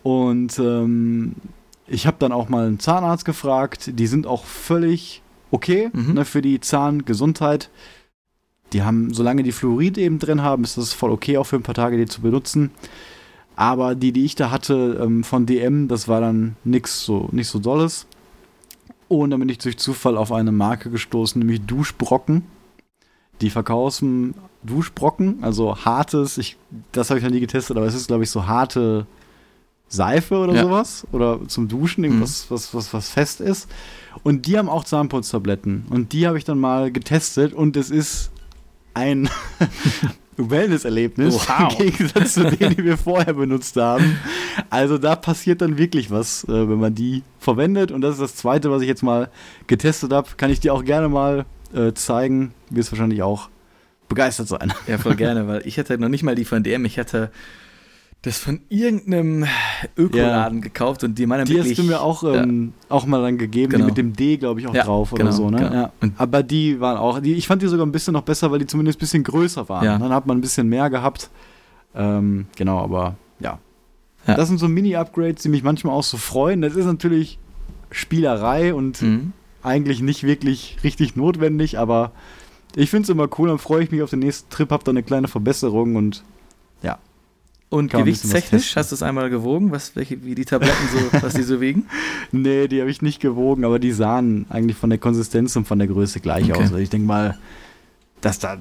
Und 0.02 0.58
ähm, 0.58 1.34
ich 1.86 2.06
habe 2.06 2.16
dann 2.20 2.32
auch 2.32 2.48
mal 2.48 2.66
einen 2.66 2.78
Zahnarzt 2.80 3.26
gefragt. 3.26 3.90
Die 3.98 4.06
sind 4.06 4.26
auch 4.26 4.46
völlig 4.46 5.20
okay 5.50 5.90
mhm. 5.92 6.14
ne, 6.14 6.24
für 6.24 6.40
die 6.40 6.58
Zahngesundheit. 6.58 7.68
Die 8.72 8.82
haben, 8.82 9.12
solange 9.12 9.42
die 9.42 9.52
Fluorid 9.52 9.98
eben 9.98 10.18
drin 10.18 10.42
haben, 10.42 10.64
ist 10.64 10.78
das 10.78 10.94
voll 10.94 11.10
okay, 11.10 11.36
auch 11.36 11.44
für 11.44 11.56
ein 11.56 11.62
paar 11.62 11.74
Tage 11.74 11.98
die 11.98 12.06
zu 12.06 12.22
benutzen. 12.22 12.70
Aber 13.56 13.94
die, 13.94 14.12
die 14.12 14.24
ich 14.24 14.36
da 14.36 14.50
hatte 14.50 14.98
ähm, 15.02 15.22
von 15.22 15.44
DM, 15.44 15.86
das 15.88 16.08
war 16.08 16.22
dann 16.22 16.56
nix 16.64 17.04
so, 17.04 17.28
nicht 17.30 17.48
so 17.48 17.58
dolles. 17.58 18.06
Und 19.08 19.30
dann 19.30 19.40
bin 19.40 19.48
ich 19.48 19.58
durch 19.58 19.78
Zufall 19.78 20.16
auf 20.16 20.32
eine 20.32 20.52
Marke 20.52 20.90
gestoßen, 20.90 21.38
nämlich 21.38 21.62
Duschbrocken. 21.62 22.44
Die 23.40 23.50
verkaufen 23.50 24.34
Duschbrocken, 24.62 25.44
also 25.44 25.76
hartes, 25.84 26.38
ich, 26.38 26.56
das 26.92 27.10
habe 27.10 27.18
ich 27.18 27.24
noch 27.24 27.30
nie 27.30 27.40
getestet, 27.40 27.76
aber 27.76 27.86
es 27.86 27.94
ist, 27.94 28.08
glaube 28.08 28.24
ich, 28.24 28.30
so 28.30 28.46
harte 28.46 29.06
Seife 29.88 30.38
oder 30.38 30.54
ja. 30.54 30.62
sowas. 30.62 31.06
Oder 31.12 31.40
zum 31.46 31.68
Duschen, 31.68 32.04
irgendwas, 32.04 32.46
mhm. 32.46 32.54
was, 32.54 32.74
was, 32.74 32.92
was 32.92 33.08
fest 33.10 33.40
ist. 33.40 33.68
Und 34.22 34.46
die 34.46 34.58
haben 34.58 34.68
auch 34.68 34.84
Zahnputztabletten. 34.84 35.86
Und 35.90 36.12
die 36.12 36.26
habe 36.26 36.38
ich 36.38 36.44
dann 36.44 36.58
mal 36.58 36.90
getestet 36.90 37.52
und 37.52 37.76
es 37.76 37.90
ist 37.90 38.30
ein 38.94 39.28
Wellness-Erlebnis 40.36 41.34
wow. 41.34 41.72
im 41.78 41.78
Gegensatz 41.78 42.34
zu 42.34 42.50
denen, 42.50 42.76
die 42.76 42.84
wir 42.84 42.96
vorher 42.96 43.34
benutzt 43.34 43.76
haben. 43.76 44.18
Also 44.70 44.98
da 44.98 45.16
passiert 45.16 45.60
dann 45.60 45.78
wirklich 45.78 46.10
was, 46.10 46.44
äh, 46.44 46.68
wenn 46.68 46.78
man 46.78 46.94
die 46.94 47.22
verwendet. 47.38 47.90
Und 47.90 48.02
das 48.02 48.14
ist 48.14 48.20
das 48.20 48.36
Zweite, 48.36 48.70
was 48.70 48.82
ich 48.82 48.88
jetzt 48.88 49.02
mal 49.02 49.30
getestet 49.66 50.12
habe. 50.12 50.28
Kann 50.36 50.50
ich 50.50 50.60
dir 50.60 50.74
auch 50.74 50.84
gerne 50.84 51.08
mal 51.08 51.46
äh, 51.74 51.92
zeigen. 51.92 52.52
Wirst 52.70 52.92
wahrscheinlich 52.92 53.22
auch 53.22 53.48
begeistert 54.08 54.48
sein. 54.48 54.72
Ja, 54.86 54.98
voll 54.98 55.16
gerne, 55.16 55.48
weil 55.48 55.66
ich 55.66 55.78
hatte 55.78 55.98
noch 55.98 56.08
nicht 56.08 56.22
mal 56.22 56.34
die 56.34 56.44
von 56.44 56.62
DM. 56.62 56.84
Ich 56.84 56.98
hatte 56.98 57.30
das 58.26 58.38
von 58.38 58.60
irgendeinem 58.68 59.46
Ökoladen 59.96 60.58
ja. 60.58 60.64
gekauft 60.64 61.04
und 61.04 61.16
die 61.16 61.26
meine 61.26 61.44
Die 61.44 61.54
wirklich, 61.54 61.78
hast 61.78 61.78
du 61.78 61.84
mir 61.84 62.00
auch, 62.00 62.24
ähm, 62.24 62.72
ja. 62.82 62.96
auch 62.96 63.06
mal 63.06 63.22
dann 63.22 63.38
gegeben, 63.38 63.70
genau. 63.70 63.84
die 63.84 63.86
mit 63.86 63.98
dem 63.98 64.14
D, 64.14 64.36
glaube 64.36 64.60
ich, 64.60 64.66
auch 64.66 64.74
ja, 64.74 64.82
drauf 64.82 65.12
oder 65.12 65.24
genau, 65.24 65.36
so, 65.36 65.48
ne? 65.48 65.90
Genau. 66.00 66.12
Aber 66.18 66.42
die 66.42 66.80
waren 66.80 66.96
auch, 66.96 67.20
die, 67.20 67.34
ich 67.34 67.46
fand 67.46 67.62
die 67.62 67.68
sogar 67.68 67.86
ein 67.86 67.92
bisschen 67.92 68.14
noch 68.14 68.22
besser, 68.22 68.50
weil 68.50 68.58
die 68.58 68.66
zumindest 68.66 68.98
ein 68.98 69.00
bisschen 69.00 69.22
größer 69.22 69.68
waren. 69.68 70.00
Dann 70.00 70.12
hat 70.12 70.26
man 70.26 70.38
ein 70.38 70.40
bisschen 70.40 70.68
mehr 70.68 70.90
gehabt. 70.90 71.30
Ähm, 71.94 72.46
genau, 72.56 72.80
aber 72.80 73.14
ja. 73.38 73.58
Das 74.26 74.48
sind 74.48 74.58
so 74.58 74.66
Mini-Upgrades, 74.68 75.42
die 75.42 75.48
mich 75.48 75.62
manchmal 75.62 75.94
auch 75.94 76.02
so 76.02 76.16
freuen. 76.16 76.60
Das 76.60 76.74
ist 76.74 76.86
natürlich 76.86 77.38
Spielerei 77.92 78.74
und 78.74 79.00
mhm. 79.02 79.32
eigentlich 79.62 80.00
nicht 80.00 80.24
wirklich 80.24 80.78
richtig 80.82 81.14
notwendig, 81.14 81.78
aber 81.78 82.10
ich 82.74 82.90
finde 82.90 83.04
es 83.04 83.08
immer 83.08 83.28
cool, 83.38 83.48
dann 83.48 83.58
freue 83.58 83.84
ich 83.84 83.92
mich 83.92 84.02
auf 84.02 84.10
den 84.10 84.18
nächsten 84.18 84.50
Trip, 84.50 84.70
habe 84.70 84.82
da 84.82 84.90
eine 84.90 85.04
kleine 85.04 85.28
Verbesserung 85.28 85.94
und 85.94 86.24
ja, 86.82 86.98
und 87.68 87.90
gewichtstechnisch, 87.90 88.76
hast 88.76 88.92
du 88.92 88.94
es 88.94 89.02
einmal 89.02 89.28
gewogen, 89.28 89.72
was, 89.72 89.96
welche, 89.96 90.24
wie 90.24 90.34
die 90.34 90.44
Tabletten 90.44 90.88
so, 90.92 91.22
was 91.22 91.34
die 91.34 91.42
so 91.42 91.60
wiegen? 91.60 91.86
Nee, 92.30 92.68
die 92.68 92.80
habe 92.80 92.90
ich 92.90 93.02
nicht 93.02 93.20
gewogen, 93.20 93.64
aber 93.64 93.78
die 93.78 93.92
sahen 93.92 94.46
eigentlich 94.48 94.76
von 94.76 94.90
der 94.90 95.00
Konsistenz 95.00 95.56
und 95.56 95.66
von 95.66 95.78
der 95.78 95.88
Größe 95.88 96.20
gleich 96.20 96.44
okay. 96.44 96.52
aus. 96.52 96.60
Also 96.60 96.76
ich 96.76 96.90
denke 96.90 97.06
mal, 97.06 97.38
dass 98.20 98.38
da 98.38 98.58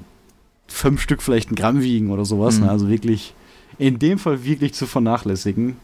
fünf 0.67 1.01
Stück 1.01 1.21
vielleicht 1.21 1.51
ein 1.51 1.55
Gramm 1.55 1.81
wiegen 1.81 2.09
oder 2.11 2.25
sowas. 2.25 2.57
Mhm. 2.57 2.65
Ne? 2.65 2.71
Also 2.71 2.89
wirklich, 2.89 3.35
in 3.77 3.99
dem 3.99 4.17
Fall 4.17 4.43
wirklich 4.43 4.73
zu 4.73 4.85
vernachlässigen. 4.85 5.77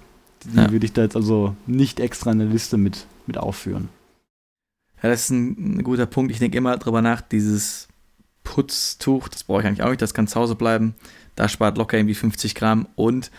Die 0.43 0.57
ja. 0.57 0.71
würde 0.71 0.85
ich 0.85 0.93
da 0.93 1.03
jetzt 1.03 1.15
also 1.15 1.55
nicht 1.67 1.99
extra 1.99 2.31
in 2.31 2.39
der 2.39 2.47
Liste 2.47 2.77
mit, 2.77 3.05
mit 3.27 3.37
aufführen. 3.37 3.89
Ja, 5.03 5.09
das 5.09 5.25
ist 5.25 5.29
ein, 5.29 5.77
ein 5.77 5.83
guter 5.83 6.07
Punkt. 6.07 6.31
Ich 6.31 6.39
denke 6.39 6.57
immer 6.57 6.77
drüber 6.77 7.03
nach, 7.03 7.21
dieses 7.21 7.87
Putztuch, 8.43 9.27
das 9.27 9.43
brauche 9.43 9.61
ich 9.61 9.67
eigentlich 9.67 9.83
auch 9.83 9.89
nicht, 9.89 10.01
das 10.01 10.15
kann 10.15 10.27
zu 10.27 10.39
Hause 10.39 10.55
bleiben. 10.55 10.95
Da 11.35 11.47
spart 11.47 11.77
locker 11.77 11.97
irgendwie 11.97 12.15
50 12.15 12.55
Gramm. 12.55 12.87
Und 12.95 13.31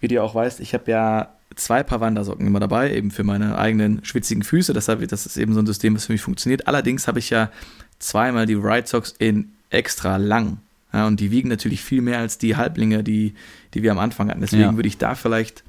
wie 0.00 0.08
du 0.08 0.22
auch 0.22 0.34
weißt, 0.34 0.60
ich 0.60 0.74
habe 0.74 0.90
ja 0.90 1.28
zwei 1.56 1.82
Paar 1.82 2.00
Wandersocken 2.00 2.46
immer 2.46 2.60
dabei, 2.60 2.94
eben 2.94 3.10
für 3.10 3.24
meine 3.24 3.58
eigenen 3.58 4.04
schwitzigen 4.04 4.42
Füße. 4.42 4.72
Deshalb, 4.72 5.06
das 5.08 5.26
ist 5.26 5.36
eben 5.36 5.54
so 5.54 5.60
ein 5.60 5.66
System, 5.66 5.94
was 5.94 6.06
für 6.06 6.12
mich 6.12 6.22
funktioniert. 6.22 6.66
Allerdings 6.66 7.08
habe 7.08 7.18
ich 7.18 7.30
ja 7.30 7.50
zweimal 7.98 8.46
die 8.46 8.54
Ride 8.54 8.86
Socks 8.86 9.14
in 9.18 9.52
extra 9.70 10.16
lang. 10.16 10.58
Ja, 10.92 11.06
und 11.06 11.20
die 11.20 11.30
wiegen 11.30 11.48
natürlich 11.48 11.82
viel 11.82 12.00
mehr 12.00 12.18
als 12.18 12.38
die 12.38 12.56
Halblinge, 12.56 13.04
die, 13.04 13.34
die 13.74 13.82
wir 13.82 13.92
am 13.92 13.98
Anfang 13.98 14.30
hatten. 14.30 14.40
Deswegen 14.40 14.62
ja. 14.62 14.76
würde 14.76 14.88
ich 14.88 14.96
da 14.96 15.14
vielleicht 15.14 15.64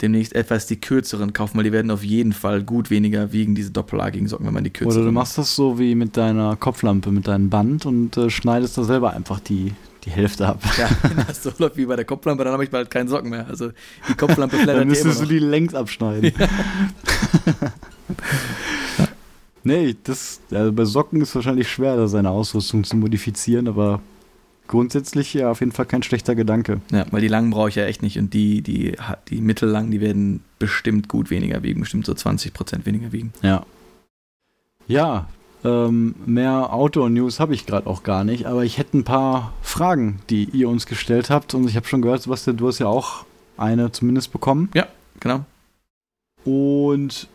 demnächst 0.00 0.34
etwas 0.34 0.66
die 0.66 0.80
kürzeren 0.80 1.32
kaufen, 1.32 1.56
weil 1.56 1.64
die 1.64 1.72
werden 1.72 1.90
auf 1.90 2.04
jeden 2.04 2.32
Fall 2.32 2.62
gut 2.62 2.90
weniger 2.90 3.32
wiegen, 3.32 3.54
diese 3.54 3.70
doppellagigen 3.70 4.28
Socken, 4.28 4.46
wenn 4.46 4.54
man 4.54 4.64
die 4.64 4.70
kürzeren 4.70 5.02
Oder 5.02 5.06
du 5.06 5.12
machst 5.12 5.38
das 5.38 5.54
so 5.54 5.78
wie 5.78 5.94
mit 5.94 6.16
deiner 6.16 6.56
Kopflampe, 6.56 7.10
mit 7.10 7.26
deinem 7.26 7.50
Band 7.50 7.86
und 7.86 8.16
äh, 8.16 8.30
schneidest 8.30 8.76
da 8.76 8.84
selber 8.84 9.12
einfach 9.12 9.40
die, 9.40 9.72
die 10.06 10.10
Hälfte 10.10 10.46
ab. 10.46 10.62
Ja, 10.78 10.88
das 11.26 11.42
so 11.42 11.52
läuft 11.58 11.76
wie 11.76 11.86
bei 11.86 11.96
der 11.96 12.04
Kopflampe, 12.04 12.44
dann 12.44 12.52
habe 12.52 12.64
ich 12.64 12.70
bald 12.70 12.90
keinen 12.90 13.08
Socken 13.08 13.30
mehr. 13.30 13.46
Also 13.48 13.70
die 14.08 14.14
Kopflampe 14.14 14.56
flattert 14.56 14.80
Dann 14.80 14.88
müsstest 14.88 15.20
du 15.20 15.26
die 15.26 15.40
längs 15.40 15.74
abschneiden. 15.74 16.32
Ja. 16.38 16.48
nee, 19.64 19.96
das, 20.04 20.40
also 20.50 20.72
bei 20.72 20.84
Socken 20.84 21.20
ist 21.20 21.34
wahrscheinlich 21.34 21.68
schwer, 21.68 22.08
seine 22.08 22.30
Ausrüstung 22.30 22.84
zu 22.84 22.96
modifizieren, 22.96 23.68
aber 23.68 24.00
grundsätzlich 24.68 25.34
ja 25.34 25.50
auf 25.50 25.60
jeden 25.60 25.72
Fall 25.72 25.86
kein 25.86 26.02
schlechter 26.02 26.34
Gedanke. 26.34 26.80
Ja, 26.90 27.06
weil 27.10 27.20
die 27.20 27.28
langen 27.28 27.50
brauche 27.50 27.68
ich 27.68 27.74
ja 27.74 27.84
echt 27.84 28.02
nicht 28.02 28.18
und 28.18 28.32
die, 28.32 28.62
die, 28.62 28.96
die 29.28 29.40
mittellangen, 29.40 29.90
die 29.90 30.00
werden 30.00 30.42
bestimmt 30.58 31.08
gut 31.08 31.30
weniger 31.30 31.62
wiegen, 31.62 31.80
bestimmt 31.80 32.06
so 32.06 32.12
20% 32.12 32.86
weniger 32.86 33.12
wiegen. 33.12 33.32
Ja. 33.42 33.64
Ja, 34.88 35.28
ähm, 35.66 36.14
mehr 36.26 36.72
Outdoor-News 36.72 37.40
habe 37.40 37.54
ich 37.54 37.66
gerade 37.66 37.88
auch 37.88 38.04
gar 38.04 38.22
nicht, 38.22 38.46
aber 38.46 38.64
ich 38.64 38.78
hätte 38.78 38.98
ein 38.98 39.04
paar 39.04 39.52
Fragen, 39.62 40.20
die 40.30 40.44
ihr 40.44 40.68
uns 40.68 40.86
gestellt 40.86 41.28
habt. 41.28 41.54
Und 41.54 41.68
ich 41.68 41.74
habe 41.74 41.86
schon 41.86 42.02
gehört, 42.02 42.22
Sebastian, 42.22 42.56
du 42.56 42.68
hast 42.68 42.78
ja 42.78 42.86
auch 42.86 43.24
eine 43.56 43.90
zumindest 43.90 44.32
bekommen. 44.32 44.70
Ja, 44.74 44.86
genau. 45.18 45.44
Und 46.44 47.26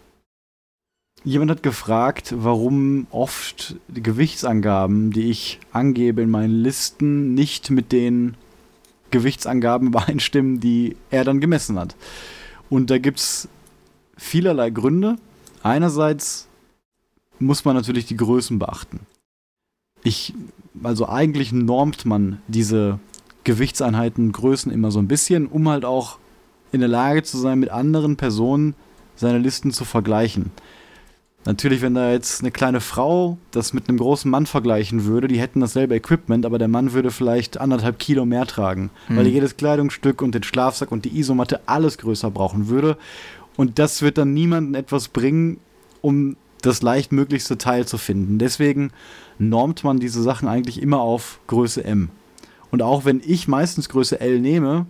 jemand 1.25 1.51
hat 1.51 1.63
gefragt, 1.63 2.33
warum 2.37 3.05
oft 3.11 3.75
die 3.89 4.01
Gewichtsangaben, 4.01 5.11
die 5.11 5.29
ich 5.29 5.59
angebe 5.73 6.21
in 6.21 6.29
meinen 6.29 6.63
Listen, 6.63 7.33
nicht 7.33 7.69
mit 7.69 7.91
den 7.91 8.35
Gewichtsangaben 9.11 9.87
übereinstimmen, 9.89 10.61
die 10.61 10.95
er 11.09 11.25
dann 11.25 11.41
gemessen 11.41 11.77
hat. 11.77 11.97
Und 12.69 12.89
da 12.89 12.97
gibt 12.97 13.19
es 13.19 13.49
vielerlei 14.15 14.69
Gründe. 14.69 15.17
Einerseits 15.63 16.47
muss 17.41 17.65
man 17.65 17.75
natürlich 17.75 18.05
die 18.05 18.17
Größen 18.17 18.59
beachten. 18.59 19.01
Ich, 20.03 20.33
also 20.83 21.07
eigentlich 21.07 21.51
normt 21.51 22.05
man 22.05 22.41
diese 22.47 22.99
Gewichtseinheiten, 23.43 24.31
Größen 24.31 24.71
immer 24.71 24.91
so 24.91 24.99
ein 24.99 25.07
bisschen, 25.07 25.47
um 25.47 25.67
halt 25.69 25.85
auch 25.85 26.17
in 26.71 26.79
der 26.79 26.89
Lage 26.89 27.23
zu 27.23 27.37
sein, 27.37 27.59
mit 27.59 27.69
anderen 27.69 28.15
Personen 28.15 28.75
seine 29.15 29.39
Listen 29.39 29.71
zu 29.71 29.85
vergleichen. 29.85 30.51
Natürlich, 31.43 31.81
wenn 31.81 31.95
da 31.95 32.11
jetzt 32.11 32.41
eine 32.41 32.51
kleine 32.51 32.81
Frau 32.81 33.37
das 33.49 33.73
mit 33.73 33.89
einem 33.89 33.97
großen 33.97 34.29
Mann 34.29 34.45
vergleichen 34.45 35.05
würde, 35.05 35.27
die 35.27 35.39
hätten 35.39 35.59
dasselbe 35.59 35.95
Equipment, 35.95 36.45
aber 36.45 36.59
der 36.59 36.67
Mann 36.67 36.93
würde 36.93 37.09
vielleicht 37.09 37.59
anderthalb 37.59 37.97
Kilo 37.97 38.25
mehr 38.25 38.45
tragen, 38.45 38.91
mhm. 39.09 39.17
weil 39.17 39.25
er 39.25 39.31
jedes 39.31 39.57
Kleidungsstück 39.57 40.21
und 40.21 40.35
den 40.35 40.43
Schlafsack 40.43 40.91
und 40.91 41.03
die 41.03 41.17
Isomatte 41.17 41.61
alles 41.65 41.97
größer 41.97 42.29
brauchen 42.29 42.67
würde. 42.67 42.95
Und 43.57 43.79
das 43.79 44.03
wird 44.03 44.19
dann 44.19 44.33
niemandem 44.33 44.75
etwas 44.75 45.07
bringen, 45.07 45.59
um 46.01 46.37
das 46.61 46.81
leichtmöglichste 46.81 47.57
Teil 47.57 47.87
zu 47.87 47.97
finden. 47.97 48.37
Deswegen 48.37 48.91
normt 49.39 49.83
man 49.83 49.99
diese 49.99 50.21
Sachen 50.21 50.47
eigentlich 50.47 50.81
immer 50.81 51.01
auf 51.01 51.39
Größe 51.47 51.83
M. 51.83 52.09
Und 52.71 52.81
auch 52.81 53.05
wenn 53.05 53.21
ich 53.25 53.47
meistens 53.47 53.89
Größe 53.89 54.19
L 54.21 54.39
nehme, 54.39 54.85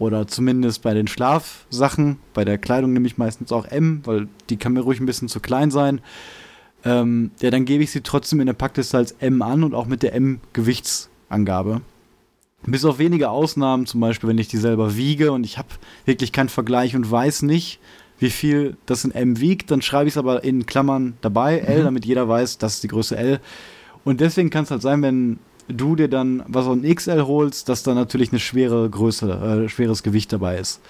oder 0.00 0.26
zumindest 0.26 0.82
bei 0.82 0.94
den 0.94 1.06
Schlafsachen. 1.06 2.18
Bei 2.32 2.44
der 2.44 2.58
Kleidung 2.58 2.92
nehme 2.94 3.06
ich 3.06 3.18
meistens 3.18 3.52
auch 3.52 3.66
M, 3.66 4.00
weil 4.04 4.28
die 4.48 4.56
kann 4.56 4.72
mir 4.72 4.80
ruhig 4.80 4.98
ein 4.98 5.06
bisschen 5.06 5.28
zu 5.28 5.40
klein 5.40 5.70
sein. 5.70 6.00
Ähm, 6.84 7.30
ja, 7.40 7.50
dann 7.50 7.66
gebe 7.66 7.84
ich 7.84 7.90
sie 7.90 8.00
trotzdem 8.00 8.40
in 8.40 8.46
der 8.46 8.54
Packliste 8.54 8.96
als 8.96 9.12
M 9.12 9.42
an 9.42 9.62
und 9.62 9.74
auch 9.74 9.86
mit 9.86 10.02
der 10.02 10.14
M-Gewichtsangabe. 10.14 11.82
Bis 12.64 12.84
auf 12.86 12.98
wenige 12.98 13.28
Ausnahmen, 13.28 13.84
zum 13.84 14.00
Beispiel, 14.00 14.30
wenn 14.30 14.38
ich 14.38 14.48
die 14.48 14.56
selber 14.56 14.96
wiege 14.96 15.32
und 15.32 15.44
ich 15.44 15.58
habe 15.58 15.68
wirklich 16.06 16.32
keinen 16.32 16.48
Vergleich 16.48 16.96
und 16.96 17.10
weiß 17.10 17.42
nicht, 17.42 17.78
wie 18.20 18.30
viel 18.30 18.76
das 18.86 19.04
in 19.04 19.10
M 19.10 19.40
wiegt, 19.40 19.70
dann 19.70 19.82
schreibe 19.82 20.06
ich 20.06 20.14
es 20.14 20.18
aber 20.18 20.44
in 20.44 20.66
Klammern 20.66 21.14
dabei, 21.22 21.58
L, 21.58 21.80
mhm. 21.80 21.84
damit 21.84 22.04
jeder 22.04 22.28
weiß, 22.28 22.58
das 22.58 22.74
ist 22.74 22.84
die 22.84 22.88
Größe 22.88 23.16
L. 23.16 23.40
Und 24.04 24.20
deswegen 24.20 24.50
kann 24.50 24.64
es 24.64 24.70
halt 24.70 24.82
sein, 24.82 25.02
wenn 25.02 25.38
du 25.68 25.96
dir 25.96 26.08
dann 26.08 26.42
was 26.46 26.66
von 26.66 26.82
XL 26.82 27.22
holst, 27.22 27.68
dass 27.68 27.82
da 27.82 27.94
natürlich 27.94 28.30
eine 28.30 28.38
schwere 28.38 28.88
Größe, 28.88 29.64
äh, 29.64 29.68
schweres 29.68 30.02
Gewicht 30.02 30.32
dabei 30.32 30.58
ist. 30.58 30.80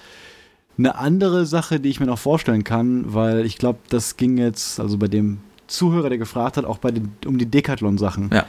Eine 0.77 0.95
andere 0.95 1.45
Sache, 1.45 1.79
die 1.79 1.89
ich 1.89 1.99
mir 1.99 2.05
noch 2.05 2.19
vorstellen 2.19 2.63
kann, 2.63 3.13
weil 3.13 3.45
ich 3.45 3.57
glaube, 3.57 3.79
das 3.89 4.17
ging 4.17 4.37
jetzt, 4.37 4.79
also 4.79 4.97
bei 4.97 5.07
dem 5.07 5.39
Zuhörer, 5.67 6.09
der 6.09 6.17
gefragt 6.17 6.57
hat, 6.57 6.65
auch 6.65 6.79
bei 6.79 6.91
den, 6.91 7.13
um 7.25 7.37
die 7.37 7.45
Decathlon-Sachen. 7.45 8.29
Ja. 8.33 8.45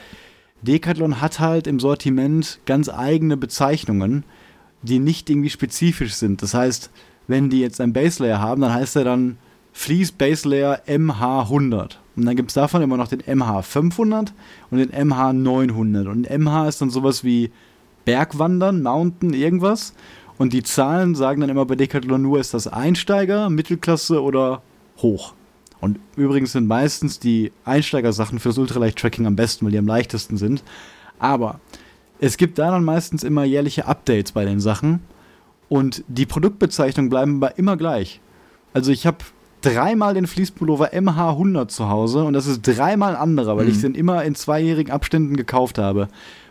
Decathlon 0.63 1.21
hat 1.21 1.41
halt 1.41 1.67
im 1.67 1.79
Sortiment 1.79 2.59
ganz 2.67 2.89
eigene 2.89 3.37
Bezeichnungen, 3.37 4.25
die 4.83 4.99
nicht 4.99 5.31
irgendwie 5.31 5.51
spezifisch 5.51 6.15
sind. 6.15 6.43
Das 6.43 6.55
heißt, 6.55 6.91
wenn 7.29 7.51
die 7.51 7.61
jetzt 7.61 7.81
ein 7.81 7.93
Base 7.93 8.23
Layer 8.23 8.41
haben, 8.41 8.61
dann 8.61 8.75
heißt 8.75 8.97
er 8.97 9.05
dann 9.05 9.39
Fleece 9.73 10.13
Base 10.13 10.49
Layer 10.49 10.81
MH100. 10.87 11.97
Und 12.15 12.27
dann 12.27 12.37
gibt 12.37 12.51
es 12.51 12.55
davon 12.55 12.83
immer 12.83 12.97
noch 12.97 13.09
den 13.09 13.23
MH500 13.23 14.33
und 14.71 14.79
den 14.79 14.91
MH900. 14.91 16.09
Und 16.09 16.29
MH 16.29 16.69
ist 16.69 16.81
dann 16.83 16.91
sowas 16.91 17.25
wie 17.25 17.51
Bergwandern, 18.05 18.83
Mountain, 18.83 19.33
irgendwas. 19.33 19.95
Und 20.39 20.53
die 20.53 20.63
Zahlen 20.63 21.15
sagen 21.15 21.41
dann 21.41 21.51
immer 21.51 21.65
bei 21.65 21.77
Decathlon 21.77 22.23
nur, 22.23 22.41
ist 22.41 22.55
das 22.55 22.67
Einsteiger, 22.67 23.49
Mittelklasse 23.49 24.23
oder 24.23 24.63
hoch. 24.99 25.35
Und 25.81 25.99
übrigens 26.17 26.53
sind 26.53 26.67
meistens 26.67 27.19
die 27.19 27.51
Einsteigersachen 27.65 28.39
fürs 28.39 28.59
Ultraleicht-Tracking 28.59 29.27
am 29.27 29.37
besten, 29.37 29.65
weil 29.65 29.73
die 29.73 29.79
am 29.79 29.87
leichtesten 29.87 30.37
sind. 30.37 30.63
Aber 31.19 31.61
es 32.21 32.37
gibt 32.37 32.59
da 32.59 32.71
dann 32.71 32.85
meistens 32.85 33.25
immer 33.25 33.45
jährliche 33.45 33.87
Updates 33.87 34.33
bei 34.33 34.45
den 34.45 34.61
Sachen. 34.61 35.01
Und 35.73 36.05
die 36.07 36.27
Produktbezeichnungen 36.27 37.09
bleiben 37.09 37.37
aber 37.37 37.57
immer 37.57 37.79
gleich. 37.79 38.21
Also 38.75 38.93
ich 38.93 39.07
habe 39.07 39.17
dreimal 39.63 40.13
den 40.13 40.27
Fließpullover 40.27 40.93
MH100 40.93 41.69
zu 41.69 41.89
Hause 41.89 42.25
und 42.25 42.35
das 42.35 42.47
ist 42.47 42.61
dreimal 42.61 43.17
anderer, 43.17 43.57
weil 43.57 43.65
mhm. 43.65 43.71
ich 43.71 43.81
den 43.81 43.95
immer 43.95 44.23
in 44.23 44.35
zweijährigen 44.35 44.93
Abständen 44.93 45.35
gekauft 45.35 45.79
habe. 45.79 46.09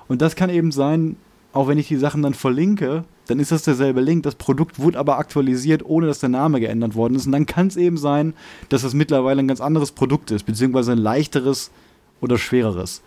Und 0.08 0.24
das 0.24 0.36
kann 0.36 0.50
eben 0.50 0.72
sein, 0.72 1.18
auch 1.54 1.68
wenn 1.68 1.78
ich 1.78 1.88
die 1.88 1.98
Sachen 1.98 2.24
dann 2.24 2.34
verlinke, 2.34 3.04
dann 3.28 3.40
ist 3.40 3.52
das 3.52 3.62
derselbe 3.62 4.02
Link. 4.02 4.24
Das 4.24 4.34
Produkt 4.34 4.80
wurde 4.80 4.98
aber 4.98 5.20
aktualisiert, 5.20 5.86
ohne 5.86 6.08
dass 6.08 6.18
der 6.18 6.30
Name 6.30 6.60
geändert 6.60 6.96
worden 6.96 7.14
ist. 7.14 7.28
Und 7.28 7.34
dann 7.34 7.46
kann 7.46 7.68
es 7.68 7.78
eben 7.78 7.98
sein, 7.98 8.34
dass 8.70 8.82
es 8.82 8.96
mittlerweile 8.96 9.44
ein 9.44 9.48
ganz 9.48 9.62
anderes 9.62 9.92
Produkt 9.92 10.32
ist, 10.32 10.48
beziehungsweise 10.48 10.94
ein 10.94 10.98
leichteres 10.98 11.70
oder 12.22 12.40
schwereres. 12.40 13.04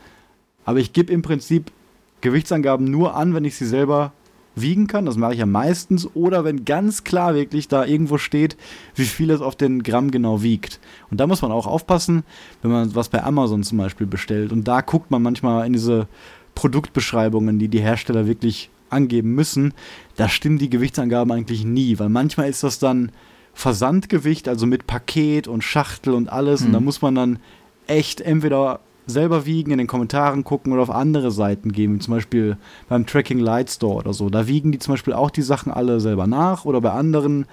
Aber 0.64 0.78
ich 0.78 0.92
gebe 0.92 1.12
im 1.12 1.22
Prinzip 1.22 1.72
Gewichtsangaben 2.20 2.88
nur 2.88 3.16
an, 3.16 3.34
wenn 3.34 3.44
ich 3.44 3.56
sie 3.56 3.66
selber 3.66 4.12
wiegen 4.54 4.86
kann. 4.86 5.06
Das 5.06 5.16
mache 5.16 5.32
ich 5.34 5.38
ja 5.38 5.46
meistens. 5.46 6.08
Oder 6.14 6.44
wenn 6.44 6.64
ganz 6.64 7.04
klar 7.04 7.34
wirklich 7.34 7.68
da 7.68 7.84
irgendwo 7.84 8.18
steht, 8.18 8.56
wie 8.94 9.04
viel 9.04 9.30
es 9.30 9.40
auf 9.40 9.56
den 9.56 9.82
Gramm 9.82 10.10
genau 10.10 10.42
wiegt. 10.42 10.80
Und 11.10 11.20
da 11.20 11.26
muss 11.26 11.42
man 11.42 11.52
auch 11.52 11.66
aufpassen, 11.66 12.24
wenn 12.62 12.70
man 12.70 12.94
was 12.94 13.08
bei 13.08 13.22
Amazon 13.22 13.62
zum 13.62 13.78
Beispiel 13.78 14.06
bestellt. 14.06 14.52
Und 14.52 14.68
da 14.68 14.80
guckt 14.80 15.10
man 15.10 15.22
manchmal 15.22 15.66
in 15.66 15.72
diese 15.72 16.06
Produktbeschreibungen, 16.54 17.58
die 17.58 17.68
die 17.68 17.80
Hersteller 17.80 18.26
wirklich 18.26 18.70
angeben 18.90 19.34
müssen. 19.34 19.74
Da 20.16 20.28
stimmen 20.28 20.58
die 20.58 20.70
Gewichtsangaben 20.70 21.32
eigentlich 21.32 21.64
nie, 21.64 21.98
weil 21.98 22.08
manchmal 22.08 22.48
ist 22.48 22.62
das 22.62 22.78
dann 22.78 23.10
Versandgewicht, 23.52 24.48
also 24.48 24.66
mit 24.66 24.86
Paket 24.86 25.48
und 25.48 25.62
Schachtel 25.62 26.14
und 26.14 26.28
alles. 26.28 26.60
Mhm. 26.60 26.66
Und 26.66 26.72
da 26.74 26.80
muss 26.80 27.02
man 27.02 27.14
dann 27.14 27.38
echt 27.86 28.20
entweder 28.20 28.80
selber 29.06 29.46
wiegen, 29.46 29.70
in 29.70 29.78
den 29.78 29.86
Kommentaren 29.86 30.44
gucken 30.44 30.72
oder 30.72 30.82
auf 30.82 30.90
andere 30.90 31.30
Seiten 31.30 31.72
gehen, 31.72 31.94
wie 31.94 31.98
zum 31.98 32.14
Beispiel 32.14 32.56
beim 32.88 33.06
Tracking 33.06 33.38
Light 33.38 33.70
Store 33.70 33.96
oder 33.96 34.12
so. 34.12 34.30
Da 34.30 34.46
wiegen 34.46 34.72
die 34.72 34.78
zum 34.78 34.94
Beispiel 34.94 35.12
auch 35.12 35.30
die 35.30 35.42
Sachen 35.42 35.72
alle 35.72 36.00
selber 36.00 36.26
nach 36.26 36.64
oder 36.64 36.80
bei 36.80 36.90
anderen 36.90 37.46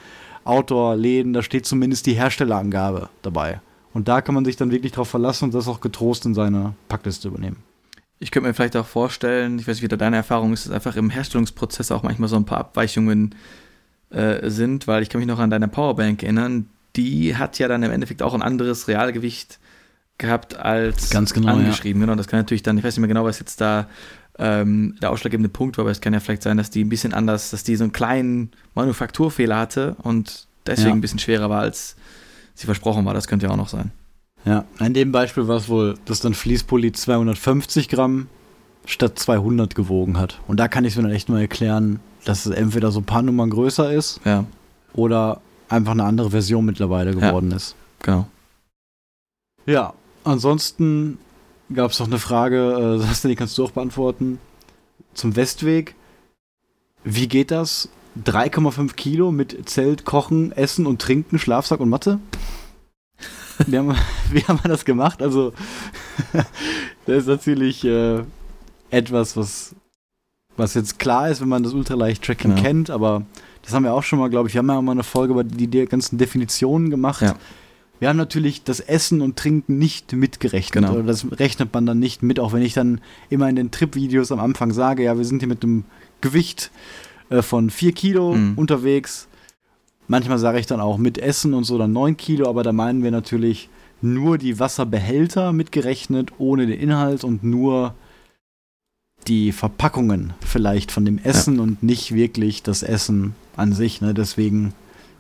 Outdoor-Läden, 0.43 1.33
da 1.33 1.43
steht 1.43 1.65
zumindest 1.65 2.05
die 2.05 2.13
Herstellerangabe 2.13 3.09
dabei. 3.21 3.61
Und 3.93 4.07
da 4.07 4.21
kann 4.21 4.35
man 4.35 4.45
sich 4.45 4.55
dann 4.55 4.71
wirklich 4.71 4.93
darauf 4.93 5.09
verlassen 5.09 5.45
und 5.45 5.53
das 5.53 5.67
auch 5.67 5.81
getrost 5.81 6.25
in 6.25 6.33
seine 6.33 6.73
Packliste 6.87 7.27
übernehmen. 7.27 7.57
Ich 8.19 8.31
könnte 8.31 8.47
mir 8.47 8.53
vielleicht 8.53 8.77
auch 8.77 8.85
vorstellen, 8.85 9.59
ich 9.59 9.67
weiß 9.67 9.77
nicht, 9.77 9.83
wie 9.83 9.87
da 9.87 9.97
deine 9.97 10.15
Erfahrung 10.15 10.53
ist, 10.53 10.65
dass 10.65 10.71
einfach 10.71 10.95
im 10.95 11.09
Herstellungsprozess 11.09 11.91
auch 11.91 12.03
manchmal 12.03 12.29
so 12.29 12.35
ein 12.35 12.45
paar 12.45 12.59
Abweichungen 12.59 13.35
äh, 14.11 14.49
sind, 14.49 14.87
weil 14.87 15.03
ich 15.03 15.09
kann 15.09 15.19
mich 15.19 15.27
noch 15.27 15.39
an 15.39 15.49
deine 15.49 15.67
Powerbank 15.67 16.23
erinnern, 16.23 16.69
die 16.95 17.35
hat 17.35 17.57
ja 17.59 17.67
dann 17.67 17.83
im 17.83 17.91
Endeffekt 17.91 18.21
auch 18.21 18.33
ein 18.33 18.41
anderes 18.41 18.87
Realgewicht 18.87 19.59
gehabt 20.21 20.55
als 20.55 21.09
Ganz 21.09 21.33
genau, 21.33 21.51
angeschrieben. 21.51 22.01
Ja. 22.01 22.05
Genau, 22.05 22.15
das 22.15 22.27
kann 22.27 22.39
natürlich 22.39 22.63
dann, 22.63 22.77
ich 22.77 22.83
weiß 22.83 22.95
nicht 22.95 23.01
mehr 23.01 23.09
genau, 23.09 23.25
was 23.25 23.39
jetzt 23.39 23.59
da 23.59 23.87
ähm, 24.39 24.95
der 25.01 25.11
ausschlaggebende 25.11 25.49
Punkt 25.49 25.77
war, 25.77 25.83
aber 25.83 25.91
es 25.91 25.99
kann 25.99 26.13
ja 26.13 26.19
vielleicht 26.19 26.43
sein, 26.43 26.57
dass 26.57 26.69
die 26.69 26.83
ein 26.83 26.89
bisschen 26.89 27.13
anders, 27.13 27.51
dass 27.51 27.63
die 27.63 27.75
so 27.75 27.83
einen 27.83 27.91
kleinen 27.91 28.51
Manufakturfehler 28.75 29.57
hatte 29.57 29.95
und 30.01 30.47
deswegen 30.65 30.89
ja. 30.89 30.95
ein 30.95 31.01
bisschen 31.01 31.19
schwerer 31.19 31.49
war, 31.49 31.61
als 31.61 31.95
sie 32.55 32.65
versprochen 32.65 33.05
war. 33.05 33.13
Das 33.13 33.27
könnte 33.27 33.47
ja 33.47 33.51
auch 33.51 33.57
noch 33.57 33.69
sein. 33.69 33.91
Ja, 34.45 34.65
in 34.79 34.93
dem 34.93 35.11
Beispiel 35.11 35.47
war 35.47 35.57
es 35.57 35.69
wohl, 35.69 35.95
dass 36.05 36.21
dann 36.21 36.33
Fließpulli 36.33 36.93
250 36.93 37.89
Gramm 37.89 38.27
statt 38.85 39.19
200 39.19 39.75
gewogen 39.75 40.17
hat. 40.17 40.39
Und 40.47 40.59
da 40.59 40.67
kann 40.67 40.85
ich 40.85 40.95
mir 40.95 41.03
dann 41.03 41.11
echt 41.11 41.29
mal 41.29 41.41
erklären, 41.41 41.99
dass 42.25 42.45
es 42.45 42.51
entweder 42.51 42.91
so 42.91 43.01
ein 43.01 43.05
paar 43.05 43.21
Nummern 43.21 43.51
größer 43.51 43.93
ist 43.93 44.21
ja. 44.25 44.45
oder 44.93 45.41
einfach 45.69 45.91
eine 45.91 46.03
andere 46.03 46.31
Version 46.31 46.65
mittlerweile 46.65 47.13
geworden 47.13 47.51
ja, 47.51 47.57
ist. 47.57 47.75
Genau. 48.01 48.27
Ja, 49.67 49.93
Ansonsten 50.23 51.17
gab 51.73 51.91
es 51.91 51.99
noch 51.99 52.07
eine 52.07 52.19
Frage, 52.19 53.01
äh, 53.01 53.27
die 53.27 53.35
kannst 53.35 53.57
du 53.57 53.65
auch 53.65 53.71
beantworten, 53.71 54.39
zum 55.13 55.35
Westweg. 55.35 55.95
Wie 57.03 57.27
geht 57.27 57.51
das? 57.51 57.89
3,5 58.25 58.93
Kilo 58.93 59.31
mit 59.31 59.69
Zelt, 59.69 60.05
Kochen, 60.05 60.51
Essen 60.51 60.85
und 60.85 61.01
Trinken, 61.01 61.39
Schlafsack 61.39 61.79
und 61.79 61.89
Matte? 61.89 62.19
Wie 63.65 63.77
haben, 63.77 63.95
wie 64.31 64.43
haben 64.43 64.59
wir 64.63 64.69
das 64.69 64.85
gemacht? 64.85 65.21
Also, 65.21 65.53
das 67.05 67.17
ist 67.17 67.27
natürlich 67.27 67.83
äh, 67.85 68.23
etwas, 68.89 69.37
was, 69.37 69.75
was 70.57 70.73
jetzt 70.73 70.99
klar 70.99 71.29
ist, 71.29 71.41
wenn 71.41 71.49
man 71.49 71.63
das 71.63 71.73
Ultraleicht-Tracking 71.73 72.51
genau. 72.51 72.61
kennt, 72.61 72.89
aber 72.89 73.23
das 73.63 73.73
haben 73.73 73.83
wir 73.83 73.93
auch 73.93 74.03
schon 74.03 74.19
mal, 74.19 74.29
glaube 74.29 74.49
ich, 74.49 74.55
wir 74.55 74.59
haben 74.59 74.69
ja 74.69 74.77
auch 74.77 74.81
mal 74.81 74.91
eine 74.91 75.03
Folge 75.03 75.33
über 75.33 75.43
die, 75.43 75.67
die 75.67 75.85
ganzen 75.85 76.17
Definitionen 76.17 76.89
gemacht. 76.89 77.21
Ja. 77.21 77.35
Wir 78.01 78.09
haben 78.09 78.17
natürlich 78.17 78.63
das 78.63 78.79
Essen 78.79 79.21
und 79.21 79.37
Trinken 79.37 79.77
nicht 79.77 80.11
mitgerechnet. 80.13 80.73
Genau. 80.73 80.93
Oder 80.93 81.03
das 81.03 81.23
rechnet 81.33 81.71
man 81.71 81.85
dann 81.85 81.99
nicht 81.99 82.23
mit, 82.23 82.39
auch 82.39 82.51
wenn 82.51 82.63
ich 82.63 82.73
dann 82.73 82.99
immer 83.29 83.47
in 83.47 83.55
den 83.55 83.69
Trip-Videos 83.69 84.31
am 84.31 84.39
Anfang 84.39 84.73
sage, 84.73 85.03
ja, 85.03 85.19
wir 85.19 85.23
sind 85.23 85.37
hier 85.37 85.47
mit 85.47 85.63
einem 85.63 85.83
Gewicht 86.19 86.71
äh, 87.29 87.43
von 87.43 87.69
4 87.69 87.91
Kilo 87.91 88.33
mhm. 88.33 88.53
unterwegs. 88.55 89.27
Manchmal 90.07 90.39
sage 90.39 90.57
ich 90.57 90.65
dann 90.65 90.81
auch 90.81 90.97
mit 90.97 91.19
Essen 91.19 91.53
und 91.53 91.63
so 91.63 91.77
dann 91.77 91.93
9 91.93 92.17
Kilo, 92.17 92.49
aber 92.49 92.63
da 92.63 92.71
meinen 92.71 93.03
wir 93.03 93.11
natürlich 93.11 93.69
nur 94.01 94.39
die 94.39 94.59
Wasserbehälter 94.59 95.53
mitgerechnet, 95.53 96.31
ohne 96.39 96.65
den 96.65 96.79
Inhalt 96.79 97.23
und 97.23 97.43
nur 97.43 97.93
die 99.27 99.51
Verpackungen 99.51 100.33
vielleicht 100.43 100.91
von 100.91 101.05
dem 101.05 101.19
Essen 101.19 101.57
ja. 101.57 101.61
und 101.61 101.83
nicht 101.83 102.15
wirklich 102.15 102.63
das 102.63 102.81
Essen 102.81 103.35
an 103.55 103.73
sich. 103.73 104.01
Ne? 104.01 104.15
Deswegen 104.15 104.73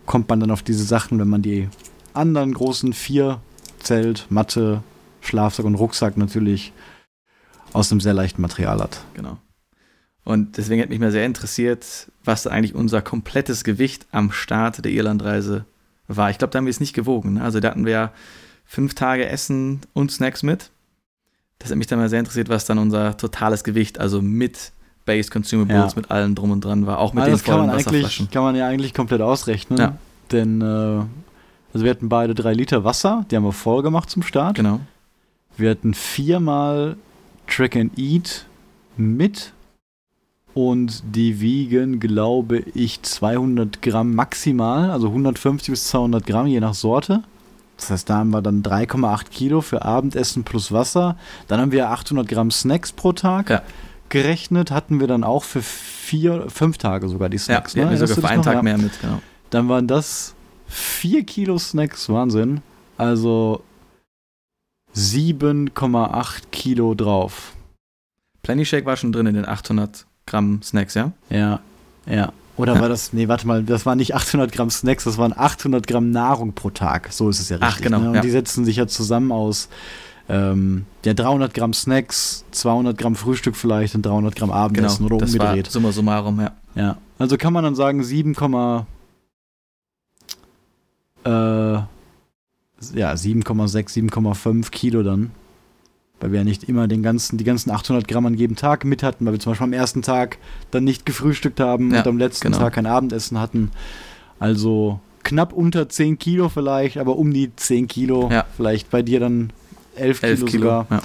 kommt 0.07 0.29
man 0.29 0.39
dann 0.39 0.49
auf 0.49 0.63
diese 0.63 0.83
Sachen, 0.83 1.19
wenn 1.19 1.29
man 1.29 1.43
die 1.43 1.69
anderen 2.13 2.53
großen 2.53 2.93
vier 2.93 3.39
Zelt, 3.79 4.25
Matte, 4.29 4.83
Schlafsack 5.21 5.65
und 5.65 5.75
Rucksack 5.75 6.17
natürlich 6.17 6.73
aus 7.73 7.91
einem 7.91 8.01
sehr 8.01 8.13
leichten 8.13 8.41
Material 8.41 8.79
hat. 8.79 9.01
Genau. 9.13 9.37
Und 10.23 10.57
deswegen 10.57 10.81
hat 10.81 10.89
mich 10.89 10.99
mal 10.99 11.11
sehr 11.11 11.25
interessiert, 11.25 12.11
was 12.23 12.45
eigentlich 12.45 12.75
unser 12.75 13.01
komplettes 13.01 13.63
Gewicht 13.63 14.05
am 14.11 14.31
Start 14.31 14.83
der 14.85 14.91
Irlandreise 14.91 15.65
war. 16.07 16.29
Ich 16.29 16.37
glaube, 16.37 16.51
da 16.51 16.57
haben 16.57 16.65
wir 16.65 16.71
es 16.71 16.79
nicht 16.79 16.93
gewogen. 16.93 17.33
Ne? 17.33 17.43
Also 17.43 17.59
da 17.59 17.69
hatten 17.69 17.85
wir 17.85 18.11
fünf 18.65 18.93
Tage 18.93 19.27
Essen 19.27 19.81
und 19.93 20.11
Snacks 20.11 20.43
mit. 20.43 20.69
Das 21.59 21.71
hat 21.71 21.77
mich 21.77 21.87
dann 21.87 21.99
mal 21.99 22.09
sehr 22.09 22.19
interessiert, 22.19 22.49
was 22.49 22.65
dann 22.65 22.77
unser 22.77 23.17
totales 23.17 23.63
Gewicht, 23.63 23.99
also 23.99 24.21
mit 24.21 24.71
Base 25.05 25.29
Consumables, 25.29 25.93
ja. 25.93 25.95
mit 25.95 26.11
allem 26.11 26.35
drum 26.35 26.51
und 26.51 26.63
dran 26.63 26.85
war. 26.85 26.99
Auch 26.99 27.13
mit 27.13 27.23
also 27.23 27.37
den 27.37 27.43
vollen 27.43 27.67
kann 27.67 27.75
Wasserflaschen. 27.75 28.29
kann 28.29 28.43
man 28.43 28.55
ja 28.55 28.67
eigentlich 28.67 28.93
komplett 28.93 29.21
ausrechnen. 29.21 29.79
Ja. 29.79 29.97
Denn 30.31 30.61
äh, 30.61 31.03
also 31.73 31.83
wir 31.83 31.91
hatten 31.91 32.09
beide 32.09 32.35
drei 32.35 32.53
Liter 32.53 32.83
Wasser, 32.83 33.25
die 33.29 33.35
haben 33.35 33.43
wir 33.43 33.51
voll 33.51 33.83
gemacht 33.83 34.09
zum 34.09 34.23
Start. 34.23 34.55
Genau. 34.55 34.79
Wir 35.57 35.71
hatten 35.71 35.93
viermal 35.93 36.97
Track 37.47 37.75
and 37.75 37.97
Eat 37.97 38.45
mit 38.97 39.53
und 40.53 41.03
die 41.15 41.39
wiegen, 41.39 41.99
glaube 41.99 42.59
ich, 42.59 43.01
200 43.01 43.81
Gramm 43.81 44.15
maximal, 44.15 44.91
also 44.91 45.07
150 45.07 45.71
bis 45.71 45.87
200 45.87 46.25
Gramm 46.25 46.47
je 46.47 46.59
nach 46.59 46.73
Sorte. 46.73 47.23
Das 47.77 47.89
heißt, 47.89 48.09
da 48.09 48.17
haben 48.17 48.29
wir 48.29 48.41
dann 48.41 48.61
3,8 48.61 49.29
Kilo 49.29 49.61
für 49.61 49.83
Abendessen 49.83 50.43
plus 50.43 50.71
Wasser. 50.71 51.15
Dann 51.47 51.59
haben 51.59 51.71
wir 51.71 51.89
800 51.89 52.27
Gramm 52.27 52.51
Snacks 52.51 52.91
pro 52.91 53.11
Tag. 53.11 53.49
Ja. 53.49 53.61
hochgerechnet 54.11 54.71
hatten 54.71 54.99
wir 54.99 55.07
dann 55.07 55.23
auch 55.23 55.43
für 55.43 55.61
vier, 55.61 56.49
fünf 56.49 56.77
Tage 56.77 57.07
sogar 57.07 57.29
die 57.29 57.37
Snacks. 57.37 57.73
Ja, 57.73 57.89
ne? 57.89 57.97
sogar 57.97 58.17
für 58.17 58.27
einen 58.27 58.43
Tag 58.43 58.63
mehr 58.63 58.77
mit, 58.77 58.99
genau. 59.01 59.21
Dann 59.49 59.69
waren 59.69 59.87
das 59.87 60.33
vier 60.71 61.23
Kilo 61.23 61.57
Snacks, 61.57 62.09
Wahnsinn. 62.09 62.61
Also 62.97 63.61
7,8 64.95 66.43
Kilo 66.51 66.93
drauf. 66.93 67.53
Plenty 68.43 68.65
Shake 68.65 68.85
war 68.85 68.97
schon 68.97 69.11
drin 69.11 69.27
in 69.27 69.35
den 69.35 69.47
800 69.47 70.05
Gramm 70.25 70.61
Snacks, 70.61 70.93
ja? 70.95 71.11
Ja, 71.29 71.59
ja. 72.05 72.33
Oder 72.57 72.79
war 72.79 72.89
das, 72.89 73.13
nee, 73.13 73.27
warte 73.27 73.47
mal, 73.47 73.63
das 73.63 73.85
waren 73.85 73.97
nicht 73.97 74.13
800 74.13 74.51
Gramm 74.51 74.69
Snacks, 74.69 75.05
das 75.05 75.17
waren 75.17 75.33
800 75.35 75.87
Gramm 75.87 76.11
Nahrung 76.11 76.53
pro 76.53 76.69
Tag. 76.69 77.11
So 77.11 77.29
ist 77.29 77.39
es 77.39 77.49
ja 77.49 77.57
richtig. 77.57 77.75
Ach, 77.75 77.81
genau. 77.81 77.99
Ne? 77.99 78.09
Und 78.09 78.15
ja. 78.15 78.21
die 78.21 78.29
setzen 78.29 78.65
sich 78.65 78.75
ja 78.75 78.87
zusammen 78.87 79.31
aus 79.31 79.69
ähm, 80.29 80.85
ja, 81.03 81.13
300 81.13 81.53
Gramm 81.53 81.73
Snacks, 81.73 82.45
200 82.51 82.97
Gramm 82.97 83.15
Frühstück 83.15 83.55
vielleicht 83.55 83.95
und 83.95 84.05
300 84.05 84.35
Gramm 84.35 84.51
Abendessen 84.51 85.07
genau, 85.07 85.15
oder 85.15 85.25
umgedreht. 85.25 85.65
War 85.65 85.71
summa 85.71 85.91
summarum, 85.91 86.39
ja. 86.39 86.51
Ja, 86.75 86.97
also 87.17 87.37
kann 87.37 87.53
man 87.53 87.63
dann 87.63 87.75
sagen 87.75 88.03
7, 88.03 88.35
äh, 91.23 91.73
ja, 92.95 93.13
7,6, 93.13 94.11
7,5 94.11 94.71
Kilo 94.71 95.03
dann. 95.03 95.31
Weil 96.19 96.31
wir 96.31 96.39
ja 96.39 96.43
nicht 96.43 96.65
immer 96.65 96.87
den 96.87 97.01
ganzen, 97.01 97.37
die 97.37 97.43
ganzen 97.43 97.71
800 97.71 98.07
Gramm 98.07 98.27
an 98.27 98.35
jedem 98.35 98.55
Tag 98.55 98.85
mit 98.85 99.01
hatten, 99.01 99.25
weil 99.25 99.33
wir 99.33 99.39
zum 99.39 99.51
Beispiel 99.51 99.65
am 99.65 99.73
ersten 99.73 100.03
Tag 100.03 100.37
dann 100.69 100.83
nicht 100.83 101.05
gefrühstückt 101.05 101.59
haben 101.59 101.91
Ja, 101.91 101.99
und 102.01 102.07
am 102.07 102.17
letzten 102.19 102.51
genau. 102.51 102.59
Tag 102.59 102.73
kein 102.73 102.85
Abendessen 102.85 103.39
hatten. 103.39 103.71
Also 104.37 104.99
knapp 105.23 105.53
unter 105.53 105.89
10 105.89 106.19
Kilo 106.19 106.49
vielleicht, 106.49 106.97
aber 106.97 107.17
um 107.17 107.33
die 107.33 107.55
10 107.55 107.87
Kilo. 107.87 108.29
Ja. 108.31 108.45
Vielleicht 108.55 108.91
bei 108.91 109.01
dir 109.01 109.19
dann 109.19 109.51
11 109.95 110.21
Kilo, 110.21 110.31
11 110.31 110.45
Kilo. 110.45 110.63
sogar. 110.63 110.87
Ja. 110.89 111.01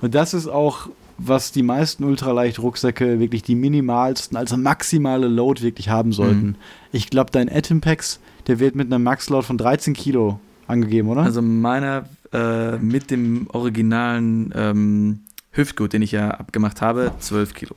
Und 0.00 0.14
das 0.14 0.34
ist 0.34 0.48
auch, 0.48 0.88
was 1.18 1.50
die 1.50 1.62
meisten 1.62 2.04
Ultraleicht-Rucksäcke 2.04 3.18
wirklich 3.18 3.42
die 3.42 3.56
minimalsten, 3.56 4.36
also 4.36 4.56
maximale 4.56 5.26
Load 5.26 5.62
wirklich 5.62 5.88
haben 5.88 6.12
sollten. 6.12 6.46
Mhm. 6.46 6.54
Ich 6.92 7.10
glaube, 7.10 7.30
dein 7.32 7.50
Atompax, 7.50 8.20
der 8.48 8.58
wird 8.58 8.74
mit 8.74 8.86
einer 8.88 8.98
Max-Load 8.98 9.46
von 9.46 9.58
13 9.58 9.94
Kilo 9.94 10.40
angegeben, 10.66 11.08
oder? 11.08 11.22
Also 11.22 11.40
meiner 11.42 12.06
äh, 12.32 12.76
mit 12.78 13.10
dem 13.10 13.46
originalen 13.52 14.52
ähm, 14.56 15.20
Hüftgurt, 15.52 15.92
den 15.92 16.02
ich 16.02 16.12
ja 16.12 16.30
abgemacht 16.30 16.82
habe, 16.82 17.12
12 17.20 17.54
Kilo. 17.54 17.74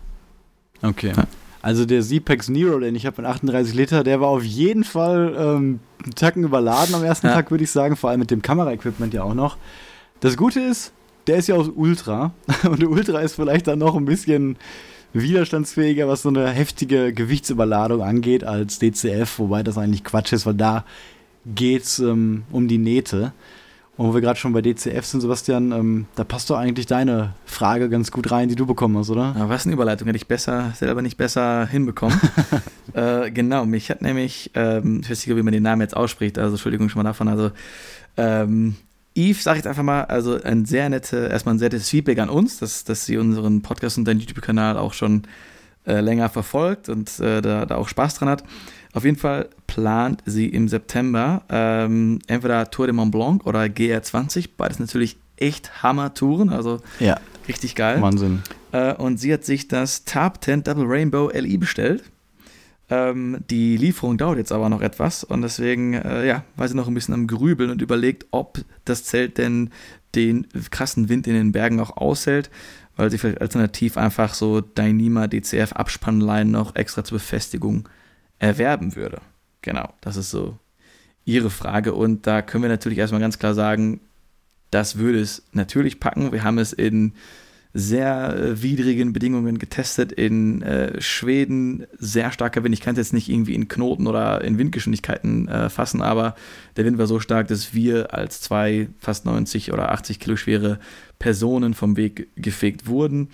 okay. 0.81 1.13
Ja. 1.15 1.25
Also 1.63 1.85
der 1.85 2.01
Z-Pax 2.01 2.49
Nero, 2.49 2.79
den 2.79 2.95
ich 2.95 3.05
habe 3.05 3.21
in 3.21 3.25
38 3.27 3.75
Liter, 3.75 4.03
der 4.03 4.19
war 4.19 4.29
auf 4.29 4.43
jeden 4.43 4.83
Fall 4.83 5.35
ähm, 5.37 5.79
einen 6.03 6.15
Tacken 6.15 6.43
überladen 6.43 6.95
am 6.95 7.03
ersten 7.03 7.27
Ja. 7.27 7.33
Tag, 7.33 7.51
würde 7.51 7.63
ich 7.63 7.69
sagen, 7.71 7.95
vor 7.95 8.09
allem 8.09 8.19
mit 8.19 8.31
dem 8.31 8.41
Kameraequipment 8.41 9.13
ja 9.13 9.21
auch 9.21 9.35
noch. 9.35 9.57
Das 10.21 10.37
Gute 10.37 10.59
ist, 10.59 10.91
der 11.27 11.37
ist 11.37 11.47
ja 11.47 11.55
aus 11.55 11.69
Ultra 11.73 12.33
und 12.63 12.81
der 12.81 12.89
Ultra 12.89 13.19
ist 13.19 13.35
vielleicht 13.35 13.67
dann 13.67 13.77
noch 13.77 13.95
ein 13.95 14.05
bisschen 14.05 14.57
widerstandsfähiger, 15.13 16.07
was 16.07 16.21
so 16.21 16.29
eine 16.29 16.49
heftige 16.49 17.13
Gewichtsüberladung 17.13 18.01
angeht, 18.01 18.43
als 18.43 18.79
DCF, 18.79 19.39
wobei 19.39 19.63
das 19.63 19.77
eigentlich 19.77 20.03
Quatsch 20.03 20.33
ist, 20.33 20.45
weil 20.45 20.53
da 20.53 20.85
geht 21.45 21.83
es 21.83 21.99
ähm, 21.99 22.43
um 22.51 22.67
die 22.67 22.77
Nähte. 22.77 23.33
Und 23.97 24.07
wo 24.07 24.13
wir 24.13 24.21
gerade 24.21 24.39
schon 24.39 24.53
bei 24.53 24.61
DCF 24.61 25.05
sind, 25.05 25.21
Sebastian, 25.21 25.71
ähm, 25.71 26.05
da 26.15 26.23
passt 26.23 26.49
doch 26.49 26.57
eigentlich 26.57 26.85
deine 26.85 27.35
Frage 27.45 27.89
ganz 27.89 28.09
gut 28.09 28.31
rein, 28.31 28.47
die 28.49 28.55
du 28.55 28.65
bekommen 28.65 28.97
hast, 28.97 29.09
oder? 29.09 29.35
Aber 29.35 29.49
was 29.49 29.65
eine 29.65 29.73
Überleitung, 29.73 30.07
hätte 30.07 30.17
ich 30.17 30.27
besser, 30.27 30.73
selber 30.75 31.01
nicht 31.01 31.17
besser 31.17 31.67
hinbekommen. 31.67 32.19
äh, 32.93 33.29
genau, 33.31 33.65
mich 33.65 33.91
hat 33.91 34.01
nämlich, 34.01 34.51
ähm, 34.55 35.01
ich 35.03 35.09
weiß 35.09 35.27
nicht, 35.27 35.35
wie 35.35 35.43
man 35.43 35.53
den 35.53 35.63
Namen 35.63 35.81
jetzt 35.81 35.95
ausspricht, 35.95 36.39
also 36.39 36.53
Entschuldigung 36.53 36.89
schon 36.89 37.03
mal 37.03 37.09
davon, 37.09 37.27
also 37.27 37.51
ähm, 38.17 38.75
Yves, 39.15 39.43
sag 39.43 39.53
ich 39.53 39.57
jetzt 39.59 39.67
einfach 39.67 39.83
mal, 39.83 40.05
also 40.05 40.41
ein 40.41 40.65
sehr 40.65 40.89
nette, 40.89 41.27
erstmal 41.27 41.55
ein 41.55 41.59
sehr 41.59 41.69
nettes 41.69 41.89
Feedback 41.89 42.19
an 42.19 42.29
uns, 42.29 42.59
dass, 42.59 42.83
dass 42.83 43.05
sie 43.05 43.17
unseren 43.17 43.61
Podcast 43.61 43.97
und 43.97 44.05
deinen 44.05 44.19
YouTube-Kanal 44.19 44.77
auch 44.77 44.93
schon 44.93 45.23
äh, 45.85 45.99
länger 45.99 46.29
verfolgt 46.29 46.89
und 46.89 47.19
äh, 47.19 47.41
da, 47.41 47.65
da 47.65 47.75
auch 47.75 47.87
Spaß 47.87 48.15
dran 48.15 48.29
hat. 48.29 48.43
Auf 48.93 49.03
jeden 49.03 49.17
Fall 49.17 49.49
plant 49.67 50.21
sie 50.25 50.47
im 50.47 50.67
September 50.67 51.43
ähm, 51.49 52.19
entweder 52.27 52.69
Tour 52.71 52.87
de 52.87 52.93
Mont 52.93 53.11
Blanc 53.11 53.45
oder 53.45 53.61
GR20, 53.63 54.49
beides 54.57 54.79
natürlich 54.79 55.17
echt 55.37 55.83
Hammer-Touren, 55.83 56.49
also 56.49 56.79
Ja, 56.99 57.17
richtig 57.47 57.75
geil. 57.75 58.01
Wahnsinn. 58.01 58.43
Äh, 58.71 58.93
und 58.93 59.19
sie 59.19 59.33
hat 59.33 59.43
sich 59.43 59.67
das 59.67 60.05
Tab 60.05 60.43
10 60.43 60.63
Double 60.63 60.85
Rainbow 60.85 61.31
LI 61.33 61.57
bestellt. 61.57 62.03
Ähm, 62.91 63.37
die 63.49 63.77
Lieferung 63.77 64.17
dauert 64.17 64.37
jetzt 64.37 64.51
aber 64.51 64.67
noch 64.67 64.81
etwas 64.81 65.23
und 65.23 65.41
deswegen 65.41 65.93
äh, 65.93 66.27
ja, 66.27 66.43
war 66.57 66.67
sie 66.67 66.75
noch 66.75 66.89
ein 66.89 66.93
bisschen 66.93 67.13
am 67.13 67.25
Grübeln 67.25 67.71
und 67.71 67.81
überlegt, 67.81 68.25
ob 68.31 68.59
das 68.83 69.05
Zelt 69.05 69.37
denn 69.37 69.69
den 70.13 70.45
krassen 70.71 71.07
Wind 71.07 71.25
in 71.25 71.33
den 71.33 71.53
Bergen 71.53 71.79
auch 71.79 71.95
aushält, 71.95 72.51
weil 72.97 73.09
sie 73.09 73.17
vielleicht 73.17 73.39
alternativ 73.39 73.95
einfach 73.95 74.33
so 74.33 74.59
Dyneema 74.59 75.29
DCF 75.29 75.71
Abspannleinen 75.71 76.51
noch 76.51 76.75
extra 76.75 77.05
zur 77.05 77.19
Befestigung 77.19 77.87
erwerben 78.39 78.97
würde. 78.97 79.21
Genau, 79.61 79.93
das 80.01 80.17
ist 80.17 80.29
so 80.29 80.57
ihre 81.23 81.49
Frage 81.49 81.93
und 81.93 82.27
da 82.27 82.41
können 82.41 82.63
wir 82.63 82.69
natürlich 82.69 82.97
erstmal 82.97 83.21
ganz 83.21 83.39
klar 83.39 83.53
sagen, 83.53 84.01
das 84.69 84.97
würde 84.97 85.21
es 85.21 85.43
natürlich 85.53 86.01
packen. 86.01 86.33
Wir 86.33 86.43
haben 86.43 86.57
es 86.57 86.73
in 86.73 87.13
sehr 87.73 88.35
äh, 88.35 88.61
widrigen 88.61 89.13
Bedingungen 89.13 89.57
getestet 89.57 90.11
in 90.11 90.61
äh, 90.61 91.01
Schweden. 91.01 91.85
Sehr 91.97 92.31
starker 92.31 92.63
Wind. 92.63 92.73
Ich 92.73 92.81
kann 92.81 92.93
es 92.93 92.97
jetzt 92.97 93.13
nicht 93.13 93.29
irgendwie 93.29 93.55
in 93.55 93.67
Knoten 93.67 94.07
oder 94.07 94.43
in 94.43 94.57
Windgeschwindigkeiten 94.57 95.47
äh, 95.47 95.69
fassen, 95.69 96.01
aber 96.01 96.35
der 96.75 96.85
Wind 96.85 96.97
war 96.97 97.07
so 97.07 97.19
stark, 97.19 97.47
dass 97.47 97.73
wir 97.73 98.13
als 98.13 98.41
zwei 98.41 98.89
fast 98.99 99.25
90 99.25 99.71
oder 99.71 99.91
80 99.91 100.19
Kilo 100.19 100.35
schwere 100.35 100.79
Personen 101.19 101.73
vom 101.73 101.95
Weg 101.97 102.27
gefegt 102.35 102.87
wurden. 102.87 103.29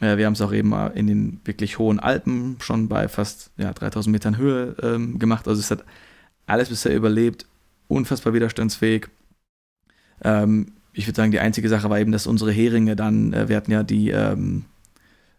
Äh, 0.00 0.16
wir 0.16 0.26
haben 0.26 0.34
es 0.34 0.40
auch 0.40 0.52
eben 0.52 0.68
mal 0.68 0.88
in 0.88 1.06
den 1.06 1.40
wirklich 1.44 1.78
hohen 1.78 1.98
Alpen 1.98 2.56
schon 2.60 2.88
bei 2.88 3.08
fast 3.08 3.50
ja, 3.56 3.72
3000 3.72 4.12
Metern 4.12 4.36
Höhe 4.36 4.76
ähm, 4.82 5.18
gemacht. 5.18 5.48
Also 5.48 5.60
es 5.60 5.70
hat 5.70 5.84
alles 6.46 6.68
bisher 6.68 6.94
überlebt, 6.94 7.46
unfassbar 7.88 8.34
widerstandsfähig. 8.34 9.08
Ähm, 10.22 10.74
ich 10.92 11.06
würde 11.06 11.16
sagen, 11.16 11.30
die 11.30 11.40
einzige 11.40 11.68
Sache 11.68 11.88
war 11.90 11.98
eben, 12.00 12.12
dass 12.12 12.26
unsere 12.26 12.52
Heringe 12.52 12.96
dann, 12.96 13.32
äh, 13.32 13.48
wir 13.48 13.56
hatten 13.56 13.70
ja 13.72 13.82
die, 13.82 14.10
ähm, 14.10 14.64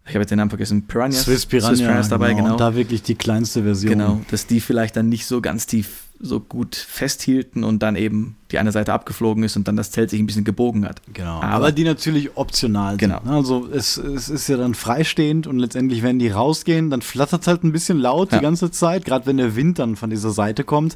ich 0.06 0.12
habe 0.16 0.20
jetzt 0.22 0.32
den 0.32 0.38
Namen 0.38 0.50
vergessen, 0.50 0.88
Piranhas. 0.88 1.24
Swiss 1.24 1.46
Piranha, 1.46 1.70
Swiss 1.70 1.82
Piranhas 1.82 2.10
dabei, 2.10 2.34
genau. 2.34 2.54
Und 2.54 2.60
da 2.60 2.76
wirklich 2.76 3.04
die 3.04 3.16
kleinste 3.16 3.64
Version. 3.64 3.92
Genau, 3.92 4.22
dass 4.32 4.48
die 4.48 4.60
vielleicht 4.60 4.96
dann 4.96 5.10
nicht 5.10 5.26
so 5.26 5.42
ganz 5.42 5.68
tief 5.68 6.04
so 6.24 6.40
gut 6.40 6.76
festhielten 6.76 7.64
und 7.64 7.82
dann 7.82 7.96
eben 7.96 8.36
die 8.52 8.60
eine 8.60 8.72
Seite 8.72 8.94
abgeflogen 8.94 9.44
ist 9.44 9.58
und 9.58 9.68
dann 9.68 9.76
das 9.76 9.90
Zelt 9.90 10.12
sich 10.12 10.20
ein 10.20 10.28
bisschen 10.28 10.44
gebogen 10.44 10.86
hat. 10.86 11.02
Genau. 11.14 11.38
Aber- 11.42 11.46
Aber, 11.46 11.72
die 11.72 11.84
natürlich 11.84 12.38
optional 12.38 12.98
Genau. 12.98 13.18
sind. 13.18 13.26
ne? 13.26 13.32
Also 13.36 13.68
es, 13.74 13.98
es 13.98 14.30
ist 14.30 14.48
ja 14.48 14.58
dann 14.58 14.76
freistehend 14.76 15.48
und 15.48 15.58
letztendlich, 15.58 16.04
wenn 16.04 16.20
die 16.20 16.30
rausgehen, 16.30 16.92
dann 16.92 17.02
flattert 17.02 17.42
es 17.42 17.48
halt 17.48 17.64
ein 17.64 17.72
bisschen 17.72 17.98
laut 17.98 18.32
Ja. 18.32 18.38
die 18.38 18.44
ganze 18.44 18.70
Zeit, 18.70 19.04
gerade 19.06 19.26
wenn 19.26 19.38
der 19.38 19.56
Wind 19.56 19.80
dann 19.80 19.96
von 19.96 20.12
dieser 20.12 20.30
Seite 20.32 20.64
kommt. 20.64 20.96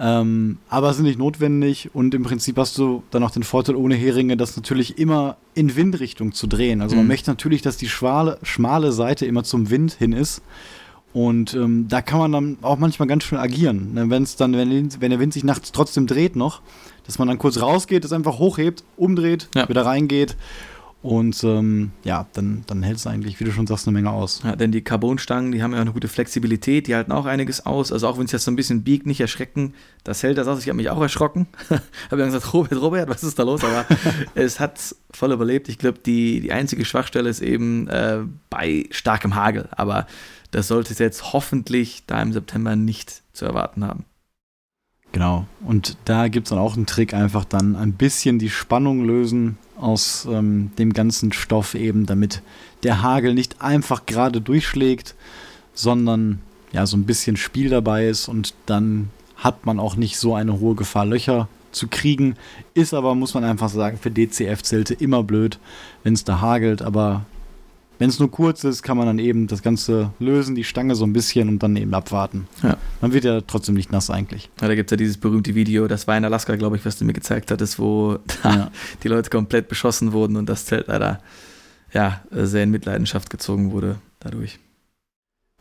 Ähm, 0.00 0.58
aber 0.68 0.90
ist 0.90 0.98
nicht 1.00 1.18
notwendig 1.20 1.90
und 1.94 2.14
im 2.14 2.24
Prinzip 2.24 2.56
hast 2.58 2.76
du 2.78 3.04
dann 3.12 3.22
auch 3.22 3.30
den 3.30 3.44
Vorteil 3.44 3.76
ohne 3.76 3.94
Heringe, 3.94 4.36
das 4.36 4.56
natürlich 4.56 4.98
immer 4.98 5.36
in 5.54 5.76
Windrichtung 5.76 6.32
zu 6.32 6.48
drehen. 6.48 6.80
Also 6.82 6.96
man 6.96 7.04
Mhm. 7.04 7.08
möchte 7.08 7.30
natürlich, 7.30 7.62
dass 7.62 7.76
die 7.76 7.88
schmale, 7.88 8.38
schmale 8.42 8.90
Seite 8.90 9.24
immer 9.24 9.44
zum 9.44 9.70
Wind 9.70 9.92
hin 9.92 10.12
ist. 10.12 10.42
Und 11.12 11.54
ähm, 11.54 11.86
da 11.88 12.02
kann 12.02 12.18
man 12.18 12.32
dann 12.32 12.58
auch 12.62 12.76
manchmal 12.76 13.06
ganz 13.06 13.22
schön 13.22 13.38
agieren. 13.38 13.94
Ne? 13.94 14.10
Wenn 14.10 14.24
es 14.24 14.34
dann, 14.34 14.52
wenn, 14.54 14.88
wenn 15.00 15.10
der 15.10 15.20
Wind 15.20 15.32
sich 15.32 15.44
nachts 15.44 15.70
trotzdem 15.70 16.08
dreht 16.08 16.34
noch, 16.34 16.60
dass 17.06 17.20
man 17.20 17.28
dann 17.28 17.38
kurz 17.38 17.60
rausgeht, 17.60 18.02
das 18.02 18.12
einfach 18.12 18.40
hochhebt, 18.40 18.82
umdreht, 18.96 19.48
Ja. 19.54 19.68
wieder 19.68 19.86
reingeht. 19.86 20.36
Und 21.04 21.44
ähm, 21.44 21.92
ja, 22.02 22.26
dann, 22.32 22.64
dann 22.66 22.82
hält 22.82 22.96
es 22.96 23.06
eigentlich, 23.06 23.38
wie 23.38 23.44
du 23.44 23.52
schon 23.52 23.66
sagst, 23.66 23.86
eine 23.86 23.92
Menge 23.92 24.10
aus. 24.10 24.40
Ja, 24.42 24.56
denn 24.56 24.72
die 24.72 24.80
Carbonstangen, 24.80 25.52
die 25.52 25.62
haben 25.62 25.74
ja 25.74 25.80
eine 25.82 25.92
gute 25.92 26.08
Flexibilität, 26.08 26.86
die 26.86 26.94
halten 26.94 27.12
auch 27.12 27.26
einiges 27.26 27.66
aus. 27.66 27.92
Also 27.92 28.08
auch 28.08 28.16
wenn 28.16 28.24
es 28.24 28.32
jetzt 28.32 28.46
so 28.46 28.50
ein 28.50 28.56
bisschen 28.56 28.84
biegt, 28.84 29.04
nicht 29.04 29.20
erschrecken, 29.20 29.74
das 30.02 30.22
hält 30.22 30.38
das 30.38 30.48
aus. 30.48 30.60
Ich 30.60 30.68
habe 30.68 30.78
mich 30.78 30.88
auch 30.88 31.02
erschrocken. 31.02 31.46
habe 31.68 32.16
dann 32.16 32.32
gesagt, 32.32 32.54
Robert, 32.54 32.80
Robert, 32.80 33.08
was 33.10 33.22
ist 33.22 33.38
da 33.38 33.42
los? 33.42 33.62
Aber 33.62 33.84
es 34.34 34.60
hat 34.60 34.80
voll 35.10 35.32
überlebt. 35.32 35.68
Ich 35.68 35.76
glaube, 35.76 35.98
die, 35.98 36.40
die 36.40 36.52
einzige 36.52 36.86
Schwachstelle 36.86 37.28
ist 37.28 37.42
eben 37.42 37.86
äh, 37.88 38.20
bei 38.48 38.86
starkem 38.90 39.34
Hagel. 39.34 39.68
Aber 39.72 40.06
das 40.52 40.68
sollte 40.68 40.94
es 40.94 41.00
jetzt 41.00 41.34
hoffentlich 41.34 42.04
da 42.06 42.22
im 42.22 42.32
September 42.32 42.76
nicht 42.76 43.20
zu 43.34 43.44
erwarten 43.44 43.84
haben. 43.84 44.06
Genau. 45.14 45.46
Und 45.64 45.96
da 46.06 46.26
gibt 46.26 46.48
es 46.48 46.50
dann 46.50 46.58
auch 46.58 46.74
einen 46.74 46.86
Trick, 46.86 47.14
einfach 47.14 47.44
dann 47.44 47.76
ein 47.76 47.92
bisschen 47.92 48.40
die 48.40 48.50
Spannung 48.50 49.04
lösen 49.04 49.58
aus 49.78 50.26
ähm, 50.28 50.72
dem 50.76 50.92
ganzen 50.92 51.32
Stoff 51.32 51.76
eben, 51.76 52.04
damit 52.04 52.42
der 52.82 53.00
Hagel 53.00 53.32
nicht 53.32 53.62
einfach 53.62 54.06
gerade 54.06 54.40
durchschlägt, 54.40 55.14
sondern 55.72 56.40
ja, 56.72 56.84
so 56.84 56.96
ein 56.96 57.04
bisschen 57.04 57.36
Spiel 57.36 57.68
dabei 57.70 58.08
ist 58.08 58.26
und 58.26 58.54
dann 58.66 59.10
hat 59.36 59.66
man 59.66 59.78
auch 59.78 59.94
nicht 59.94 60.18
so 60.18 60.34
eine 60.34 60.58
hohe 60.58 60.74
Gefahr, 60.74 61.06
Löcher 61.06 61.46
zu 61.70 61.86
kriegen. 61.86 62.34
Ist 62.74 62.92
aber, 62.92 63.14
muss 63.14 63.34
man 63.34 63.44
einfach 63.44 63.68
sagen, 63.68 63.98
für 64.02 64.10
DCF-Zelte 64.10 64.94
immer 64.94 65.22
blöd, 65.22 65.60
wenn 66.02 66.14
es 66.14 66.24
da 66.24 66.40
hagelt, 66.40 66.82
aber 66.82 67.24
wenn 68.04 68.10
es 68.10 68.18
nur 68.18 68.30
kurz 68.30 68.64
ist, 68.64 68.82
kann 68.82 68.98
man 68.98 69.06
dann 69.06 69.18
eben 69.18 69.46
das 69.46 69.62
Ganze 69.62 70.10
lösen, 70.18 70.54
die 70.54 70.64
Stange 70.64 70.94
so 70.94 71.06
ein 71.06 71.14
bisschen 71.14 71.48
und 71.48 71.62
dann 71.62 71.74
eben 71.74 71.94
abwarten. 71.94 72.46
Ja. 72.62 72.76
Man 73.00 73.14
wird 73.14 73.24
ja 73.24 73.40
trotzdem 73.40 73.76
nicht 73.76 73.92
nass 73.92 74.10
eigentlich. 74.10 74.50
Ja, 74.60 74.68
da 74.68 74.74
gibt 74.74 74.88
es 74.88 74.90
ja 74.90 74.98
dieses 74.98 75.16
berühmte 75.16 75.54
Video, 75.54 75.88
das 75.88 76.06
war 76.06 76.14
in 76.14 76.22
Alaska, 76.26 76.54
glaube 76.56 76.76
ich, 76.76 76.84
was 76.84 76.98
du 76.98 77.06
mir 77.06 77.14
gezeigt 77.14 77.50
hattest, 77.50 77.78
wo 77.78 78.18
Ja. 78.44 78.70
die 79.02 79.08
Leute 79.08 79.30
komplett 79.30 79.68
beschossen 79.68 80.12
wurden 80.12 80.36
und 80.36 80.50
das 80.50 80.66
Zelt 80.66 80.88
leider 80.88 81.22
ja, 81.94 82.20
sehr 82.30 82.64
in 82.64 82.72
Mitleidenschaft 82.72 83.30
gezogen 83.30 83.72
wurde 83.72 83.96
dadurch. 84.20 84.58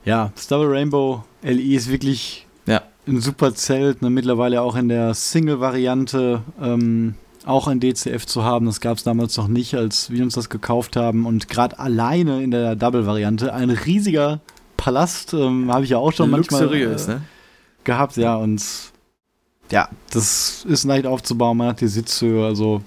Ja, 0.03 0.33
das 0.35 0.49
Double 0.49 0.67
Rainbow 0.67 1.23
LI 1.43 1.75
ist 1.75 1.89
wirklich 1.89 2.45
ja. 2.65 2.81
ein 3.07 3.21
super 3.21 3.55
Zelt, 3.55 4.01
ne, 4.01 4.09
mittlerweile 4.09 4.63
auch 4.63 4.75
in 4.75 4.89
der 4.89 5.13
Single-Variante 5.13 6.41
ähm, 6.61 7.15
auch 7.45 7.67
ein 7.67 7.79
DCF 7.79 8.25
zu 8.25 8.43
haben. 8.43 8.65
Das 8.65 8.81
gab 8.81 8.97
es 8.97 9.03
damals 9.03 9.37
noch 9.37 9.47
nicht, 9.47 9.75
als 9.75 10.09
wir 10.09 10.23
uns 10.23 10.35
das 10.35 10.49
gekauft 10.49 10.95
haben. 10.95 11.25
Und 11.25 11.49
gerade 11.49 11.79
alleine 11.79 12.43
in 12.43 12.51
der 12.51 12.75
Double-Variante 12.75 13.53
ein 13.53 13.69
riesiger 13.69 14.41
Palast, 14.77 15.33
ähm, 15.33 15.71
habe 15.71 15.83
ich 15.83 15.91
ja 15.91 15.97
auch 15.97 16.11
schon 16.11 16.31
Luxuriös, 16.31 17.07
manchmal 17.07 17.15
äh, 17.15 17.19
ne? 17.19 17.25
gehabt, 17.83 18.17
ja. 18.17 18.35
Und 18.35 18.63
ja, 19.71 19.89
das 20.11 20.65
ist 20.67 20.83
leicht 20.83 21.05
aufzubauen. 21.05 21.57
Man 21.57 21.69
hat 21.69 21.81
die 21.81 21.87
Sitzhöhe, 21.87 22.45
also 22.45 22.81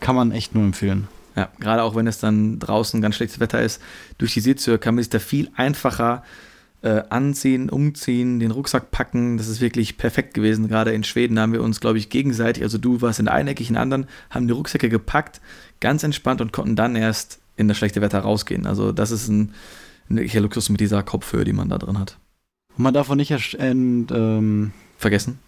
kann 0.00 0.16
man 0.16 0.32
echt 0.32 0.54
nur 0.54 0.64
empfehlen. 0.64 1.08
Ja, 1.36 1.48
gerade 1.58 1.82
auch 1.82 1.94
wenn 1.94 2.06
es 2.06 2.18
dann 2.18 2.58
draußen 2.58 3.00
ganz 3.00 3.16
schlechtes 3.16 3.40
Wetter 3.40 3.62
ist, 3.62 3.80
durch 4.18 4.34
die 4.34 4.40
Sitzhöhe 4.40 4.78
kann 4.78 4.94
man 4.94 5.02
sich 5.02 5.10
da 5.10 5.18
viel 5.18 5.50
einfacher 5.56 6.22
äh, 6.22 6.51
anziehen, 6.88 7.70
umziehen, 7.70 8.40
den 8.40 8.50
Rucksack 8.50 8.90
packen. 8.90 9.36
Das 9.36 9.48
ist 9.48 9.60
wirklich 9.60 9.98
perfekt 9.98 10.34
gewesen. 10.34 10.68
Gerade 10.68 10.92
in 10.92 11.04
Schweden 11.04 11.38
haben 11.38 11.52
wir 11.52 11.62
uns, 11.62 11.80
glaube 11.80 11.98
ich, 11.98 12.10
gegenseitig, 12.10 12.62
also 12.62 12.78
du 12.78 13.00
warst 13.00 13.20
in 13.20 13.26
der 13.26 13.34
einen 13.34 13.48
Ecke, 13.48 13.62
ich 13.62 13.68
in 13.68 13.74
der 13.74 13.82
anderen, 13.82 14.06
haben 14.30 14.46
die 14.46 14.52
Rucksäcke 14.52 14.88
gepackt, 14.88 15.40
ganz 15.80 16.02
entspannt 16.02 16.40
und 16.40 16.52
konnten 16.52 16.76
dann 16.76 16.96
erst 16.96 17.40
in 17.56 17.68
das 17.68 17.76
schlechte 17.76 18.00
Wetter 18.00 18.20
rausgehen. 18.20 18.66
Also 18.66 18.92
das 18.92 19.10
ist 19.10 19.28
ein, 19.28 19.52
ein 20.08 20.16
wirklicher 20.16 20.40
Luxus 20.40 20.68
mit 20.70 20.80
dieser 20.80 21.02
Kopfhöhe, 21.02 21.44
die 21.44 21.52
man 21.52 21.68
da 21.68 21.78
drin 21.78 21.98
hat. 21.98 22.18
Und 22.76 22.84
man 22.84 22.94
darf 22.94 23.10
auch 23.10 23.14
nicht 23.14 23.56
ähm, 23.58 24.72
vergessen. 24.98 25.38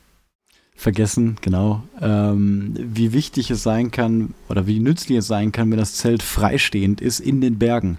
Vergessen, 0.77 1.37
genau. 1.41 1.85
Ähm, 2.01 2.75
wie 2.77 3.13
wichtig 3.13 3.51
es 3.51 3.63
sein 3.63 3.91
kann 3.91 4.35
oder 4.49 4.67
wie 4.67 4.81
nützlich 4.81 5.19
es 5.19 5.27
sein 5.27 5.53
kann, 5.53 5.71
wenn 5.71 5.79
das 5.79 5.95
Zelt 5.95 6.23
freistehend 6.23 7.01
ist 7.01 7.21
in 7.21 7.41
den 7.41 7.59
Bergen. 7.59 7.99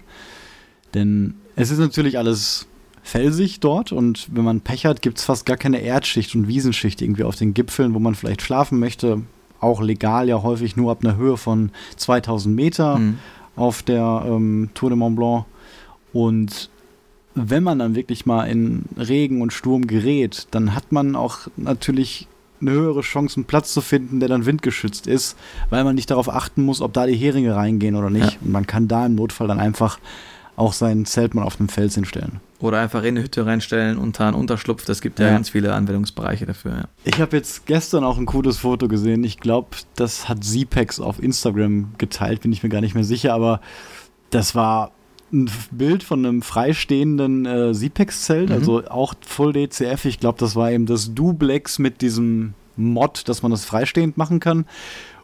Denn 0.94 1.34
es 1.56 1.70
ist 1.70 1.78
natürlich 1.78 2.18
alles 2.18 2.66
felsig 3.06 3.60
dort 3.60 3.92
und 3.92 4.26
wenn 4.32 4.44
man 4.44 4.60
Pech 4.60 4.84
hat, 4.84 5.00
gibt 5.00 5.18
es 5.18 5.24
fast 5.24 5.46
gar 5.46 5.56
keine 5.56 5.78
Erdschicht 5.78 6.34
und 6.34 6.48
Wiesenschicht 6.48 7.00
irgendwie 7.00 7.22
auf 7.22 7.36
den 7.36 7.54
Gipfeln, 7.54 7.94
wo 7.94 8.00
man 8.00 8.16
vielleicht 8.16 8.42
schlafen 8.42 8.80
möchte. 8.80 9.22
Auch 9.60 9.80
legal 9.80 10.28
ja 10.28 10.42
häufig 10.42 10.76
nur 10.76 10.90
ab 10.90 11.04
einer 11.04 11.16
Höhe 11.16 11.36
von 11.36 11.70
2000 11.96 12.54
Meter 12.54 12.98
mhm. 12.98 13.18
auf 13.54 13.84
der 13.84 14.24
ähm, 14.26 14.70
Tour 14.74 14.90
de 14.90 14.98
Mont 14.98 15.14
Blanc. 15.14 15.44
Und 16.12 16.68
wenn 17.34 17.62
man 17.62 17.78
dann 17.78 17.94
wirklich 17.94 18.26
mal 18.26 18.44
in 18.46 18.86
Regen 18.98 19.40
und 19.40 19.52
Sturm 19.52 19.86
gerät, 19.86 20.48
dann 20.50 20.74
hat 20.74 20.90
man 20.90 21.14
auch 21.14 21.46
natürlich 21.56 22.26
eine 22.60 22.72
höhere 22.72 23.02
Chance, 23.02 23.36
einen 23.36 23.44
Platz 23.44 23.72
zu 23.72 23.82
finden, 23.82 24.18
der 24.18 24.28
dann 24.28 24.46
windgeschützt 24.46 25.06
ist, 25.06 25.36
weil 25.70 25.84
man 25.84 25.94
nicht 25.94 26.10
darauf 26.10 26.28
achten 26.28 26.64
muss, 26.64 26.80
ob 26.80 26.92
da 26.92 27.06
die 27.06 27.14
Heringe 27.14 27.54
reingehen 27.54 27.94
oder 27.94 28.10
nicht. 28.10 28.32
Ja. 28.32 28.38
Und 28.40 28.50
man 28.50 28.66
kann 28.66 28.88
da 28.88 29.06
im 29.06 29.14
Notfall 29.14 29.46
dann 29.46 29.60
einfach 29.60 30.00
auch 30.56 30.72
sein 30.72 31.04
Zelt 31.04 31.34
mal 31.34 31.42
auf 31.42 31.56
dem 31.56 31.68
Fels 31.68 31.94
hinstellen. 31.94 32.40
Oder 32.58 32.80
einfach 32.80 33.02
in 33.02 33.08
eine 33.08 33.22
Hütte 33.22 33.44
reinstellen, 33.44 33.98
unter 33.98 34.26
einen 34.26 34.36
Unterschlupf. 34.36 34.84
Das 34.86 35.02
gibt 35.02 35.18
ja, 35.18 35.26
ja 35.26 35.32
ganz 35.32 35.50
viele 35.50 35.74
Anwendungsbereiche 35.74 36.46
dafür. 36.46 36.72
Ja. 36.72 36.84
Ich 37.04 37.20
habe 37.20 37.36
jetzt 37.36 37.66
gestern 37.66 38.02
auch 38.02 38.16
ein 38.16 38.26
cooles 38.26 38.58
Foto 38.58 38.88
gesehen. 38.88 39.22
Ich 39.24 39.38
glaube, 39.38 39.68
das 39.94 40.28
hat 40.28 40.42
Zepex 40.42 40.98
auf 40.98 41.22
Instagram 41.22 41.92
geteilt, 41.98 42.40
bin 42.40 42.52
ich 42.52 42.62
mir 42.62 42.70
gar 42.70 42.80
nicht 42.80 42.94
mehr 42.94 43.04
sicher, 43.04 43.34
aber 43.34 43.60
das 44.30 44.54
war 44.54 44.92
ein 45.32 45.50
Bild 45.70 46.02
von 46.02 46.24
einem 46.24 46.40
freistehenden 46.40 47.44
äh, 47.44 47.72
Zepex-Zelt, 47.74 48.48
mhm. 48.48 48.54
also 48.54 48.84
auch 48.86 49.14
Full 49.26 49.52
DCF. 49.52 50.06
Ich 50.06 50.20
glaube, 50.20 50.38
das 50.38 50.56
war 50.56 50.70
eben 50.70 50.86
das 50.86 51.14
Duplex 51.14 51.78
mit 51.78 52.00
diesem 52.00 52.54
Mod, 52.76 53.28
dass 53.28 53.42
man 53.42 53.50
das 53.50 53.64
freistehend 53.64 54.16
machen 54.16 54.40
kann. 54.40 54.66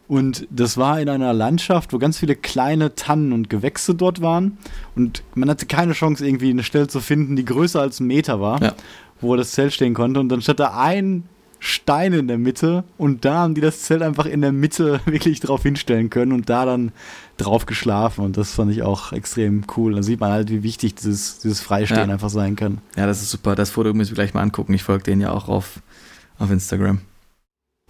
Und 0.07 0.47
das 0.49 0.77
war 0.77 0.99
in 0.99 1.09
einer 1.09 1.33
Landschaft, 1.33 1.93
wo 1.93 1.97
ganz 1.97 2.17
viele 2.17 2.35
kleine 2.35 2.95
Tannen 2.95 3.31
und 3.31 3.49
Gewächse 3.49 3.95
dort 3.95 4.21
waren. 4.21 4.57
Und 4.95 5.23
man 5.33 5.49
hatte 5.49 5.65
keine 5.65 5.93
Chance, 5.93 6.25
irgendwie 6.25 6.49
eine 6.49 6.63
Stelle 6.63 6.87
zu 6.87 6.99
finden, 6.99 7.35
die 7.35 7.45
größer 7.45 7.79
als 7.79 7.99
ein 7.99 8.07
Meter 8.07 8.41
war, 8.41 8.61
ja. 8.61 8.73
wo 9.21 9.35
das 9.35 9.51
Zelt 9.51 9.73
stehen 9.73 9.93
konnte. 9.93 10.19
Und 10.19 10.29
dann 10.29 10.41
stand 10.41 10.59
da 10.59 10.77
ein 10.77 11.23
Stein 11.59 12.11
in 12.11 12.27
der 12.27 12.37
Mitte 12.37 12.83
und 12.97 13.23
da 13.23 13.35
haben 13.35 13.55
die 13.55 13.61
das 13.61 13.83
Zelt 13.83 14.01
einfach 14.01 14.25
in 14.25 14.41
der 14.41 14.51
Mitte 14.51 14.99
wirklich 15.05 15.39
drauf 15.39 15.63
hinstellen 15.63 16.09
können 16.09 16.33
und 16.33 16.49
da 16.49 16.65
dann 16.65 16.91
drauf 17.37 17.65
geschlafen. 17.65 18.25
Und 18.25 18.35
das 18.35 18.53
fand 18.53 18.71
ich 18.71 18.83
auch 18.83 19.13
extrem 19.13 19.63
cool. 19.77 19.95
Da 19.95 20.03
sieht 20.03 20.19
man 20.19 20.31
halt, 20.31 20.49
wie 20.49 20.61
wichtig 20.61 20.95
dieses, 20.95 21.39
dieses 21.39 21.61
Freistehen 21.61 22.09
ja. 22.09 22.13
einfach 22.13 22.29
sein 22.29 22.57
kann. 22.57 22.79
Ja, 22.97 23.07
das 23.07 23.21
ist 23.21 23.31
super. 23.31 23.55
Das 23.55 23.69
Foto 23.69 23.93
müssen 23.93 24.11
wir 24.11 24.15
gleich 24.15 24.33
mal 24.33 24.41
angucken. 24.41 24.73
Ich 24.73 24.83
folge 24.83 25.05
denen 25.05 25.21
ja 25.21 25.31
auch 25.31 25.47
auf, 25.47 25.79
auf 26.37 26.51
Instagram. 26.51 26.99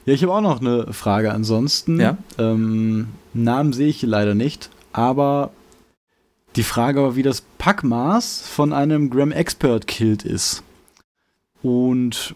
Ja, 0.06 0.14
ich 0.14 0.24
habe 0.24 0.34
auch 0.34 0.42
noch 0.42 0.60
eine 0.60 0.92
Frage 0.92 1.32
ansonsten. 1.32 2.00
Ja? 2.00 2.18
Ähm, 2.38 3.08
Namen 3.34 3.74
sehe 3.74 3.88
ich 3.88 4.02
leider 4.02 4.36
nicht, 4.36 4.70
aber 4.92 5.52
die 6.56 6.64
Frage 6.64 7.02
war, 7.02 7.16
wie 7.16 7.24
das 7.24 7.42
Packmaß 7.58 8.48
von 8.48 8.74
einem 8.74 9.10
Gram 9.10 9.32
Expert 9.32 9.88
Kilt 9.88 10.24
ist. 10.24 10.64
Und 11.62 12.36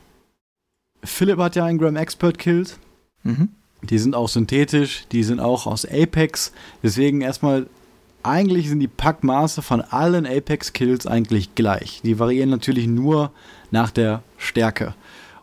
Philipp 1.03 1.37
hat 1.37 1.55
ja 1.55 1.65
einen 1.65 1.77
Gram 1.77 1.95
Expert 1.95 2.39
Kilt. 2.39 2.77
Mhm. 3.23 3.49
Die 3.83 3.99
sind 3.99 4.15
auch 4.15 4.29
synthetisch, 4.29 5.05
die 5.11 5.23
sind 5.23 5.39
auch 5.39 5.67
aus 5.67 5.85
Apex. 5.85 6.51
Deswegen 6.81 7.21
erstmal, 7.21 7.67
eigentlich 8.23 8.69
sind 8.69 8.79
die 8.79 8.87
Packmaße 8.87 9.61
von 9.61 9.81
allen 9.81 10.25
Apex 10.25 10.73
Kills 10.73 11.05
eigentlich 11.05 11.53
gleich. 11.53 12.01
Die 12.03 12.17
variieren 12.17 12.49
natürlich 12.49 12.87
nur 12.87 13.31
nach 13.69 13.91
der 13.91 14.23
Stärke 14.37 14.95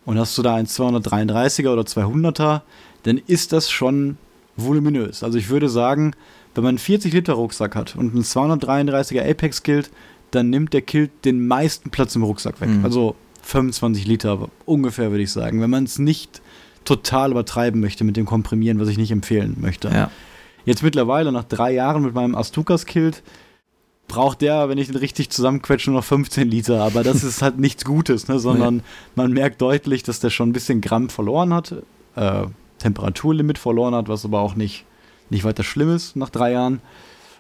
und 0.04 0.18
hast 0.18 0.36
du 0.36 0.42
da 0.42 0.54
ein 0.54 0.66
233er 0.66 1.70
oder 1.70 1.82
200er, 1.82 2.62
dann 3.04 3.18
ist 3.26 3.52
das 3.52 3.70
schon 3.70 4.16
voluminös. 4.56 5.22
Also 5.22 5.38
ich 5.38 5.48
würde 5.48 5.68
sagen, 5.68 6.14
wenn 6.54 6.64
man 6.64 6.70
einen 6.70 6.78
40 6.78 7.12
Liter 7.12 7.34
Rucksack 7.34 7.74
hat 7.74 7.96
und 7.96 8.14
einen 8.14 8.22
233er 8.22 9.28
Apex 9.28 9.62
Kilt, 9.62 9.90
dann 10.30 10.50
nimmt 10.50 10.72
der 10.72 10.82
Kilt 10.82 11.10
den 11.24 11.46
meisten 11.46 11.90
Platz 11.90 12.14
im 12.16 12.22
Rucksack 12.22 12.60
weg. 12.60 12.68
Mhm. 12.68 12.84
Also 12.84 13.16
25 13.42 14.06
Liter 14.06 14.48
ungefähr, 14.64 15.10
würde 15.10 15.22
ich 15.22 15.32
sagen. 15.32 15.60
Wenn 15.60 15.70
man 15.70 15.84
es 15.84 15.98
nicht 15.98 16.40
total 16.84 17.30
übertreiben 17.30 17.80
möchte 17.80 18.04
mit 18.04 18.16
dem 18.16 18.26
Komprimieren, 18.26 18.78
was 18.78 18.88
ich 18.88 18.98
nicht 18.98 19.10
empfehlen 19.10 19.56
möchte. 19.60 19.88
Ja. 19.88 20.10
Jetzt 20.64 20.82
mittlerweile, 20.82 21.32
nach 21.32 21.44
drei 21.44 21.72
Jahren 21.72 22.02
mit 22.02 22.14
meinem 22.14 22.34
Astukas 22.34 22.86
Kilt, 22.86 23.22
braucht 24.08 24.42
der, 24.42 24.68
wenn 24.68 24.78
ich 24.78 24.88
den 24.88 24.96
richtig 24.96 25.30
zusammenquetsche, 25.30 25.90
nur 25.90 26.00
noch 26.00 26.06
15 26.06 26.48
Liter. 26.48 26.82
Aber 26.82 27.02
das 27.02 27.24
ist 27.24 27.42
halt 27.42 27.58
nichts 27.58 27.84
Gutes, 27.84 28.28
ne? 28.28 28.38
sondern 28.38 28.82
man 29.14 29.32
merkt 29.32 29.60
deutlich, 29.60 30.02
dass 30.02 30.20
der 30.20 30.30
schon 30.30 30.50
ein 30.50 30.52
bisschen 30.52 30.80
Gramm 30.80 31.08
verloren 31.08 31.52
hat, 31.52 31.74
äh, 32.16 32.46
Temperaturlimit 32.78 33.58
verloren 33.58 33.94
hat, 33.94 34.08
was 34.08 34.24
aber 34.24 34.40
auch 34.40 34.54
nicht, 34.56 34.84
nicht 35.30 35.44
weiter 35.44 35.64
schlimm 35.64 35.94
ist 35.94 36.16
nach 36.16 36.30
drei 36.30 36.52
Jahren 36.52 36.80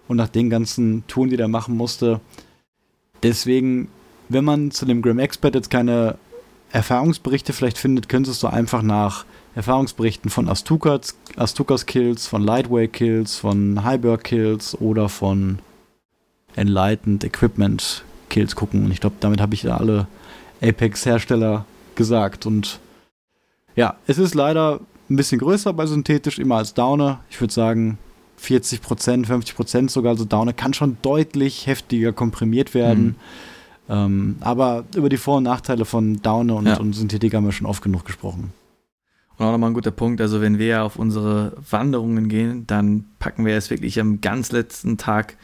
und 0.08 0.16
nach 0.16 0.28
den 0.28 0.50
ganzen 0.50 1.06
Touren, 1.06 1.30
die 1.30 1.36
der 1.36 1.48
machen 1.48 1.76
musste. 1.76 2.20
Deswegen, 3.22 3.88
wenn 4.28 4.44
man 4.44 4.70
zu 4.70 4.86
dem 4.86 5.02
Grim 5.02 5.18
Expert 5.18 5.54
jetzt 5.54 5.70
keine 5.70 6.18
Erfahrungsberichte 6.72 7.52
vielleicht 7.52 7.78
findet, 7.78 8.08
könntest 8.08 8.42
du 8.42 8.48
einfach 8.48 8.82
nach 8.82 9.24
Erfahrungsberichten 9.54 10.30
von 10.30 10.48
Astukas, 10.48 11.16
Astukas 11.36 11.86
Kills, 11.86 12.26
von 12.26 12.42
Lightweight 12.42 12.92
Kills, 12.92 13.36
von 13.36 13.84
Highberg 13.84 14.24
Kills 14.24 14.76
oder 14.80 15.08
von 15.08 15.60
Enlightened 16.56 17.24
Equipment 17.24 18.04
Kills 18.30 18.56
gucken. 18.56 18.84
Und 18.84 18.90
ich 18.90 19.00
glaube, 19.00 19.16
damit 19.20 19.40
habe 19.40 19.54
ich 19.54 19.64
ja 19.64 19.76
alle 19.76 20.06
Apex-Hersteller 20.62 21.64
gesagt. 21.94 22.46
Und 22.46 22.80
ja, 23.76 23.96
es 24.06 24.18
ist 24.18 24.34
leider 24.34 24.80
ein 25.10 25.16
bisschen 25.16 25.38
größer 25.38 25.72
bei 25.72 25.86
synthetisch, 25.86 26.38
immer 26.38 26.56
als 26.56 26.74
Downer. 26.74 27.20
Ich 27.30 27.40
würde 27.40 27.52
sagen 27.52 27.98
40% 28.42 29.26
50% 29.26 29.90
sogar. 29.90 30.12
Also 30.12 30.24
Downer 30.24 30.52
kann 30.52 30.74
schon 30.74 30.96
deutlich 31.02 31.66
heftiger 31.66 32.12
komprimiert 32.12 32.74
werden. 32.74 33.04
Mhm. 33.04 33.14
Ähm, 33.86 34.36
aber 34.40 34.84
über 34.96 35.08
die 35.08 35.16
Vor- 35.16 35.38
und 35.38 35.42
Nachteile 35.42 35.84
von 35.84 36.22
Downer 36.22 36.56
und, 36.56 36.66
ja. 36.66 36.78
und 36.78 36.94
Synthetik 36.94 37.34
haben 37.34 37.44
wir 37.44 37.52
schon 37.52 37.66
oft 37.66 37.82
genug 37.82 38.04
gesprochen. 38.04 38.52
Und 39.36 39.46
auch 39.46 39.52
nochmal 39.52 39.70
ein 39.70 39.74
guter 39.74 39.90
Punkt, 39.90 40.20
also 40.20 40.40
wenn 40.40 40.58
wir 40.58 40.84
auf 40.84 40.96
unsere 40.96 41.52
Wanderungen 41.70 42.28
gehen, 42.28 42.66
dann 42.66 43.04
packen 43.18 43.44
wir 43.44 43.56
es 43.56 43.68
wirklich 43.68 44.00
am 44.00 44.20
ganz 44.20 44.52
letzten 44.52 44.96
Tag 44.96 45.36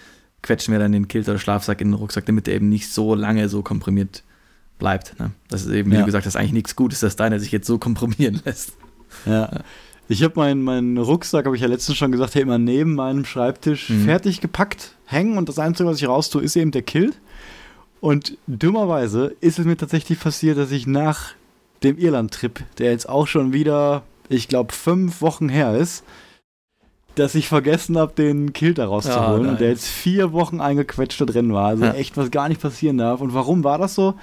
quetschen 0.43 0.73
wir 0.73 0.79
dann 0.79 0.93
den 0.93 1.09
Kilt 1.09 1.29
oder 1.29 1.39
Schlafsack 1.39 1.81
in 1.81 1.89
den 1.89 1.95
Rucksack, 1.95 2.27
damit 2.27 2.47
der 2.47 2.55
eben 2.55 2.69
nicht 2.69 2.91
so 2.91 3.15
lange 3.15 3.49
so 3.49 3.63
komprimiert 3.63 4.23
bleibt. 4.79 5.19
Ne? 5.21 5.31
Das 5.49 5.65
ist 5.65 5.73
eben, 5.73 5.91
wie 5.91 5.95
ja. 5.95 6.01
du 6.01 6.07
gesagt 6.07 6.27
hast, 6.27 6.37
eigentlich 6.37 6.53
nichts 6.53 6.77
Gutes, 6.77 7.01
dass 7.01 7.17
deiner 7.17 7.39
sich 7.39 7.53
jetzt 7.53 7.67
so 7.67 7.79
komprimieren 7.79 8.41
lässt. 8.45 8.73
Ja. 9.27 9.51
ja. 9.53 9.61
Ich 10.09 10.25
habe 10.25 10.35
meinen 10.37 10.63
mein 10.63 10.99
Rucksack, 10.99 11.47
habe 11.47 11.55
ich 11.55 11.63
ja 11.63 11.69
letztens 11.69 11.97
schon 11.97 12.11
gesagt, 12.11 12.33
hier 12.33 12.43
immer 12.43 12.59
neben 12.59 12.97
meinem 12.97 13.25
Schreibtisch 13.25 13.91
mhm. 13.91 14.07
fertig 14.07 14.41
gepackt, 14.41 14.97
hängen 15.07 15.39
und 15.39 15.49
das 15.49 15.61
Einzige, 15.61 15.89
was 15.89 15.99
ich 15.99 16.09
raus 16.09 16.31
tue, 16.31 16.43
ist 16.43 16.57
eben 16.57 16.73
der 16.73 16.83
Kilt. 16.83 17.21
Und 18.01 18.37
dummerweise 18.49 19.37
ist 19.41 19.61
es 19.61 19.67
mir 19.67 19.77
tatsächlich 19.77 20.19
passiert, 20.19 20.59
dass 20.59 20.73
ich 20.73 20.87
nach 20.87 21.35
dem 21.85 21.97
Irland-Trip, 21.97 22.61
der 22.79 22.91
jetzt 22.91 23.09
auch 23.09 23.27
schon 23.27 23.53
wieder, 23.53 24.03
ich 24.29 24.49
glaube, 24.49 24.73
fünf 24.73 25.21
Wochen 25.21 25.49
her 25.49 25.77
ist, 25.77 26.03
dass 27.15 27.35
ich 27.35 27.49
vergessen 27.49 27.99
habe, 27.99 28.13
den 28.15 28.53
Kilt 28.53 28.79
da 28.79 28.87
rauszuholen 28.87 29.45
ja, 29.45 29.51
und 29.51 29.61
der 29.61 29.71
jetzt 29.71 29.87
vier 29.87 30.33
Wochen 30.33 30.61
eingequetscht 30.61 31.21
da 31.21 31.25
drin 31.25 31.53
war. 31.53 31.67
Also 31.67 31.85
ja. 31.85 31.93
echt, 31.93 32.17
was 32.17 32.31
gar 32.31 32.49
nicht 32.49 32.61
passieren 32.61 32.99
darf. 32.99 33.21
Und 33.21 33.35
warum 33.35 33.65
war 33.65 33.79
das 33.79 33.95
so? 33.95 34.15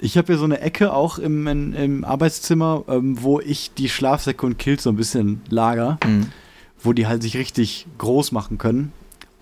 Ich 0.00 0.16
habe 0.16 0.26
hier 0.26 0.38
so 0.38 0.44
eine 0.44 0.60
Ecke 0.60 0.92
auch 0.92 1.18
im, 1.18 1.46
in, 1.46 1.72
im 1.72 2.04
Arbeitszimmer, 2.04 2.84
ähm, 2.88 3.22
wo 3.22 3.40
ich 3.40 3.74
die 3.74 3.88
Schlafsäcke 3.88 4.44
und 4.44 4.58
Kills 4.58 4.82
so 4.82 4.90
ein 4.90 4.96
bisschen 4.96 5.42
lager, 5.48 5.98
mhm. 6.04 6.28
wo 6.82 6.92
die 6.92 7.06
halt 7.06 7.22
sich 7.22 7.36
richtig 7.36 7.86
groß 7.98 8.32
machen 8.32 8.58
können. 8.58 8.92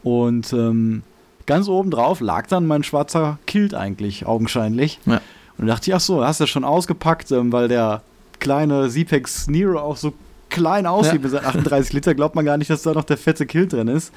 Und 0.03 0.53
ähm, 0.53 1.03
ganz 1.47 1.69
oben 1.69 1.91
drauf 1.91 2.21
lag 2.21 2.47
dann 2.49 2.67
mein 2.67 2.83
schwarzer 2.83 3.39
Kilt 3.47 3.75
eigentlich, 3.75 4.27
augenscheinlich. 4.27 4.99
Ja. 5.07 5.21
Und 5.59 5.67
da 5.67 5.75
dachte 5.75 5.91
ich, 5.91 5.95
ach 5.95 6.01
so, 6.01 6.25
hast 6.25 6.41
du 6.41 6.47
schon 6.47 6.65
ausgepackt, 6.65 7.31
ähm, 7.31 7.53
weil 7.53 7.69
der 7.69 8.03
kleine 8.41 8.89
Zepex 8.91 9.47
Nero 9.47 9.79
auch 9.79 9.97
so 9.97 10.13
klein 10.53 10.87
aussieht 10.87 11.15
ja. 11.15 11.21
mit 11.21 11.31
seinen 11.33 11.47
38 11.47 11.93
Liter, 11.93 12.15
glaubt 12.15 12.37
man 12.37 12.45
gar 12.45 12.57
nicht, 12.57 12.71
dass 12.71 12.83
da 12.83 12.93
noch 12.93 13.05
der 13.05 13.17
fette 13.17 13.47
Kilt 13.47 13.73
drin 13.73 13.89
ist. 13.89 14.13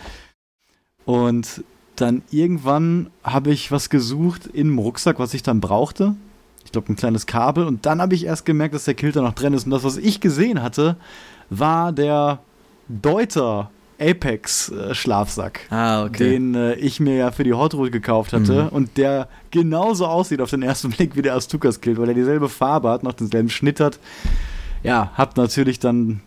Und 1.05 1.63
dann 1.95 2.21
irgendwann 2.29 3.09
habe 3.23 3.51
ich 3.51 3.71
was 3.71 3.89
gesucht 3.89 4.47
im 4.51 4.77
Rucksack, 4.77 5.17
was 5.17 5.33
ich 5.33 5.41
dann 5.41 5.61
brauchte. 5.61 6.15
Ich 6.65 6.71
glaube, 6.71 6.91
ein 6.91 6.95
kleines 6.95 7.25
Kabel. 7.25 7.65
Und 7.65 7.86
dann 7.86 8.01
habe 8.01 8.15
ich 8.15 8.25
erst 8.25 8.45
gemerkt, 8.45 8.75
dass 8.75 8.86
der 8.86 8.95
Kilt 8.95 9.15
da 9.15 9.21
noch 9.21 9.33
drin 9.33 9.53
ist. 9.53 9.65
Und 9.65 9.71
das, 9.71 9.83
was 9.83 9.97
ich 9.97 10.19
gesehen 10.19 10.61
hatte, 10.61 10.97
war 11.49 11.91
der 11.91 12.39
Deuter 12.88 13.71
Apex 13.99 14.69
äh, 14.69 14.93
Schlafsack, 14.93 15.61
ah, 15.69 16.03
okay. 16.03 16.31
den 16.31 16.55
äh, 16.55 16.73
ich 16.75 16.99
mir 16.99 17.15
ja 17.15 17.31
für 17.31 17.43
die 17.43 17.53
Hot 17.53 17.73
Rod 17.75 17.91
gekauft 17.91 18.33
hatte 18.33 18.63
mhm. 18.63 18.69
und 18.69 18.97
der 18.97 19.29
genauso 19.51 20.05
aussieht 20.05 20.41
auf 20.41 20.49
den 20.49 20.63
ersten 20.63 20.89
Blick 20.91 21.15
wie 21.15 21.21
der 21.21 21.36
Astukas 21.36 21.79
Kilt, 21.79 21.97
weil 21.97 22.09
er 22.09 22.13
dieselbe 22.13 22.49
Farbe 22.49 22.89
hat, 22.89 23.03
noch 23.03 23.13
denselben 23.13 23.49
Schnitt 23.49 23.79
hat. 23.79 23.99
Ja, 24.86 25.11
hab 25.15 25.38
natürlich 25.38 25.79
dann 25.79 26.21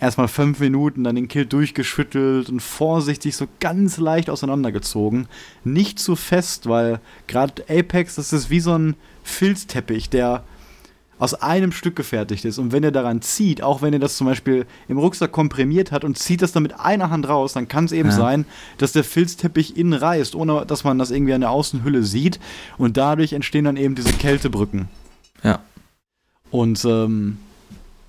erstmal 0.00 0.28
fünf 0.28 0.60
Minuten 0.60 1.04
dann 1.04 1.16
den 1.16 1.28
Kill 1.28 1.46
durchgeschüttelt 1.46 2.48
und 2.48 2.60
vorsichtig 2.60 3.36
so 3.36 3.46
ganz 3.60 3.96
leicht 3.98 4.30
auseinandergezogen. 4.30 5.26
Nicht 5.64 5.98
zu 5.98 6.16
fest, 6.16 6.68
weil 6.68 7.00
gerade 7.26 7.64
Apex, 7.68 8.16
das 8.16 8.32
ist 8.32 8.50
wie 8.50 8.60
so 8.60 8.76
ein 8.76 8.94
Filzteppich, 9.24 10.10
der 10.10 10.44
aus 11.18 11.32
einem 11.34 11.72
Stück 11.72 11.96
gefertigt 11.96 12.44
ist. 12.44 12.58
Und 12.58 12.72
wenn 12.72 12.84
er 12.84 12.92
daran 12.92 13.22
zieht, 13.22 13.62
auch 13.62 13.80
wenn 13.80 13.94
er 13.94 13.98
das 13.98 14.18
zum 14.18 14.26
Beispiel 14.26 14.66
im 14.86 14.98
Rucksack 14.98 15.32
komprimiert 15.32 15.90
hat 15.90 16.04
und 16.04 16.18
zieht 16.18 16.42
das 16.42 16.52
dann 16.52 16.62
mit 16.62 16.78
einer 16.78 17.08
Hand 17.08 17.26
raus, 17.26 17.54
dann 17.54 17.68
kann 17.68 17.86
es 17.86 17.92
eben 17.92 18.10
ja. 18.10 18.14
sein, 18.14 18.44
dass 18.76 18.92
der 18.92 19.02
Filzteppich 19.02 19.78
innen 19.78 19.94
reißt, 19.94 20.34
ohne 20.34 20.66
dass 20.66 20.84
man 20.84 20.98
das 20.98 21.10
irgendwie 21.10 21.32
an 21.32 21.40
der 21.40 21.50
Außenhülle 21.50 22.02
sieht. 22.02 22.38
Und 22.76 22.98
dadurch 22.98 23.32
entstehen 23.32 23.64
dann 23.64 23.78
eben 23.78 23.94
diese 23.94 24.12
Kältebrücken. 24.12 24.88
Ja. 25.42 25.60
Und 26.50 26.84
ähm, 26.84 27.38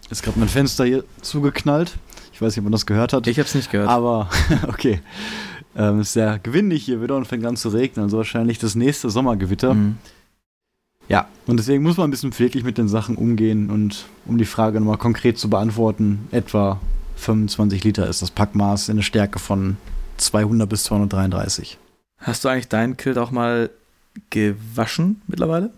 ist 0.09 0.23
gerade 0.23 0.39
mein 0.39 0.49
Fenster 0.49 0.85
hier 0.85 1.03
zugeknallt. 1.21 1.97
Ich 2.33 2.41
weiß 2.41 2.53
nicht, 2.53 2.59
ob 2.59 2.65
man 2.65 2.71
das 2.71 2.85
gehört 2.85 3.13
hat. 3.13 3.27
Ich 3.27 3.39
habe 3.39 3.47
es 3.47 3.55
nicht 3.55 3.71
gehört. 3.71 3.89
Aber 3.89 4.29
okay. 4.67 5.01
Ähm, 5.75 6.01
ist 6.01 6.13
sehr 6.13 6.39
gewindig 6.39 6.83
hier 6.83 7.01
wieder 7.01 7.15
und 7.15 7.25
fängt 7.25 7.45
an 7.45 7.55
zu 7.55 7.69
regnen. 7.69 8.03
Also 8.05 8.17
wahrscheinlich 8.17 8.59
das 8.59 8.75
nächste 8.75 9.09
Sommergewitter. 9.09 9.73
Mhm. 9.73 9.97
Ja, 11.09 11.27
und 11.45 11.57
deswegen 11.57 11.83
muss 11.83 11.97
man 11.97 12.07
ein 12.07 12.11
bisschen 12.11 12.31
pfleglich 12.31 12.63
mit 12.63 12.77
den 12.77 12.87
Sachen 12.87 13.15
umgehen. 13.15 13.69
Und 13.69 14.05
um 14.25 14.37
die 14.37 14.45
Frage 14.45 14.79
nochmal 14.79 14.97
konkret 14.97 15.37
zu 15.37 15.49
beantworten, 15.49 16.27
etwa 16.31 16.79
25 17.17 17.83
Liter 17.83 18.07
ist 18.07 18.21
das 18.21 18.31
Packmaß 18.31 18.89
in 18.89 18.97
der 18.97 19.03
Stärke 19.03 19.39
von 19.39 19.77
200 20.17 20.67
bis 20.67 20.83
233. 20.85 21.77
Hast 22.19 22.43
du 22.43 22.49
eigentlich 22.49 22.67
deinen 22.67 22.97
Kilt 22.97 23.17
auch 23.17 23.31
mal 23.31 23.69
gewaschen 24.29 25.21
mittlerweile? 25.27 25.71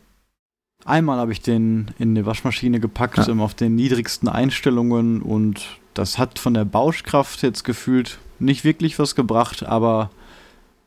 Einmal 0.86 1.18
habe 1.18 1.32
ich 1.32 1.42
den 1.42 1.92
in 2.00 2.12
eine 2.12 2.26
Waschmaschine 2.26 2.80
gepackt, 2.80 3.18
ja. 3.18 3.34
auf 3.36 3.54
den 3.54 3.76
niedrigsten 3.76 4.28
Einstellungen 4.28 5.22
und 5.22 5.80
das 5.94 6.18
hat 6.18 6.40
von 6.40 6.54
der 6.54 6.66
Bauschkraft 6.66 7.42
jetzt 7.44 7.64
gefühlt 7.64 8.20
nicht 8.40 8.64
wirklich 8.64 8.98
was 8.98 9.16
gebracht, 9.16 9.64
aber 9.64 10.10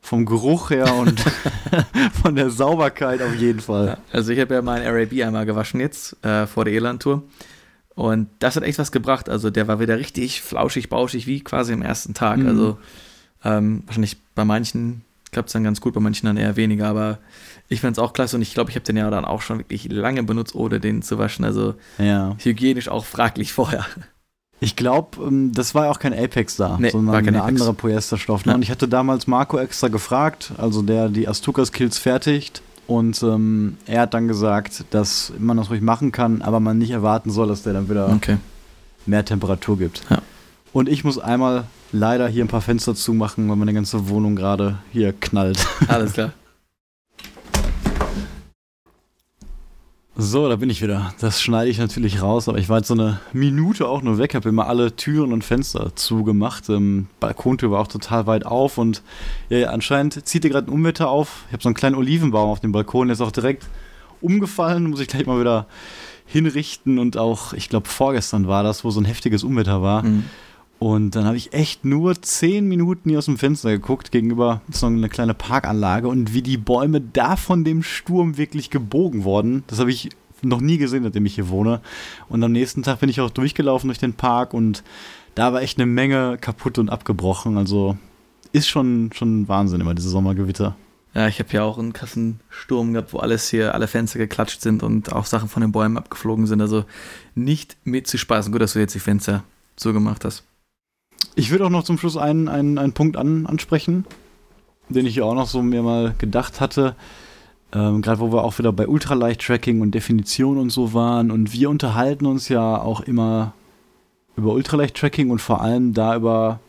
vom 0.01 0.25
Geruch 0.25 0.71
her 0.71 0.93
und 0.95 1.23
von 2.23 2.35
der 2.35 2.49
Sauberkeit 2.49 3.21
auf 3.21 3.35
jeden 3.35 3.61
Fall. 3.61 3.87
Ja, 3.87 3.97
also 4.11 4.31
ich 4.31 4.39
habe 4.39 4.55
ja 4.55 4.61
meinen 4.61 4.85
RAB 4.85 5.13
einmal 5.25 5.45
gewaschen 5.45 5.79
jetzt 5.79 6.23
äh, 6.25 6.47
vor 6.47 6.65
der 6.65 6.73
Eland-Tour 6.73 7.23
und 7.95 8.27
das 8.39 8.55
hat 8.55 8.63
echt 8.63 8.79
was 8.79 8.91
gebracht. 8.91 9.29
Also 9.29 9.49
der 9.49 9.67
war 9.67 9.79
wieder 9.79 9.97
richtig 9.97 10.41
flauschig, 10.41 10.89
bauschig, 10.89 11.27
wie 11.27 11.41
quasi 11.41 11.71
am 11.73 11.81
ersten 11.81 12.13
Tag. 12.13 12.39
Mhm. 12.39 12.47
Also 12.47 12.77
ähm, 13.45 13.83
wahrscheinlich 13.85 14.17
bei 14.35 14.43
manchen 14.43 15.03
klappt 15.31 15.49
es 15.49 15.53
dann 15.53 15.63
ganz 15.63 15.81
gut, 15.81 15.93
bei 15.93 15.99
manchen 15.99 16.25
dann 16.25 16.37
eher 16.37 16.55
weniger, 16.55 16.87
aber 16.87 17.19
ich 17.69 17.81
fand 17.81 17.97
es 17.97 18.03
auch 18.03 18.13
klasse 18.13 18.35
und 18.35 18.41
ich 18.41 18.53
glaube, 18.53 18.69
ich 18.69 18.75
habe 18.75 18.85
den 18.85 18.97
ja 18.97 19.09
dann 19.09 19.25
auch 19.25 19.41
schon 19.41 19.59
wirklich 19.59 19.91
lange 19.91 20.23
benutzt, 20.23 20.55
ohne 20.55 20.79
den 20.79 21.01
zu 21.01 21.17
waschen. 21.17 21.45
Also 21.45 21.75
ja. 21.97 22.35
hygienisch 22.39 22.89
auch 22.89 23.05
fraglich 23.05 23.53
vorher. 23.53 23.85
Ich 24.59 24.75
glaube, 24.75 25.21
ähm, 25.25 25.51
das 25.53 25.75
war 25.75 25.89
auch 25.89 25.99
kein 25.99 26.13
Apex 26.13 26.55
da, 26.55 26.77
nee, 26.79 26.89
sondern 26.89 27.15
eine 27.15 27.41
Apex. 27.41 27.47
andere 27.49 27.73
Polyesterstoff. 27.73 28.45
Ne? 28.45 28.51
Ja. 28.51 28.55
Und 28.55 28.61
ich 28.61 28.71
hatte 28.71 28.87
damals 28.87 29.27
Marco 29.27 29.57
extra 29.57 29.89
gefragt, 29.89 30.53
also 30.57 30.81
der 30.81 31.09
die 31.09 31.27
Astukas 31.27 31.71
Kills 31.71 31.97
fertigt. 31.97 32.61
Und 32.85 33.23
ähm, 33.23 33.77
er 33.85 34.01
hat 34.01 34.13
dann 34.13 34.27
gesagt, 34.27 34.85
dass 34.91 35.31
man 35.37 35.57
das 35.57 35.69
ruhig 35.69 35.81
machen 35.81 36.11
kann, 36.11 36.41
aber 36.41 36.59
man 36.59 36.77
nicht 36.77 36.91
erwarten 36.91 37.31
soll, 37.31 37.47
dass 37.47 37.63
der 37.63 37.73
dann 37.73 37.89
wieder 37.89 38.09
okay. 38.09 38.37
mehr 39.05 39.23
Temperatur 39.23 39.77
gibt. 39.77 40.03
Ja. 40.09 40.21
Und 40.73 40.89
ich 40.89 41.03
muss 41.03 41.17
einmal 41.17 41.65
leider 41.91 42.27
hier 42.27 42.43
ein 42.43 42.49
paar 42.49 42.61
Fenster 42.61 42.95
zumachen, 42.95 43.49
weil 43.49 43.55
meine 43.55 43.73
ganze 43.73 44.09
Wohnung 44.09 44.35
gerade 44.35 44.79
hier 44.91 45.13
knallt. 45.13 45.65
Alles 45.87 46.13
klar. 46.13 46.33
So, 50.15 50.47
da 50.47 50.57
bin 50.57 50.69
ich 50.69 50.83
wieder. 50.83 51.11
Das 51.19 51.41
schneide 51.41 51.71
ich 51.71 51.79
natürlich 51.79 52.21
raus, 52.21 52.47
aber 52.47 52.59
ich 52.59 52.69
war 52.69 52.77
jetzt 52.77 52.87
so 52.87 52.93
eine 52.93 53.19
Minute 53.33 53.87
auch 53.87 54.03
nur 54.03 54.19
weg, 54.19 54.35
habe 54.35 54.47
immer 54.47 54.67
alle 54.67 54.95
Türen 54.95 55.33
und 55.33 55.43
Fenster 55.43 55.95
zugemacht. 55.95 56.69
Ähm, 56.69 57.07
Balkontür 57.19 57.71
war 57.71 57.81
auch 57.81 57.87
total 57.87 58.27
weit 58.27 58.45
auf 58.45 58.77
und 58.77 59.01
ja, 59.49 59.69
anscheinend 59.69 60.27
zieht 60.27 60.43
hier 60.43 60.51
gerade 60.51 60.69
ein 60.69 60.73
Unwetter 60.73 61.09
auf. 61.09 61.45
Ich 61.47 61.53
habe 61.53 61.63
so 61.63 61.69
einen 61.69 61.75
kleinen 61.75 61.95
Olivenbaum 61.95 62.51
auf 62.51 62.59
dem 62.59 62.71
Balkon, 62.71 63.07
der 63.07 63.13
ist 63.13 63.21
auch 63.21 63.31
direkt 63.31 63.65
umgefallen, 64.21 64.87
muss 64.87 64.99
ich 64.99 65.07
gleich 65.07 65.25
mal 65.25 65.39
wieder 65.39 65.65
hinrichten 66.27 66.99
und 66.99 67.17
auch, 67.17 67.53
ich 67.53 67.69
glaube, 67.69 67.89
vorgestern 67.89 68.47
war 68.47 68.61
das, 68.61 68.83
wo 68.83 68.91
so 68.91 69.01
ein 69.01 69.05
heftiges 69.05 69.43
Unwetter 69.43 69.81
war. 69.81 70.03
Mhm. 70.03 70.25
Und 70.83 71.15
dann 71.15 71.23
habe 71.23 71.37
ich 71.37 71.53
echt 71.53 71.85
nur 71.85 72.21
zehn 72.21 72.67
Minuten 72.67 73.07
hier 73.07 73.19
aus 73.19 73.27
dem 73.27 73.37
Fenster 73.37 73.71
geguckt, 73.71 74.11
gegenüber 74.11 74.59
so 74.69 74.87
eine 74.87 75.07
kleine 75.07 75.33
Parkanlage 75.33 76.09
und 76.09 76.33
wie 76.33 76.41
die 76.41 76.57
Bäume 76.57 76.99
da 76.99 77.37
von 77.37 77.63
dem 77.63 77.83
Sturm 77.83 78.35
wirklich 78.35 78.69
gebogen 78.69 79.23
wurden. 79.23 79.63
Das 79.67 79.79
habe 79.79 79.91
ich 79.91 80.09
noch 80.41 80.59
nie 80.59 80.77
gesehen, 80.77 81.03
seitdem 81.03 81.25
ich 81.25 81.35
hier 81.35 81.47
wohne. 81.47 81.79
Und 82.27 82.43
am 82.43 82.51
nächsten 82.51 82.83
Tag 82.83 82.99
bin 82.99 83.07
ich 83.07 83.21
auch 83.21 83.29
durchgelaufen 83.29 83.87
durch 83.87 83.99
den 83.99 84.15
Park 84.15 84.53
und 84.53 84.83
da 85.35 85.53
war 85.53 85.61
echt 85.61 85.77
eine 85.77 85.85
Menge 85.85 86.37
kaputt 86.37 86.77
und 86.77 86.89
abgebrochen. 86.89 87.57
Also 87.57 87.97
ist 88.51 88.67
schon, 88.67 89.11
schon 89.13 89.47
Wahnsinn 89.47 89.79
immer, 89.79 89.95
diese 89.95 90.09
Sommergewitter. 90.09 90.75
Ja, 91.13 91.29
ich 91.29 91.39
habe 91.39 91.53
ja 91.53 91.63
auch 91.63 91.77
einen 91.77 91.93
krassen 91.93 92.41
Sturm 92.49 92.91
gehabt, 92.91 93.13
wo 93.13 93.19
alles 93.19 93.49
hier, 93.49 93.73
alle 93.73 93.87
Fenster 93.87 94.19
geklatscht 94.19 94.59
sind 94.59 94.83
und 94.83 95.13
auch 95.13 95.27
Sachen 95.27 95.47
von 95.47 95.61
den 95.61 95.71
Bäumen 95.71 95.97
abgeflogen 95.97 96.45
sind. 96.45 96.59
Also 96.59 96.83
nicht 97.35 97.77
mit 97.85 98.05
zu 98.05 98.17
spaßen. 98.17 98.51
Gut, 98.51 98.61
dass 98.61 98.73
du 98.73 98.79
jetzt 98.79 98.95
die 98.95 98.99
Fenster 98.99 99.45
so 99.77 99.93
gemacht 99.93 100.25
hast. 100.25 100.43
Ich 101.35 101.51
würde 101.51 101.65
auch 101.65 101.69
noch 101.69 101.83
zum 101.83 101.97
Schluss 101.97 102.17
einen, 102.17 102.47
einen, 102.47 102.77
einen 102.77 102.93
Punkt 102.93 103.17
an, 103.17 103.45
ansprechen, 103.45 104.05
den 104.89 105.05
ich 105.05 105.21
auch 105.21 105.35
noch 105.35 105.47
so 105.47 105.61
mir 105.61 105.81
mal 105.81 106.15
gedacht 106.17 106.61
hatte. 106.61 106.95
Ähm, 107.73 108.01
Gerade 108.01 108.19
wo 108.19 108.31
wir 108.31 108.43
auch 108.43 108.59
wieder 108.59 108.71
bei 108.71 108.87
Ultraleicht-Tracking 108.87 109.81
und 109.81 109.91
Definition 109.91 110.57
und 110.57 110.69
so 110.69 110.93
waren. 110.93 111.31
Und 111.31 111.53
wir 111.53 111.69
unterhalten 111.69 112.25
uns 112.25 112.49
ja 112.49 112.79
auch 112.79 113.01
immer 113.01 113.53
über 114.35 114.53
Ultraleicht-Tracking 114.53 115.29
und 115.29 115.39
vor 115.39 115.61
allem 115.61 115.93
da 115.93 116.15
über 116.15 116.59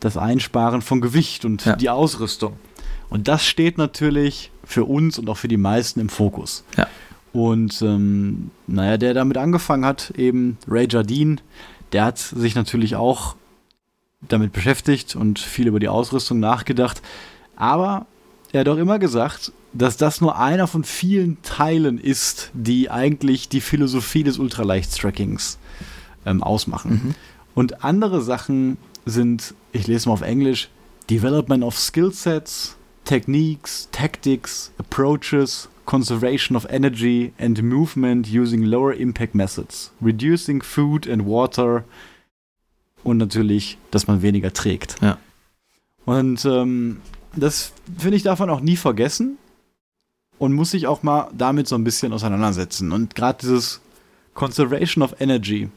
das 0.00 0.16
Einsparen 0.16 0.82
von 0.82 1.00
Gewicht 1.00 1.44
und 1.44 1.64
ja. 1.64 1.76
die 1.76 1.90
Ausrüstung. 1.90 2.54
Und 3.08 3.28
das 3.28 3.44
steht 3.44 3.78
natürlich 3.78 4.50
für 4.64 4.84
uns 4.84 5.18
und 5.18 5.28
auch 5.28 5.36
für 5.36 5.48
die 5.48 5.56
meisten 5.56 6.00
im 6.00 6.08
Fokus. 6.08 6.64
Ja. 6.76 6.86
Und 7.32 7.82
ähm, 7.82 8.50
naja, 8.66 8.96
der 8.96 9.14
damit 9.14 9.36
angefangen 9.36 9.84
hat, 9.84 10.10
eben 10.16 10.58
Ray 10.66 10.88
Jardine, 10.90 11.36
der 11.92 12.04
hat 12.04 12.18
sich 12.18 12.54
natürlich 12.54 12.96
auch 12.96 13.36
damit 14.20 14.52
beschäftigt 14.52 15.16
und 15.16 15.38
viel 15.38 15.66
über 15.66 15.80
die 15.80 15.88
Ausrüstung 15.88 16.40
nachgedacht. 16.40 17.02
Aber 17.56 18.06
er 18.52 18.60
hat 18.60 18.68
auch 18.68 18.76
immer 18.76 18.98
gesagt, 18.98 19.52
dass 19.72 19.96
das 19.96 20.20
nur 20.20 20.38
einer 20.38 20.66
von 20.66 20.84
vielen 20.84 21.42
Teilen 21.42 21.98
ist, 21.98 22.50
die 22.54 22.90
eigentlich 22.90 23.48
die 23.48 23.60
Philosophie 23.60 24.24
des 24.24 24.38
Ultraleicht-Trackings 24.38 25.58
ähm, 26.24 26.42
ausmachen. 26.42 26.90
Mhm. 26.90 27.14
Und 27.54 27.84
andere 27.84 28.22
Sachen 28.22 28.78
sind, 29.04 29.54
ich 29.72 29.86
lese 29.86 30.08
mal 30.08 30.14
auf 30.14 30.22
Englisch, 30.22 30.68
Development 31.10 31.62
of 31.62 31.78
Skillsets, 31.78 32.76
Techniques, 33.04 33.88
Tactics, 33.92 34.72
Approaches, 34.78 35.68
Conservation 35.84 36.56
of 36.56 36.66
Energy 36.68 37.32
and 37.38 37.62
Movement 37.62 38.28
using 38.28 38.62
lower 38.62 38.92
impact 38.92 39.34
methods, 39.34 39.92
reducing 40.00 40.60
food 40.60 41.08
and 41.08 41.24
water, 41.24 41.84
und 43.06 43.18
natürlich, 43.18 43.78
dass 43.90 44.08
man 44.08 44.20
weniger 44.20 44.52
trägt. 44.52 44.96
Ja. 45.00 45.18
Und 46.04 46.44
ähm, 46.44 47.00
das 47.36 47.72
finde 47.96 48.16
ich 48.16 48.22
man 48.24 48.50
auch 48.50 48.60
nie 48.60 48.76
vergessen 48.76 49.38
und 50.38 50.52
muss 50.52 50.72
sich 50.72 50.86
auch 50.86 51.02
mal 51.02 51.30
damit 51.32 51.68
so 51.68 51.76
ein 51.76 51.84
bisschen 51.84 52.12
auseinandersetzen. 52.12 52.92
Und 52.92 53.14
gerade 53.14 53.38
dieses 53.40 53.80
Conservation 54.34 55.02
of 55.04 55.20
Energy, 55.20 55.68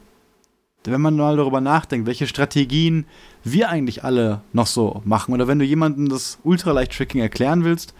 wenn 0.84 1.00
man 1.00 1.16
mal 1.16 1.36
darüber 1.36 1.60
nachdenkt, 1.60 2.06
welche 2.06 2.26
Strategien 2.26 3.06
wir 3.44 3.68
eigentlich 3.68 4.02
alle 4.02 4.40
noch 4.52 4.66
so 4.66 5.00
machen, 5.04 5.32
oder 5.32 5.46
wenn 5.46 5.58
du 5.58 5.64
jemandem 5.64 6.08
das 6.08 6.38
Ultraleicht-Tracking 6.42 7.20
erklären 7.20 7.64
willst 7.64 7.94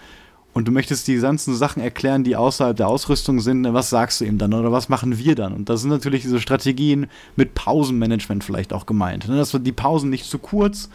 und 0.53 0.66
du 0.66 0.72
möchtest 0.72 1.07
die 1.07 1.16
ganzen 1.16 1.55
Sachen 1.55 1.80
erklären, 1.80 2.24
die 2.24 2.34
außerhalb 2.34 2.76
der 2.76 2.88
Ausrüstung 2.88 3.40
sind, 3.40 3.72
was 3.72 3.90
sagst 3.90 4.20
du 4.20 4.24
ihm 4.24 4.38
dann 4.38 4.53
oder 4.53 4.72
was 4.72 4.88
machen 4.88 5.16
wir 5.16 5.34
dann? 5.36 5.53
Und 5.53 5.68
da 5.68 5.76
sind 5.76 5.90
natürlich 5.90 6.22
diese 6.22 6.40
Strategien 6.40 7.07
mit 7.36 7.55
Pausenmanagement 7.55 8.42
vielleicht 8.42 8.72
auch 8.72 8.86
gemeint. 8.86 9.28
Ne? 9.28 9.36
Dass 9.36 9.57
die 9.61 9.72
Pausen 9.72 10.11
nicht 10.11 10.24
zu 10.24 10.38
kurz 10.38 10.88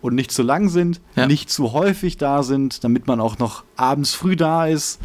und 0.00 0.16
nicht 0.16 0.32
zu 0.32 0.42
lang 0.42 0.68
sind, 0.68 1.00
ja. 1.14 1.26
nicht 1.26 1.50
zu 1.50 1.72
häufig 1.72 2.16
da 2.16 2.42
sind, 2.42 2.82
damit 2.82 3.06
man 3.06 3.20
auch 3.20 3.38
noch 3.38 3.62
abends 3.76 4.12
früh 4.12 4.34
da 4.34 4.66
ist, 4.66 5.00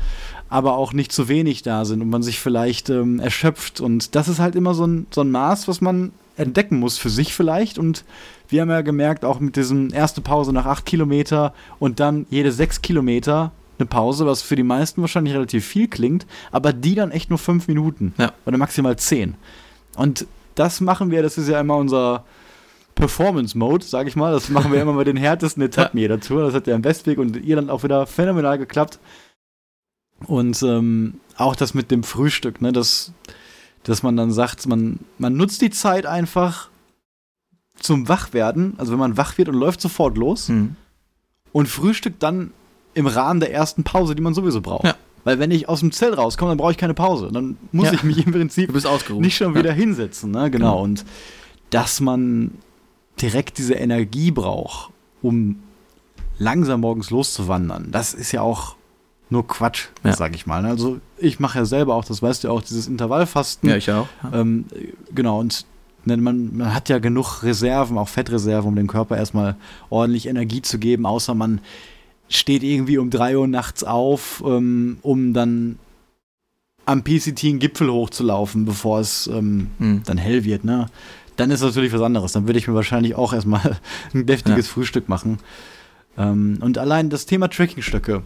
aber 0.50 0.76
auch 0.76 0.92
nicht 0.92 1.12
zu 1.12 1.28
wenig 1.28 1.62
da 1.62 1.86
sind 1.86 2.02
und 2.02 2.10
man 2.10 2.24
sich 2.24 2.40
vielleicht 2.40 2.90
ähm, 2.90 3.20
erschöpft. 3.20 3.82
Und 3.82 4.16
das 4.16 4.28
ist 4.28 4.40
halt 4.40 4.56
immer 4.56 4.74
so 4.74 4.88
ein, 4.88 5.06
so 5.12 5.22
ein 5.22 5.30
Maß, 5.30 5.68
was 5.68 5.80
man 5.80 6.12
entdecken 6.38 6.80
muss 6.80 6.98
für 6.98 7.10
sich 7.10 7.36
vielleicht. 7.36 7.78
Und 7.78 8.04
wir 8.48 8.62
haben 8.62 8.70
ja 8.70 8.82
gemerkt, 8.82 9.26
auch 9.26 9.40
mit 9.40 9.56
diesem 9.56 9.94
erste 9.94 10.22
Pause 10.22 10.54
nach 10.54 10.66
acht 10.66 10.88
Kilometer 10.88 11.54
und 11.78 12.00
dann 12.00 12.26
jede 12.32 12.52
sechs 12.52 12.82
Kilometer 12.82 13.52
eine 13.80 13.88
Pause, 13.88 14.26
was 14.26 14.42
für 14.42 14.56
die 14.56 14.64
meisten 14.64 15.02
wahrscheinlich 15.02 15.34
relativ 15.34 15.66
viel 15.66 15.88
klingt, 15.88 16.26
aber 16.52 16.74
die 16.74 16.96
dann 16.96 17.12
echt 17.12 17.30
nur 17.30 17.40
fünf 17.40 17.68
Minuten 17.68 18.14
ja. 18.18 18.34
oder 18.46 18.58
maximal 18.58 18.98
zehn. 18.98 19.36
Und 19.96 20.28
das 20.56 20.82
machen 20.82 21.12
wir, 21.12 21.24
das 21.24 21.38
ist 21.38 21.48
ja 21.48 21.60
immer 21.60 21.78
unser 21.78 22.26
Performance-Mode, 22.96 23.86
sag 23.86 24.08
ich 24.08 24.16
mal. 24.16 24.32
Das 24.34 24.50
machen 24.50 24.72
wir 24.72 24.82
immer 24.82 24.94
bei 24.94 25.06
den 25.06 25.18
härtesten 25.18 25.64
Etappen 25.64 25.98
ja. 25.98 26.04
jeder 26.04 26.20
Tour. 26.20 26.44
Das 26.44 26.54
hat 26.54 26.68
ja 26.68 26.76
im 26.76 26.84
Westweg 26.84 27.18
und 27.18 27.38
ihr 27.38 27.56
dann 27.56 27.70
auch 27.70 27.84
wieder 27.84 28.06
phänomenal 28.06 28.58
geklappt. 28.58 29.00
Und 30.26 30.62
ähm, 30.64 31.22
auch 31.38 31.56
das 31.56 31.74
mit 31.74 31.92
dem 31.92 32.04
Frühstück, 32.04 32.62
ne, 32.62 32.74
dass, 32.74 33.14
dass 33.84 34.04
man 34.04 34.18
dann 34.18 34.32
sagt, 34.32 34.68
man, 34.68 35.00
man 35.18 35.38
nutzt 35.38 35.62
die 35.62 35.70
Zeit 35.70 36.06
einfach 36.06 36.70
zum 37.80 38.10
Wachwerden. 38.10 38.74
Also 38.78 38.92
wenn 38.92 39.00
man 39.00 39.18
wach 39.18 39.38
wird 39.38 39.48
und 39.48 39.56
läuft 39.56 39.80
sofort 39.80 40.18
los 40.18 40.50
mhm. 40.50 40.76
und 41.54 41.70
frühstückt 41.70 42.22
dann 42.22 42.52
im 43.00 43.08
Rahmen 43.08 43.40
der 43.40 43.54
ersten 43.54 43.84
Pause, 43.84 44.14
die 44.14 44.22
man 44.22 44.34
sowieso 44.34 44.62
braucht. 44.62 44.84
Ja. 44.84 44.96
Weil 45.24 45.40
wenn 45.40 45.52
ich 45.52 45.70
aus 45.70 45.80
dem 45.80 45.92
Zelt 45.92 46.18
rauskomme, 46.18 46.52
dann 46.52 46.58
brauche 46.58 46.72
ich 46.72 46.78
keine 46.78 46.94
Pause. 46.94 47.30
Dann 47.32 47.58
muss 47.72 47.88
ja. 47.88 47.94
ich 47.94 48.04
mich 48.04 48.26
im 48.26 48.32
Prinzip 48.32 48.74
nicht 49.20 49.38
schon 49.38 49.56
wieder 49.56 49.70
ja. 49.70 49.76
hinsetzen. 49.76 50.32
Ne? 50.32 50.52
Genau. 50.52 50.74
genau. 50.74 50.84
Und 50.84 51.06
dass 51.70 52.02
man 52.02 52.52
direkt 53.22 53.58
diese 53.58 53.74
Energie 53.74 54.32
braucht, 54.32 54.92
um 55.22 55.62
langsam 56.38 56.82
morgens 56.82 57.10
loszuwandern, 57.10 57.92
das 57.92 58.14
ist 58.14 58.32
ja 58.32 58.42
auch 58.42 58.76
nur 59.30 59.48
Quatsch, 59.48 59.88
ja. 60.04 60.14
sag 60.14 60.36
ich 60.36 60.46
mal. 60.46 60.62
Ne? 60.62 60.70
Also 60.70 61.00
ich 61.18 61.40
mache 61.40 61.60
ja 61.60 61.66
selber 61.66 61.96
auch, 61.96 62.06
das 62.06 62.22
weißt 62.22 62.44
du 62.44 62.50
auch, 62.50 62.62
dieses 62.62 62.88
Intervallfasten. 62.88 63.70
Ja, 63.70 63.76
ich 63.78 63.92
auch. 63.92 64.08
Ja. 64.24 64.42
Ähm, 64.42 64.66
genau, 65.14 65.40
und 65.40 65.66
man, 66.06 66.58
man 66.58 66.74
hat 66.74 66.90
ja 66.90 67.00
genug 67.00 67.44
Reserven, 67.44 67.98
auch 67.98 68.08
Fettreserven, 68.08 68.68
um 68.68 68.76
dem 68.76 68.88
Körper 68.88 69.18
erstmal 69.18 69.56
ordentlich 69.90 70.28
Energie 70.28 70.62
zu 70.62 70.80
geben, 70.80 71.06
außer 71.06 71.36
man 71.36 71.62
steht 72.30 72.64
irgendwie 72.64 72.98
um 72.98 73.10
3 73.10 73.38
Uhr 73.38 73.48
nachts 73.48 73.84
auf, 73.84 74.44
ähm, 74.46 74.98
um 75.02 75.34
dann 75.34 75.80
am 76.86 77.04
PCT 77.04 77.44
einen 77.46 77.60
Gipfel 77.60 77.92
hochzulaufen, 77.92 78.66
bevor 78.66 79.00
es 79.00 79.28
ähm, 79.28 79.68
mhm. 79.78 80.02
dann 80.06 80.18
hell 80.18 80.44
wird, 80.44 80.64
ne? 80.64 80.88
Dann 81.36 81.52
ist 81.52 81.62
das 81.62 81.70
natürlich 81.70 81.94
was 81.94 82.02
anderes. 82.02 82.34
Dann 82.34 82.48
würde 82.48 82.60
ich 82.60 82.68
mir 82.68 82.74
wahrscheinlich 82.74 83.16
auch 83.16 83.32
erstmal 83.32 83.78
ein 84.14 84.26
deftiges 84.26 84.68
ja. 84.68 84.74
Frühstück 84.74 85.08
machen. 85.08 85.40
Ähm, 86.18 86.58
und 86.62 86.78
allein 86.78 87.10
das 87.10 87.26
Thema 87.26 87.48
Trackingstöcke. 87.48 88.24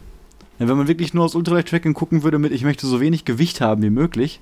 Ja, 0.59 0.67
wenn 0.67 0.77
man 0.77 0.87
wirklich 0.87 1.13
nur 1.13 1.25
aus 1.25 1.35
Ultralight-Tracking 1.35 1.93
gucken 1.93 2.23
würde 2.23 2.39
mit, 2.39 2.51
ich 2.51 2.63
möchte 2.63 2.87
so 2.87 2.99
wenig 2.99 3.25
Gewicht 3.25 3.61
haben 3.61 3.81
wie 3.83 3.89
möglich, 3.89 4.39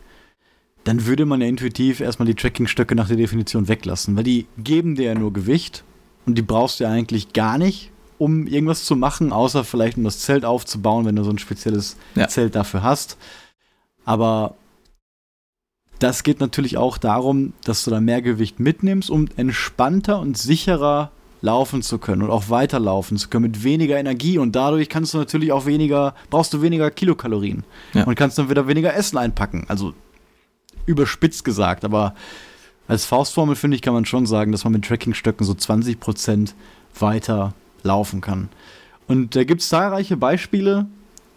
dann 0.83 1.05
würde 1.05 1.25
man 1.25 1.41
ja 1.41 1.47
intuitiv 1.47 1.99
erstmal 1.99 2.27
die 2.27 2.35
Trackingstöcke 2.35 2.95
nach 2.95 3.07
der 3.07 3.17
Definition 3.17 3.67
weglassen, 3.67 4.15
weil 4.15 4.23
die 4.23 4.47
geben 4.57 4.95
dir 4.95 5.05
ja 5.05 5.15
nur 5.15 5.33
Gewicht 5.33 5.83
und 6.25 6.37
die 6.37 6.41
brauchst 6.41 6.79
du 6.79 6.85
ja 6.85 6.91
eigentlich 6.91 7.33
gar 7.33 7.57
nicht, 7.57 7.91
um 8.21 8.45
irgendwas 8.45 8.83
zu 8.83 8.95
machen, 8.95 9.33
außer 9.33 9.63
vielleicht 9.63 9.97
um 9.97 10.03
das 10.03 10.19
Zelt 10.19 10.45
aufzubauen, 10.45 11.05
wenn 11.05 11.15
du 11.15 11.23
so 11.23 11.31
ein 11.31 11.39
spezielles 11.39 11.97
ja. 12.13 12.27
Zelt 12.27 12.53
dafür 12.53 12.83
hast. 12.83 13.17
Aber 14.05 14.53
das 15.97 16.21
geht 16.21 16.39
natürlich 16.39 16.77
auch 16.77 16.99
darum, 16.99 17.53
dass 17.63 17.83
du 17.83 17.89
da 17.89 17.99
mehr 17.99 18.21
Gewicht 18.21 18.59
mitnimmst, 18.59 19.09
um 19.09 19.27
entspannter 19.37 20.19
und 20.19 20.37
sicherer 20.37 21.09
laufen 21.41 21.81
zu 21.81 21.97
können 21.97 22.21
und 22.21 22.29
auch 22.29 22.51
weiterlaufen 22.51 23.17
zu 23.17 23.27
können 23.27 23.45
mit 23.45 23.63
weniger 23.63 23.97
Energie 23.97 24.37
und 24.37 24.55
dadurch 24.55 24.87
kannst 24.87 25.15
du 25.15 25.17
natürlich 25.17 25.51
auch 25.51 25.65
weniger, 25.65 26.13
brauchst 26.29 26.53
du 26.53 26.61
weniger 26.61 26.91
Kilokalorien 26.91 27.63
ja. 27.95 28.03
und 28.03 28.13
kannst 28.13 28.37
dann 28.37 28.51
wieder 28.51 28.67
weniger 28.67 28.93
Essen 28.93 29.17
einpacken. 29.17 29.65
Also 29.67 29.95
überspitzt 30.85 31.43
gesagt, 31.43 31.83
aber 31.83 32.13
als 32.87 33.05
Faustformel 33.05 33.55
finde 33.55 33.77
ich, 33.77 33.81
kann 33.81 33.95
man 33.95 34.05
schon 34.05 34.27
sagen, 34.27 34.51
dass 34.51 34.63
man 34.63 34.73
mit 34.73 34.85
Trackingstöcken 34.85 35.43
so 35.43 35.53
20% 35.53 36.53
weiter 36.99 37.55
laufen 37.83 38.21
kann. 38.21 38.49
Und 39.07 39.35
da 39.35 39.43
gibt 39.43 39.61
es 39.61 39.69
zahlreiche 39.69 40.17
Beispiele, 40.17 40.87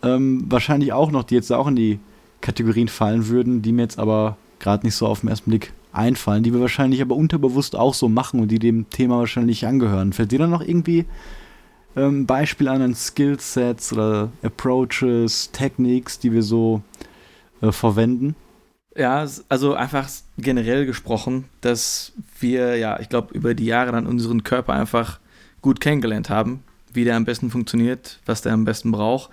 ähm, 0.03 0.45
wahrscheinlich 0.49 0.93
auch 0.93 1.11
noch, 1.11 1.25
die 1.25 1.35
jetzt 1.35 1.53
auch 1.53 1.67
in 1.67 1.77
die 1.77 1.99
Kategorien 2.41 2.89
fallen 2.89 3.29
würden, 3.29 3.63
die 3.63 3.73
mir 3.73 3.83
jetzt 3.83 3.99
aber 3.99 4.37
gerade 4.59 4.87
nicht 4.87 4.95
so 4.95 5.07
auf 5.07 5.21
den 5.21 5.31
ersten 5.31 5.51
Blick 5.51 5.73
einfallen, 5.93 6.43
die 6.43 6.53
wir 6.53 6.61
wahrscheinlich 6.61 7.01
aber 7.01 7.15
unterbewusst 7.15 7.77
auch 7.77 7.95
so 7.95 8.09
machen 8.09 8.41
und 8.41 8.49
die 8.49 8.59
dem 8.59 8.91
Thema 8.91 9.19
wahrscheinlich 9.19 9.67
angehören. 9.67 10.13
Fällt 10.13 10.33
dir 10.33 10.39
dann 10.39 10.51
noch 10.51 10.61
irgendwie 10.61 11.07
ähm, 11.97 12.27
Beispiel 12.27 12.69
an 12.69 12.83
an 12.83 12.95
Skillsets 12.95 13.93
oder 13.93 14.31
Approaches, 14.43 15.51
Techniques, 15.53 16.19
die 16.19 16.33
wir 16.33 16.43
so 16.43 16.83
äh, 17.63 17.73
verwenden? 17.73 18.35
Ja, 18.97 19.27
also 19.49 19.75
einfach 19.75 20.09
generell 20.39 20.87
gesprochen, 20.87 21.45
dass 21.61 22.13
wir 22.39 22.77
ja, 22.77 23.01
ich 23.01 23.09
glaube, 23.09 23.35
über 23.35 23.55
die 23.55 23.67
Jahre 23.67 23.93
dann 23.93 24.07
unseren 24.07 24.45
Körper 24.45 24.73
einfach 24.73 25.19
gut 25.65 25.81
kennengelernt 25.81 26.29
haben, 26.29 26.63
wie 26.93 27.05
der 27.05 27.17
am 27.17 27.25
besten 27.25 27.51
funktioniert, 27.51 28.21
was 28.27 28.43
der 28.43 28.53
am 28.53 28.67
besten 28.67 28.93
braucht. 28.93 29.31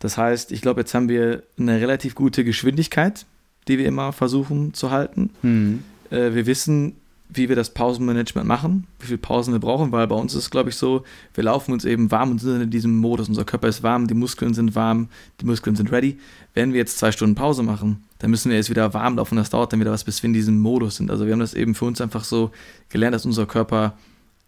Das 0.00 0.18
heißt, 0.18 0.52
ich 0.52 0.60
glaube, 0.60 0.82
jetzt 0.82 0.92
haben 0.92 1.08
wir 1.08 1.42
eine 1.58 1.80
relativ 1.80 2.14
gute 2.14 2.44
Geschwindigkeit, 2.44 3.24
die 3.68 3.78
wir 3.78 3.86
immer 3.86 4.12
versuchen 4.12 4.74
zu 4.74 4.90
halten. 4.90 5.30
Mhm. 5.40 5.82
Äh, 6.10 6.34
wir 6.34 6.44
wissen, 6.44 6.96
wie 7.30 7.48
wir 7.48 7.56
das 7.56 7.70
Pausenmanagement 7.70 8.46
machen, 8.46 8.86
wie 9.00 9.06
viele 9.06 9.18
Pausen 9.18 9.54
wir 9.54 9.60
brauchen, 9.60 9.92
weil 9.92 10.06
bei 10.06 10.14
uns 10.14 10.34
ist 10.34 10.42
es, 10.42 10.50
glaube 10.50 10.68
ich, 10.68 10.76
so, 10.76 11.04
wir 11.32 11.44
laufen 11.44 11.72
uns 11.72 11.86
eben 11.86 12.10
warm 12.10 12.32
und 12.32 12.38
sind 12.38 12.60
in 12.60 12.70
diesem 12.70 12.98
Modus. 12.98 13.30
Unser 13.30 13.46
Körper 13.46 13.68
ist 13.68 13.82
warm, 13.82 14.06
die 14.06 14.14
Muskeln 14.14 14.52
sind 14.52 14.74
warm, 14.74 15.08
die 15.40 15.46
Muskeln 15.46 15.74
sind 15.74 15.90
ready. 15.90 16.18
Wenn 16.52 16.74
wir 16.74 16.80
jetzt 16.80 16.98
zwei 16.98 17.12
Stunden 17.12 17.34
Pause 17.34 17.62
machen, 17.62 18.04
dann 18.18 18.30
müssen 18.30 18.50
wir 18.50 18.58
jetzt 18.58 18.68
wieder 18.68 18.92
warm 18.92 19.16
laufen. 19.16 19.36
Das 19.36 19.48
dauert 19.48 19.72
dann 19.72 19.80
wieder 19.80 19.92
was, 19.92 20.04
bis 20.04 20.22
wir 20.22 20.28
in 20.28 20.34
diesem 20.34 20.58
Modus 20.58 20.96
sind. 20.96 21.10
Also 21.10 21.24
wir 21.24 21.32
haben 21.32 21.40
das 21.40 21.54
eben 21.54 21.74
für 21.74 21.86
uns 21.86 22.02
einfach 22.02 22.24
so 22.24 22.50
gelernt, 22.90 23.14
dass 23.14 23.24
unser 23.24 23.46
Körper 23.46 23.94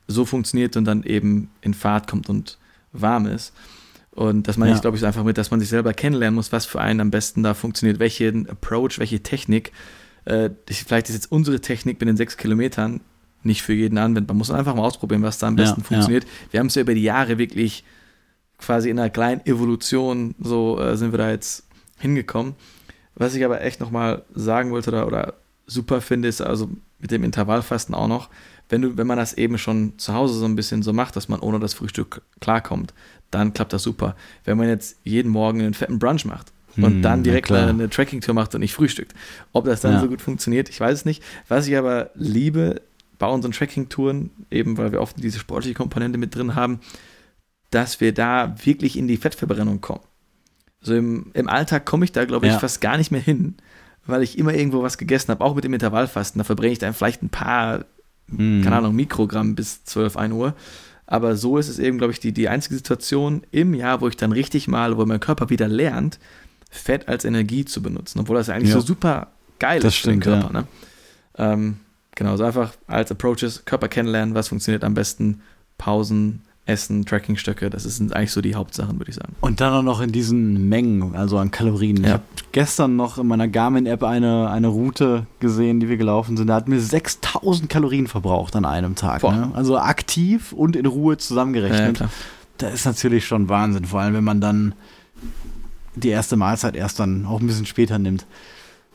so 0.07 0.25
funktioniert 0.25 0.77
und 0.77 0.85
dann 0.85 1.03
eben 1.03 1.51
in 1.61 1.75
Fahrt 1.75 2.09
kommt 2.09 2.29
und 2.29 2.59
warm 2.93 3.27
ist. 3.27 3.53
Und 4.11 4.47
das 4.47 4.57
meine 4.57 4.71
ja. 4.71 4.77
ich, 4.77 4.83
glaube 4.83 4.97
ich, 4.97 5.05
einfach 5.05 5.25
mit, 5.25 5.39
dass 5.39 5.51
man 5.51 5.59
sich 5.61 5.69
selber 5.69 5.93
kennenlernen 5.93 6.37
muss, 6.37 6.53
was 6.53 6.67
für 6.67 6.81
einen 6.81 7.01
am 7.01 7.11
besten 7.11 7.43
da 7.43 7.55
funktioniert, 7.55 7.99
welchen 7.99 8.49
Approach, 8.49 8.99
welche 8.99 9.23
Technik. 9.23 9.73
Äh, 10.25 10.51
vielleicht 10.69 11.09
ist 11.09 11.17
jetzt 11.17 11.33
unsere 11.33 11.61
Technik 11.61 12.01
mit 12.01 12.09
den 12.09 12.17
sechs 12.17 12.37
Kilometern 12.37 13.01
nicht 13.43 13.63
für 13.63 13.75
jeden 13.75 13.99
anwendbar. 13.99 14.35
Man 14.35 14.39
muss 14.39 14.51
einfach 14.51 14.75
mal 14.75 14.83
ausprobieren, 14.83 15.23
was 15.23 15.39
da 15.39 15.49
am 15.49 15.57
besten 15.57 15.81
ja, 15.81 15.87
funktioniert. 15.87 16.25
Ja. 16.25 16.31
Wir 16.53 16.61
haben 16.61 16.69
es 16.69 16.75
ja 16.77 16.83
über 16.83 16.95
die 16.95 17.03
Jahre 17.03 17.39
wirklich 17.39 17.85
quasi 18.59 18.89
in 18.89 18.99
einer 18.99 19.11
kleinen 19.11 19.45
Evolution, 19.47 20.35
so 20.39 20.81
äh, 20.81 20.97
sind 20.97 21.13
wir 21.13 21.19
da 21.19 21.31
jetzt 21.31 21.67
hingekommen. 21.99 22.55
Was 23.17 23.35
ich 23.35 23.45
aber 23.45 23.61
echt 23.61 23.81
nochmal 23.81 24.25
sagen 24.35 24.71
wollte 24.71 24.91
oder, 24.91 25.07
oder 25.07 25.35
super 25.67 26.01
finde, 26.01 26.29
ist 26.29 26.41
also 26.41 26.71
mit 26.99 27.11
dem 27.11 27.25
Intervallfasten 27.25 27.95
auch 27.95 28.09
noch, 28.09 28.29
wenn, 28.69 28.83
du, 28.83 28.97
wenn 28.97 29.07
man 29.07 29.19
das 29.19 29.35
eben 29.35 29.59
schon 29.59 29.99
zu 29.99 30.15
Hause 30.15 30.35
so 30.35 30.45
ein 30.47 30.57
bisschen 30.57 30.83
so 30.83 30.93
macht, 30.93 31.17
dass 31.17 31.29
man 31.29 31.41
ohne 31.41 31.61
das 31.61 31.75
Frühstück 31.75 32.23
klarkommt, 32.41 32.95
dann 33.31 33.53
klappt 33.53 33.73
das 33.73 33.83
super. 33.83 34.17
Wenn 34.45 34.57
man 34.57 34.69
jetzt 34.69 34.99
jeden 35.05 35.31
Morgen 35.31 35.61
einen 35.61 35.75
fetten 35.75 35.99
Brunch 35.99 36.25
macht 36.25 36.53
und 36.77 36.85
hm, 36.85 37.03
dann 37.03 37.23
direkt 37.23 37.53
eine, 37.53 37.69
eine 37.69 37.91
Tracking-Tour 37.91 38.35
macht 38.35 38.55
und 38.55 38.61
nicht 38.61 38.75
frühstückt, 38.75 39.15
ob 39.53 39.67
das 39.67 39.81
dann 39.81 39.95
ja. 39.95 40.01
so 40.01 40.09
gut 40.09 40.23
funktioniert, 40.23 40.69
ich 40.71 40.81
weiß 40.81 40.99
es 40.99 41.05
nicht. 41.05 41.23
Was 41.49 41.67
ich 41.67 41.77
aber 41.77 42.11
liebe 42.15 42.81
bei 43.19 43.27
unseren 43.27 43.53
Tracking-Touren, 43.53 44.31
eben 44.51 44.77
weil 44.77 44.93
wir 44.93 45.01
oft 45.01 45.23
diese 45.23 45.39
sportliche 45.39 45.75
Komponente 45.75 46.19
mit 46.19 46.35
drin 46.35 46.55
haben, 46.55 46.81
dass 47.71 48.01
wir 48.01 48.15
da 48.15 48.55
wirklich 48.65 48.97
in 48.97 49.09
die 49.09 49.17
Fettverbrennung 49.17 49.81
kommen. 49.81 50.03
Also 50.81 50.95
im, 50.95 51.31
im 51.35 51.49
Alltag 51.49 51.87
komme 51.87 52.05
ich 52.05 52.13
da, 52.13 52.25
glaube 52.25 52.47
ich, 52.47 52.53
ja. 52.53 52.59
fast 52.59 52.81
gar 52.81 52.99
nicht 52.99 53.11
mehr 53.11 53.21
hin, 53.21 53.57
weil 54.07 54.23
ich 54.23 54.39
immer 54.39 54.55
irgendwo 54.55 54.83
was 54.83 54.99
gegessen 54.99 55.31
habe, 55.31 55.45
auch 55.45 55.55
mit 55.55 55.65
dem 55.65 55.75
Intervallfasten. 55.75 56.39
Da 56.39 56.45
verbrenne 56.45 56.73
ich 56.73 56.79
dann 56.79 56.95
vielleicht 56.95 57.23
ein 57.23 57.31
paar 57.31 57.85
mm. 58.29 58.63
keine 58.63 58.77
Ahnung, 58.77 58.95
Mikrogramm 58.95 59.55
bis 59.55 59.85
12, 59.85 60.17
1 60.17 60.35
Uhr. 60.35 60.55
Aber 61.07 61.37
so 61.37 61.59
ist 61.59 61.69
es 61.69 61.79
eben, 61.79 61.99
glaube 61.99 62.13
ich, 62.13 62.21
die, 62.21 62.33
die 62.33 62.49
einzige 62.49 62.77
Situation 62.77 63.43
im 63.51 63.75
Jahr, 63.75 64.01
wo 64.01 64.09
ich 64.09 64.17
dann 64.17 64.33
richtig 64.33 64.69
mal, 64.69 64.97
wo 64.97 65.05
mein 65.05 65.21
Körper 65.21 65.51
wieder 65.51 65.69
lernt, 65.69 66.19
Fett 66.71 67.09
als 67.09 67.25
Energie 67.25 67.65
zu 67.65 67.83
benutzen. 67.83 68.21
Obwohl 68.21 68.37
das 68.37 68.49
eigentlich 68.49 68.71
ja. 68.71 68.81
so 68.81 68.81
super 68.81 69.29
geil 69.59 69.81
das 69.81 69.95
ist 69.95 69.99
stimmt, 70.01 70.25
für 70.25 70.31
den 70.31 70.41
Körper. 70.41 70.55
Ja. 70.55 70.61
Ne? 70.61 70.67
Ähm, 71.37 71.77
genau, 72.15 72.37
so 72.37 72.45
einfach 72.45 72.73
als 72.87 73.11
Approaches, 73.11 73.65
Körper 73.65 73.89
kennenlernen, 73.89 74.35
was 74.35 74.49
funktioniert 74.49 74.83
am 74.83 74.95
besten, 74.95 75.43
Pausen, 75.79 76.43
Essen, 76.67 77.05
Trackingstöcke, 77.05 77.69
das 77.69 77.83
sind 77.83 78.17
eigentlich 78.17 78.33
so 78.33 78.41
die 78.41 78.55
Hauptsachen, 78.55 78.99
würde 78.99 79.11
ich 79.11 79.17
sagen. 79.17 79.35
Und 79.43 79.61
dann 79.61 79.75
auch 79.75 79.83
noch 79.83 80.01
in 80.01 80.13
diesen 80.13 80.69
Mengen, 80.69 81.15
also 81.15 81.37
an 81.37 81.51
Kalorien. 81.51 81.99
Ja. 81.99 82.03
Ich 82.05 82.13
habe 82.13 82.23
gestern 82.53 82.97
noch 82.97 83.19
in 83.19 83.27
meiner 83.27 83.49
Garmin-App 83.49 84.03
eine, 84.03 84.49
eine 84.49 84.69
Route 84.69 85.27
gesehen, 85.41 85.81
die 85.81 85.91
wir 85.91 85.99
gelaufen 85.99 86.39
sind. 86.39 86.47
Da 86.47 86.55
hatten 86.55 86.73
wir 86.73 86.81
6000 86.81 87.69
Kalorien 87.69 88.07
verbraucht 88.07 88.57
an 88.57 88.65
einem 88.65 88.95
Tag. 88.95 89.23
Ne? 89.23 89.51
Also 89.53 89.79
aktiv 89.79 90.53
und 90.53 90.75
in 90.75 90.87
Ruhe 90.87 91.19
zusammengerechnet. 91.19 92.01
Ja, 92.01 92.09
das 92.57 92.73
ist 92.73 92.87
natürlich 92.87 93.27
schon 93.27 93.51
Wahnsinn, 93.51 93.85
vor 93.85 94.01
allem 94.01 94.15
wenn 94.15 94.25
man 94.25 94.41
dann 94.41 94.75
die 95.97 96.09
erste 96.09 96.37
Mahlzeit 96.37 96.77
erst 96.77 96.99
dann 96.99 97.27
auch 97.27 97.41
ein 97.41 97.47
bisschen 97.47 97.67
später 97.67 97.99
nimmt. 97.99 98.25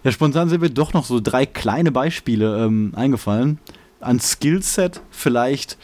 Ja, 0.03 0.11
spontan 0.11 0.49
sind 0.49 0.61
mir 0.61 0.70
doch 0.70 0.93
noch 0.93 1.05
so 1.05 1.20
drei 1.20 1.45
kleine 1.45 1.91
Beispiele 1.91 2.65
ähm, 2.65 2.93
eingefallen. 2.95 3.59
An 3.99 4.20
Skillset 4.20 5.01
vielleicht 5.11 5.78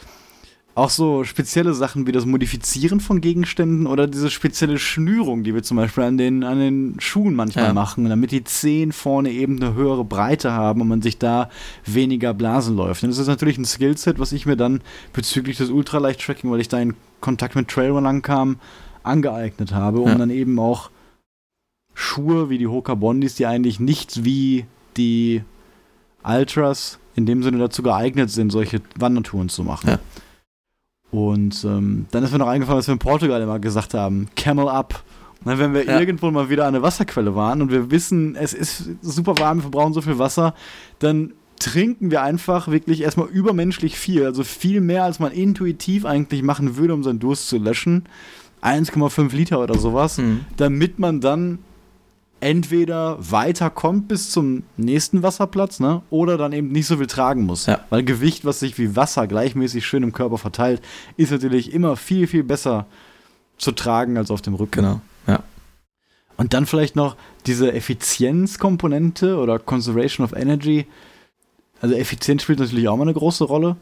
auch 0.76 0.90
so 0.90 1.24
spezielle 1.24 1.72
Sachen 1.72 2.06
wie 2.06 2.12
das 2.12 2.26
Modifizieren 2.26 3.00
von 3.00 3.22
Gegenständen 3.22 3.86
oder 3.86 4.06
diese 4.06 4.30
spezielle 4.30 4.78
Schnürung, 4.78 5.42
die 5.42 5.54
wir 5.54 5.62
zum 5.62 5.78
Beispiel 5.78 6.04
an 6.04 6.18
den, 6.18 6.44
an 6.44 6.58
den 6.58 7.00
Schuhen 7.00 7.34
manchmal 7.34 7.64
ja. 7.64 7.72
machen, 7.72 8.06
damit 8.06 8.30
die 8.30 8.44
Zehen 8.44 8.92
vorne 8.92 9.30
eben 9.30 9.56
eine 9.56 9.72
höhere 9.72 10.04
Breite 10.04 10.52
haben 10.52 10.82
und 10.82 10.88
man 10.88 11.00
sich 11.00 11.16
da 11.16 11.48
weniger 11.86 12.34
Blasen 12.34 12.76
läuft. 12.76 13.02
Und 13.02 13.08
das 13.08 13.18
ist 13.18 13.26
natürlich 13.26 13.56
ein 13.56 13.64
Skillset, 13.64 14.18
was 14.18 14.32
ich 14.32 14.44
mir 14.44 14.56
dann 14.56 14.82
bezüglich 15.14 15.56
des 15.56 15.70
Ultraleicht-Tracking, 15.70 16.50
weil 16.50 16.60
ich 16.60 16.68
da 16.68 16.78
in 16.78 16.94
Kontakt 17.22 17.56
mit 17.56 17.68
Trailrunnern 17.68 18.20
kam, 18.20 18.60
angeeignet 19.02 19.72
habe, 19.72 20.00
um 20.00 20.08
ja. 20.08 20.14
dann 20.16 20.28
eben 20.28 20.58
auch 20.58 20.90
Schuhe 21.94 22.50
wie 22.50 22.58
die 22.58 22.66
Hoka 22.66 22.94
Bondis, 22.94 23.36
die 23.36 23.46
eigentlich 23.46 23.80
nicht 23.80 24.26
wie 24.26 24.66
die 24.98 25.42
Ultras 26.22 26.98
in 27.14 27.24
dem 27.24 27.42
Sinne 27.42 27.56
dazu 27.56 27.82
geeignet 27.82 28.30
sind, 28.30 28.52
solche 28.52 28.82
Wandertouren 28.98 29.48
zu 29.48 29.64
machen. 29.64 29.88
Ja. 29.88 29.98
Und 31.10 31.64
ähm, 31.64 32.06
dann 32.10 32.24
ist 32.24 32.32
mir 32.32 32.38
noch 32.38 32.48
eingefallen, 32.48 32.78
was 32.78 32.88
wir 32.88 32.92
in 32.92 32.98
Portugal 32.98 33.40
immer 33.40 33.58
gesagt 33.58 33.94
haben: 33.94 34.28
Camel 34.36 34.68
up. 34.68 35.02
Und 35.40 35.50
dann, 35.50 35.58
wenn 35.58 35.74
wir 35.74 35.84
ja. 35.84 36.00
irgendwo 36.00 36.30
mal 36.30 36.50
wieder 36.50 36.66
an 36.66 36.72
der 36.72 36.82
Wasserquelle 36.82 37.34
waren 37.34 37.62
und 37.62 37.70
wir 37.70 37.90
wissen, 37.90 38.34
es 38.34 38.52
ist 38.52 38.90
super 39.02 39.38
warm, 39.38 39.58
wir 39.58 39.62
verbrauchen 39.62 39.92
so 39.92 40.00
viel 40.00 40.18
Wasser, 40.18 40.54
dann 40.98 41.32
trinken 41.58 42.10
wir 42.10 42.22
einfach 42.22 42.68
wirklich 42.68 43.02
erstmal 43.02 43.28
übermenschlich 43.28 43.96
viel. 43.96 44.24
Also 44.24 44.44
viel 44.44 44.80
mehr, 44.80 45.04
als 45.04 45.18
man 45.20 45.32
intuitiv 45.32 46.04
eigentlich 46.04 46.42
machen 46.42 46.76
würde, 46.76 46.94
um 46.94 47.02
seinen 47.02 47.18
Durst 47.18 47.48
zu 47.48 47.58
löschen. 47.58 48.04
1,5 48.62 49.34
Liter 49.34 49.60
oder 49.60 49.78
sowas, 49.78 50.18
mhm. 50.18 50.40
damit 50.56 50.98
man 50.98 51.20
dann 51.20 51.58
entweder 52.40 53.16
weiterkommt 53.18 54.08
bis 54.08 54.30
zum 54.30 54.64
nächsten 54.76 55.22
Wasserplatz, 55.22 55.80
ne, 55.80 56.02
oder 56.10 56.36
dann 56.36 56.52
eben 56.52 56.68
nicht 56.68 56.86
so 56.86 56.98
viel 56.98 57.06
tragen 57.06 57.44
muss. 57.44 57.66
Ja. 57.66 57.80
Weil 57.90 58.04
Gewicht, 58.04 58.44
was 58.44 58.60
sich 58.60 58.78
wie 58.78 58.96
Wasser 58.96 59.26
gleichmäßig 59.26 59.86
schön 59.86 60.02
im 60.02 60.12
Körper 60.12 60.38
verteilt, 60.38 60.82
ist 61.16 61.32
natürlich 61.32 61.72
immer 61.72 61.96
viel, 61.96 62.26
viel 62.26 62.44
besser 62.44 62.86
zu 63.58 63.72
tragen 63.72 64.18
als 64.18 64.30
auf 64.30 64.42
dem 64.42 64.54
Rücken. 64.54 64.82
Genau, 64.82 65.00
ja. 65.26 65.42
Und 66.36 66.52
dann 66.52 66.66
vielleicht 66.66 66.96
noch 66.96 67.16
diese 67.46 67.72
Effizienzkomponente 67.72 69.38
oder 69.38 69.58
Conservation 69.58 70.24
of 70.24 70.34
Energy. 70.34 70.86
Also 71.80 71.94
Effizienz 71.94 72.42
spielt 72.42 72.58
natürlich 72.58 72.88
auch 72.88 72.96
mal 72.96 73.04
eine 73.04 73.14
große 73.14 73.44
Rolle. 73.44 73.76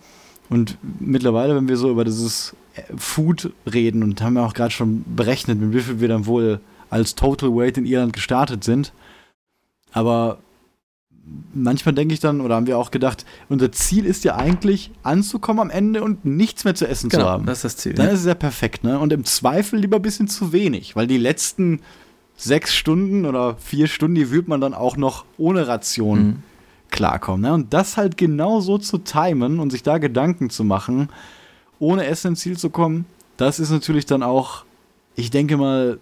Und 0.50 0.78
mittlerweile, 1.00 1.56
wenn 1.56 1.68
wir 1.68 1.76
so 1.76 1.90
über 1.90 2.04
dieses 2.04 2.54
Food 2.96 3.52
reden 3.72 4.02
und 4.02 4.20
haben 4.22 4.36
ja 4.36 4.44
auch 4.46 4.54
gerade 4.54 4.70
schon 4.70 5.04
berechnet, 5.16 5.58
mit 5.58 5.72
wie 5.72 5.80
viel 5.80 6.00
wir 6.00 6.08
dann 6.08 6.26
wohl 6.26 6.60
als 6.94 7.16
Total 7.16 7.50
Weight 7.50 7.76
in 7.76 7.86
Irland 7.86 8.12
gestartet 8.12 8.62
sind. 8.62 8.92
Aber 9.90 10.38
manchmal 11.52 11.92
denke 11.92 12.14
ich 12.14 12.20
dann, 12.20 12.40
oder 12.40 12.54
haben 12.54 12.68
wir 12.68 12.78
auch 12.78 12.92
gedacht, 12.92 13.26
unser 13.48 13.72
Ziel 13.72 14.06
ist 14.06 14.22
ja 14.22 14.36
eigentlich 14.36 14.92
anzukommen 15.02 15.60
am 15.60 15.70
Ende 15.70 16.04
und 16.04 16.24
nichts 16.24 16.64
mehr 16.64 16.76
zu 16.76 16.86
essen 16.86 17.08
genau, 17.08 17.24
zu 17.24 17.30
haben. 17.30 17.46
Das 17.46 17.58
ist 17.58 17.64
das 17.64 17.76
Ziel. 17.78 17.94
Dann 17.94 18.06
ja. 18.06 18.12
ist 18.12 18.20
es 18.20 18.26
ja 18.26 18.34
perfekt, 18.36 18.84
ne? 18.84 19.00
Und 19.00 19.12
im 19.12 19.24
Zweifel 19.24 19.80
lieber 19.80 19.96
ein 19.96 20.02
bisschen 20.02 20.28
zu 20.28 20.52
wenig, 20.52 20.94
weil 20.94 21.08
die 21.08 21.18
letzten 21.18 21.80
sechs 22.36 22.74
Stunden 22.74 23.26
oder 23.26 23.56
vier 23.56 23.88
Stunden, 23.88 24.14
die 24.14 24.30
wird 24.30 24.46
man 24.46 24.60
dann 24.60 24.72
auch 24.72 24.96
noch 24.96 25.24
ohne 25.36 25.66
Ration 25.66 26.18
mhm. 26.18 26.42
klarkommen. 26.90 27.42
Ne? 27.42 27.54
Und 27.54 27.74
das 27.74 27.96
halt 27.96 28.16
genau 28.16 28.60
so 28.60 28.78
zu 28.78 28.98
timen 28.98 29.58
und 29.58 29.70
sich 29.70 29.82
da 29.82 29.98
Gedanken 29.98 30.48
zu 30.48 30.62
machen, 30.62 31.08
ohne 31.80 32.06
Essen 32.06 32.28
ins 32.28 32.40
Ziel 32.40 32.56
zu 32.56 32.70
kommen, 32.70 33.04
das 33.36 33.58
ist 33.58 33.70
natürlich 33.70 34.06
dann 34.06 34.22
auch, 34.22 34.64
ich 35.16 35.32
denke 35.32 35.56
mal, 35.56 35.98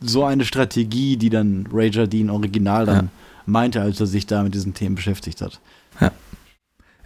so 0.00 0.24
eine 0.24 0.44
Strategie, 0.44 1.16
die 1.16 1.30
dann 1.30 1.68
Rager 1.72 2.06
Dean 2.06 2.30
original 2.30 2.86
dann 2.86 3.06
ja. 3.06 3.10
meinte, 3.46 3.80
als 3.80 4.00
er 4.00 4.06
sich 4.06 4.26
da 4.26 4.42
mit 4.42 4.54
diesen 4.54 4.74
Themen 4.74 4.94
beschäftigt 4.94 5.40
hat. 5.40 5.60
Ja, 6.00 6.12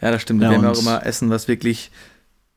ja 0.00 0.10
das 0.10 0.22
stimmt. 0.22 0.42
Ja, 0.42 0.50
wir 0.50 0.56
haben 0.56 0.64
ja 0.64 0.70
auch 0.70 0.80
immer 0.80 1.06
Essen, 1.06 1.30
was 1.30 1.48
wirklich 1.48 1.90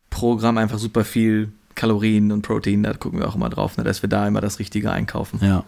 pro 0.09 0.35
Gramm 0.35 0.57
einfach 0.57 0.79
super 0.79 1.05
viel 1.05 1.51
Kalorien 1.75 2.31
und 2.31 2.43
Protein, 2.43 2.83
da 2.83 2.93
gucken 2.93 3.19
wir 3.19 3.27
auch 3.27 3.35
immer 3.35 3.49
drauf, 3.49 3.77
ne, 3.77 3.83
dass 3.83 4.01
wir 4.01 4.09
da 4.09 4.27
immer 4.27 4.41
das 4.41 4.59
Richtige 4.59 4.91
einkaufen. 4.91 5.39
Ja. 5.41 5.63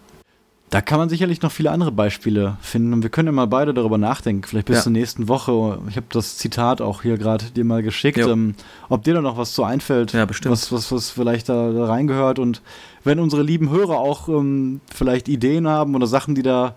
Da 0.70 0.80
kann 0.80 0.98
man 0.98 1.08
sicherlich 1.08 1.42
noch 1.42 1.52
viele 1.52 1.70
andere 1.70 1.92
Beispiele 1.92 2.56
finden 2.60 2.92
und 2.92 3.02
wir 3.04 3.10
können 3.10 3.26
ja 3.26 3.32
mal 3.32 3.46
beide 3.46 3.72
darüber 3.72 3.98
nachdenken, 3.98 4.42
vielleicht 4.42 4.66
bis 4.66 4.78
ja. 4.78 4.82
zur 4.82 4.92
nächsten 4.92 5.28
Woche. 5.28 5.78
Ich 5.88 5.96
habe 5.96 6.06
das 6.10 6.38
Zitat 6.38 6.80
auch 6.80 7.02
hier 7.02 7.18
gerade 7.18 7.44
dir 7.46 7.64
mal 7.64 7.84
geschickt, 7.84 8.18
ähm, 8.18 8.56
ob 8.88 9.04
dir 9.04 9.14
da 9.14 9.20
noch 9.20 9.36
was 9.36 9.52
zu 9.52 9.62
einfällt, 9.62 10.12
ja, 10.12 10.24
bestimmt. 10.24 10.52
Was, 10.52 10.72
was, 10.72 10.90
was 10.90 11.10
vielleicht 11.10 11.48
da, 11.48 11.70
da 11.70 11.86
reingehört 11.86 12.40
und 12.40 12.62
wenn 13.04 13.20
unsere 13.20 13.42
lieben 13.42 13.70
Hörer 13.70 13.98
auch 13.98 14.28
ähm, 14.28 14.80
vielleicht 14.92 15.28
Ideen 15.28 15.68
haben 15.68 15.94
oder 15.94 16.08
Sachen, 16.08 16.34
die 16.34 16.42
da 16.42 16.74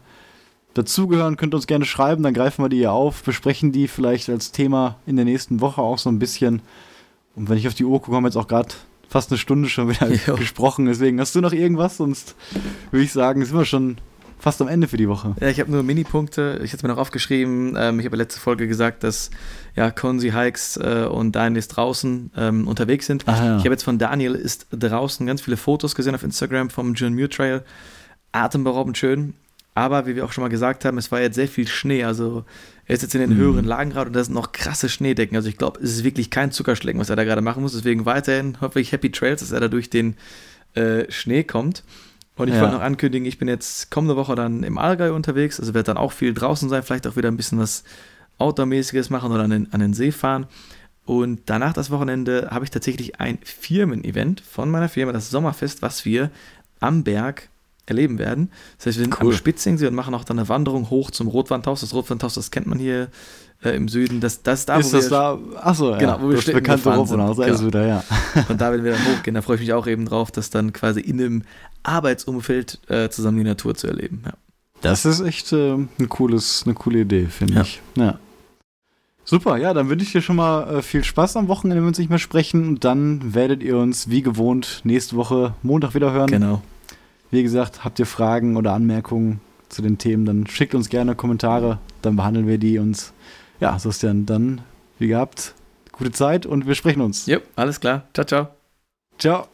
dazugehören, 0.76 1.36
könnt 1.36 1.56
ihr 1.56 1.58
uns 1.58 1.66
gerne 1.66 1.86
schreiben, 1.86 2.22
dann 2.22 2.36
greifen 2.36 2.64
wir 2.64 2.70
die 2.70 2.78
hier 2.78 2.92
auf, 2.92 3.24
besprechen 3.24 3.72
die 3.72 3.88
vielleicht 3.88 4.30
als 4.30 4.52
Thema 4.52 4.98
in 5.08 5.16
der 5.16 5.26
nächsten 5.26 5.62
Woche 5.62 5.82
auch 5.82 5.98
so 5.98 6.10
ein 6.10 6.20
bisschen. 6.20 6.62
Und 7.36 7.50
wenn 7.50 7.58
ich 7.58 7.68
auf 7.68 7.74
die 7.74 7.86
Uhr 7.86 8.00
gucke, 8.00 8.16
haben 8.16 8.24
wir 8.24 8.28
jetzt 8.28 8.38
auch 8.38 8.48
gerade 8.48 8.70
fast 9.10 9.32
eine 9.32 9.38
Stunde 9.38 9.68
schon 9.68 9.90
wieder 9.90 10.10
jo. 10.28 10.36
gesprochen. 10.36 10.86
Deswegen 10.86 11.20
hast 11.20 11.36
du 11.36 11.42
noch 11.42 11.54
irgendwas? 11.54 11.98
Sonst 11.98 12.36
würde 12.92 13.04
ich 13.04 13.12
sagen, 13.12 13.44
sind 13.44 13.58
wir 13.58 13.66
schon 13.66 13.98
fast 14.38 14.62
am 14.62 14.68
Ende 14.68 14.88
für 14.88 14.98
die 14.98 15.10
Woche. 15.10 15.36
Ja, 15.42 15.50
ich 15.50 15.60
habe 15.60 15.72
nur 15.72 15.84
Minipunkte. 15.84 16.62
Ich 16.64 16.72
hatte 16.72 16.88
mir 16.88 16.94
noch 16.94 17.02
aufgeschrieben. 17.02 17.76
Ähm, 17.78 18.00
ich 18.00 18.06
habe 18.06 18.16
letzte 18.16 18.40
Folge 18.40 18.68
gesagt, 18.68 19.04
dass 19.04 19.32
ja 19.76 19.92
Konzi 19.92 20.32
Hikes 20.32 20.78
äh, 20.78 21.08
und 21.10 21.34
Daniel 21.36 21.60
ist 21.60 21.70
draußen 21.70 22.32
ähm, 22.38 22.68
unterwegs 22.68 23.06
sind. 23.06 23.26
Ja. 23.28 23.58
Ich 23.58 23.64
habe 23.64 23.72
jetzt 23.72 23.84
von 23.84 23.98
Daniel 23.98 24.36
ist 24.36 24.68
draußen 24.72 25.26
ganz 25.26 25.42
viele 25.42 25.58
Fotos 25.58 25.96
gesehen 25.96 26.16
auf 26.16 26.24
Instagram 26.24 26.70
vom 26.70 26.94
John 26.94 27.14
Muir 27.14 27.30
Trail. 27.30 27.64
Atemberaubend 28.32 28.98
schön. 28.98 29.34
Aber 29.80 30.06
wie 30.08 30.16
wir 30.18 30.26
auch 30.26 30.34
schon 30.34 30.42
mal 30.42 30.50
gesagt 30.50 30.84
haben, 30.84 30.98
es 30.98 31.10
war 31.10 31.22
jetzt 31.22 31.36
sehr 31.36 31.48
viel 31.48 31.66
Schnee. 31.66 32.04
Also 32.04 32.44
er 32.86 32.96
ist 32.96 33.02
jetzt 33.02 33.16
in 33.16 33.22
den 33.22 33.30
mhm. 33.30 33.38
höheren 33.38 33.64
Lagen 33.64 33.92
gerade 33.92 34.10
und 34.10 34.14
da 34.14 34.22
sind 34.22 34.34
noch 34.34 34.52
krasse 34.52 34.90
Schneedecken. 34.90 35.38
Also 35.38 35.48
ich 35.48 35.58
glaube, 35.58 35.80
es 35.82 35.92
ist 35.92 36.04
wirklich 36.04 36.30
kein 36.30 36.52
Zuckerschlecken, 36.52 37.00
was 37.00 37.10
er 37.10 37.16
da 37.16 37.24
gerade 37.24 37.42
machen 37.42 37.64
muss. 37.64 37.72
Deswegen 37.72 38.06
weiterhin 38.06 38.58
hoffentlich 38.60 38.92
Happy 38.92 39.10
Trails, 39.10 39.40
dass 39.40 39.54
er 39.54 39.62
da 39.62 39.70
durch 39.70 39.90
den 39.90 40.18
äh, 40.74 41.10
Schnee 41.10 41.46
kommt. 41.46 41.86
Und 42.36 42.50
ich 42.50 42.56
ja. 42.56 42.62
wollte 42.62 42.76
noch 42.76 42.82
ankündigen, 42.82 43.26
ich 43.26 43.38
bin 43.38 43.48
jetzt 43.48 43.90
kommende 43.90 44.18
Woche 44.18 44.36
dann 44.36 44.64
im 44.64 44.78
Allgäu 44.78 45.14
unterwegs. 45.14 45.62
Also 45.62 45.74
werde 45.74 45.88
dann 45.88 45.98
auch 45.98 46.12
viel 46.12 46.34
draußen 46.34 46.68
sein, 46.68 46.84
vielleicht 46.84 47.08
auch 47.08 47.16
wieder 47.16 47.30
ein 47.30 47.38
bisschen 47.38 47.58
was 47.60 47.86
Outdoor-mäßiges 48.38 49.10
machen 49.10 49.32
oder 49.32 49.44
an 49.44 49.50
den, 49.50 49.72
an 49.72 49.80
den 49.80 49.94
See 49.94 50.12
fahren. 50.12 50.48
Und 51.06 51.44
danach 51.46 51.72
das 51.72 51.90
Wochenende 51.90 52.50
habe 52.52 52.66
ich 52.66 52.72
tatsächlich 52.72 53.22
ein 53.22 53.40
Firmen-Event 53.44 54.42
von 54.42 54.70
meiner 54.70 54.90
Firma, 54.90 55.14
das 55.14 55.30
Sommerfest, 55.30 55.82
was 55.82 56.04
wir 56.04 56.32
am 56.82 57.06
Berg 57.06 57.48
erleben 57.90 58.20
werden. 58.20 58.52
Das 58.78 58.88
heißt, 58.88 58.98
wir 58.98 59.06
sind 59.06 59.22
cool. 59.22 59.32
am 59.32 59.38
Spitzingsee 59.38 59.88
und 59.88 59.96
machen 59.96 60.14
auch 60.14 60.24
dann 60.24 60.40
eine 60.40 60.50
Wanderung 60.50 60.90
hoch 60.90 61.12
zum 61.12 61.28
Rotwandhaus. 61.28 61.82
Das 61.82 61.94
Rotwandhaus, 61.94 62.36
das 62.36 62.52
kennt 62.52 62.68
man 62.68 62.80
hier 62.80 63.10
äh, 63.64 63.72
im 63.72 63.88
Süden. 63.88 64.20
Das, 64.20 64.42
das 64.44 64.62
ist 64.62 64.70
da, 64.70 64.78
ist 64.78 64.94
wo 64.94 64.98
das 64.98 65.06
wir, 65.06 65.10
da? 65.10 65.40
Achso, 65.62 65.92
ja. 65.92 65.98
Genau, 65.98 66.22
wo 66.22 66.30
wir 66.30 66.36
das 66.36 66.46
bekannte 66.46 66.94
Rotwandhaus, 66.94 67.38
genau. 67.38 67.50
also 67.50 67.68
wieder, 67.68 67.86
ja. 67.86 68.04
Und 68.48 68.62
da 68.62 68.72
werden 68.72 68.84
wir 68.84 68.94
dann 68.94 69.06
hochgehen. 69.06 69.36
Da 69.36 69.42
freue 69.42 69.56
ich 69.56 69.62
mich 69.62 69.74
auch 69.74 69.88
eben 69.88 70.06
drauf, 70.06 70.32
das 70.32 70.50
dann 70.50 70.74
quasi 70.74 71.02
in 71.02 71.20
einem 71.20 71.44
Arbeitsumfeld 71.84 72.80
äh, 72.90 73.10
zusammen 73.10 73.38
die 73.38 73.44
Natur 73.44 73.76
zu 73.76 73.88
erleben. 73.88 74.24
Ja. 74.26 74.34
Das 74.82 75.06
ist 75.06 75.20
echt 75.22 75.52
äh, 75.52 75.74
ein 75.74 76.10
cooles, 76.10 76.64
eine 76.66 76.74
coole 76.74 77.00
Idee, 77.00 77.26
finde 77.26 77.56
ja. 77.56 77.62
ich. 77.62 77.82
Ja. 77.96 78.20
Super, 79.26 79.58
ja, 79.58 79.76
dann 79.76 79.90
wünsche 79.90 80.06
ich 80.06 80.12
dir 80.12 80.22
schon 80.22 80.38
mal 80.38 80.78
äh, 80.78 80.82
viel 80.82 81.04
Spaß 81.04 81.38
am 81.38 81.48
Wochenende, 81.50 81.76
wenn 81.76 81.84
wir 81.84 81.90
uns 81.90 82.00
nicht 82.00 82.10
mehr 82.10 82.18
sprechen. 82.18 82.68
Und 82.68 82.84
dann 82.84 83.36
werdet 83.36 83.62
ihr 83.62 83.78
uns 83.78 84.10
wie 84.10 84.24
gewohnt 84.24 84.82
nächste 84.84 85.16
Woche 85.18 85.54
Montag 85.62 85.94
wieder 85.94 86.12
hören. 86.12 86.32
Genau. 86.32 86.64
Wie 87.32 87.44
gesagt, 87.44 87.84
habt 87.84 88.00
ihr 88.00 88.06
Fragen 88.06 88.58
oder 88.58 88.74
Anmerkungen 88.74 89.42
zu 89.70 89.82
den 89.82 89.98
Themen, 89.98 90.26
dann 90.26 90.48
schickt 90.48 90.74
uns 90.74 90.90
gerne 90.90 91.16
Kommentare, 91.16 91.78
dann 92.02 92.16
behandeln 92.16 92.48
wir 92.48 92.58
die 92.58 92.80
und 92.80 93.14
ja, 93.60 93.78
so 93.78 93.90
ist 93.90 94.04
dann, 94.04 94.26
dann 94.26 94.62
wie 94.98 95.08
gehabt, 95.08 95.54
gute 95.92 96.12
Zeit 96.12 96.46
und 96.46 96.66
wir 96.66 96.76
sprechen 96.76 97.02
uns. 97.02 97.26
Jo, 97.28 97.40
alles 97.56 97.80
klar. 97.80 98.08
Ciao, 98.14 98.26
ciao. 98.26 98.48
Ciao. 99.18 99.48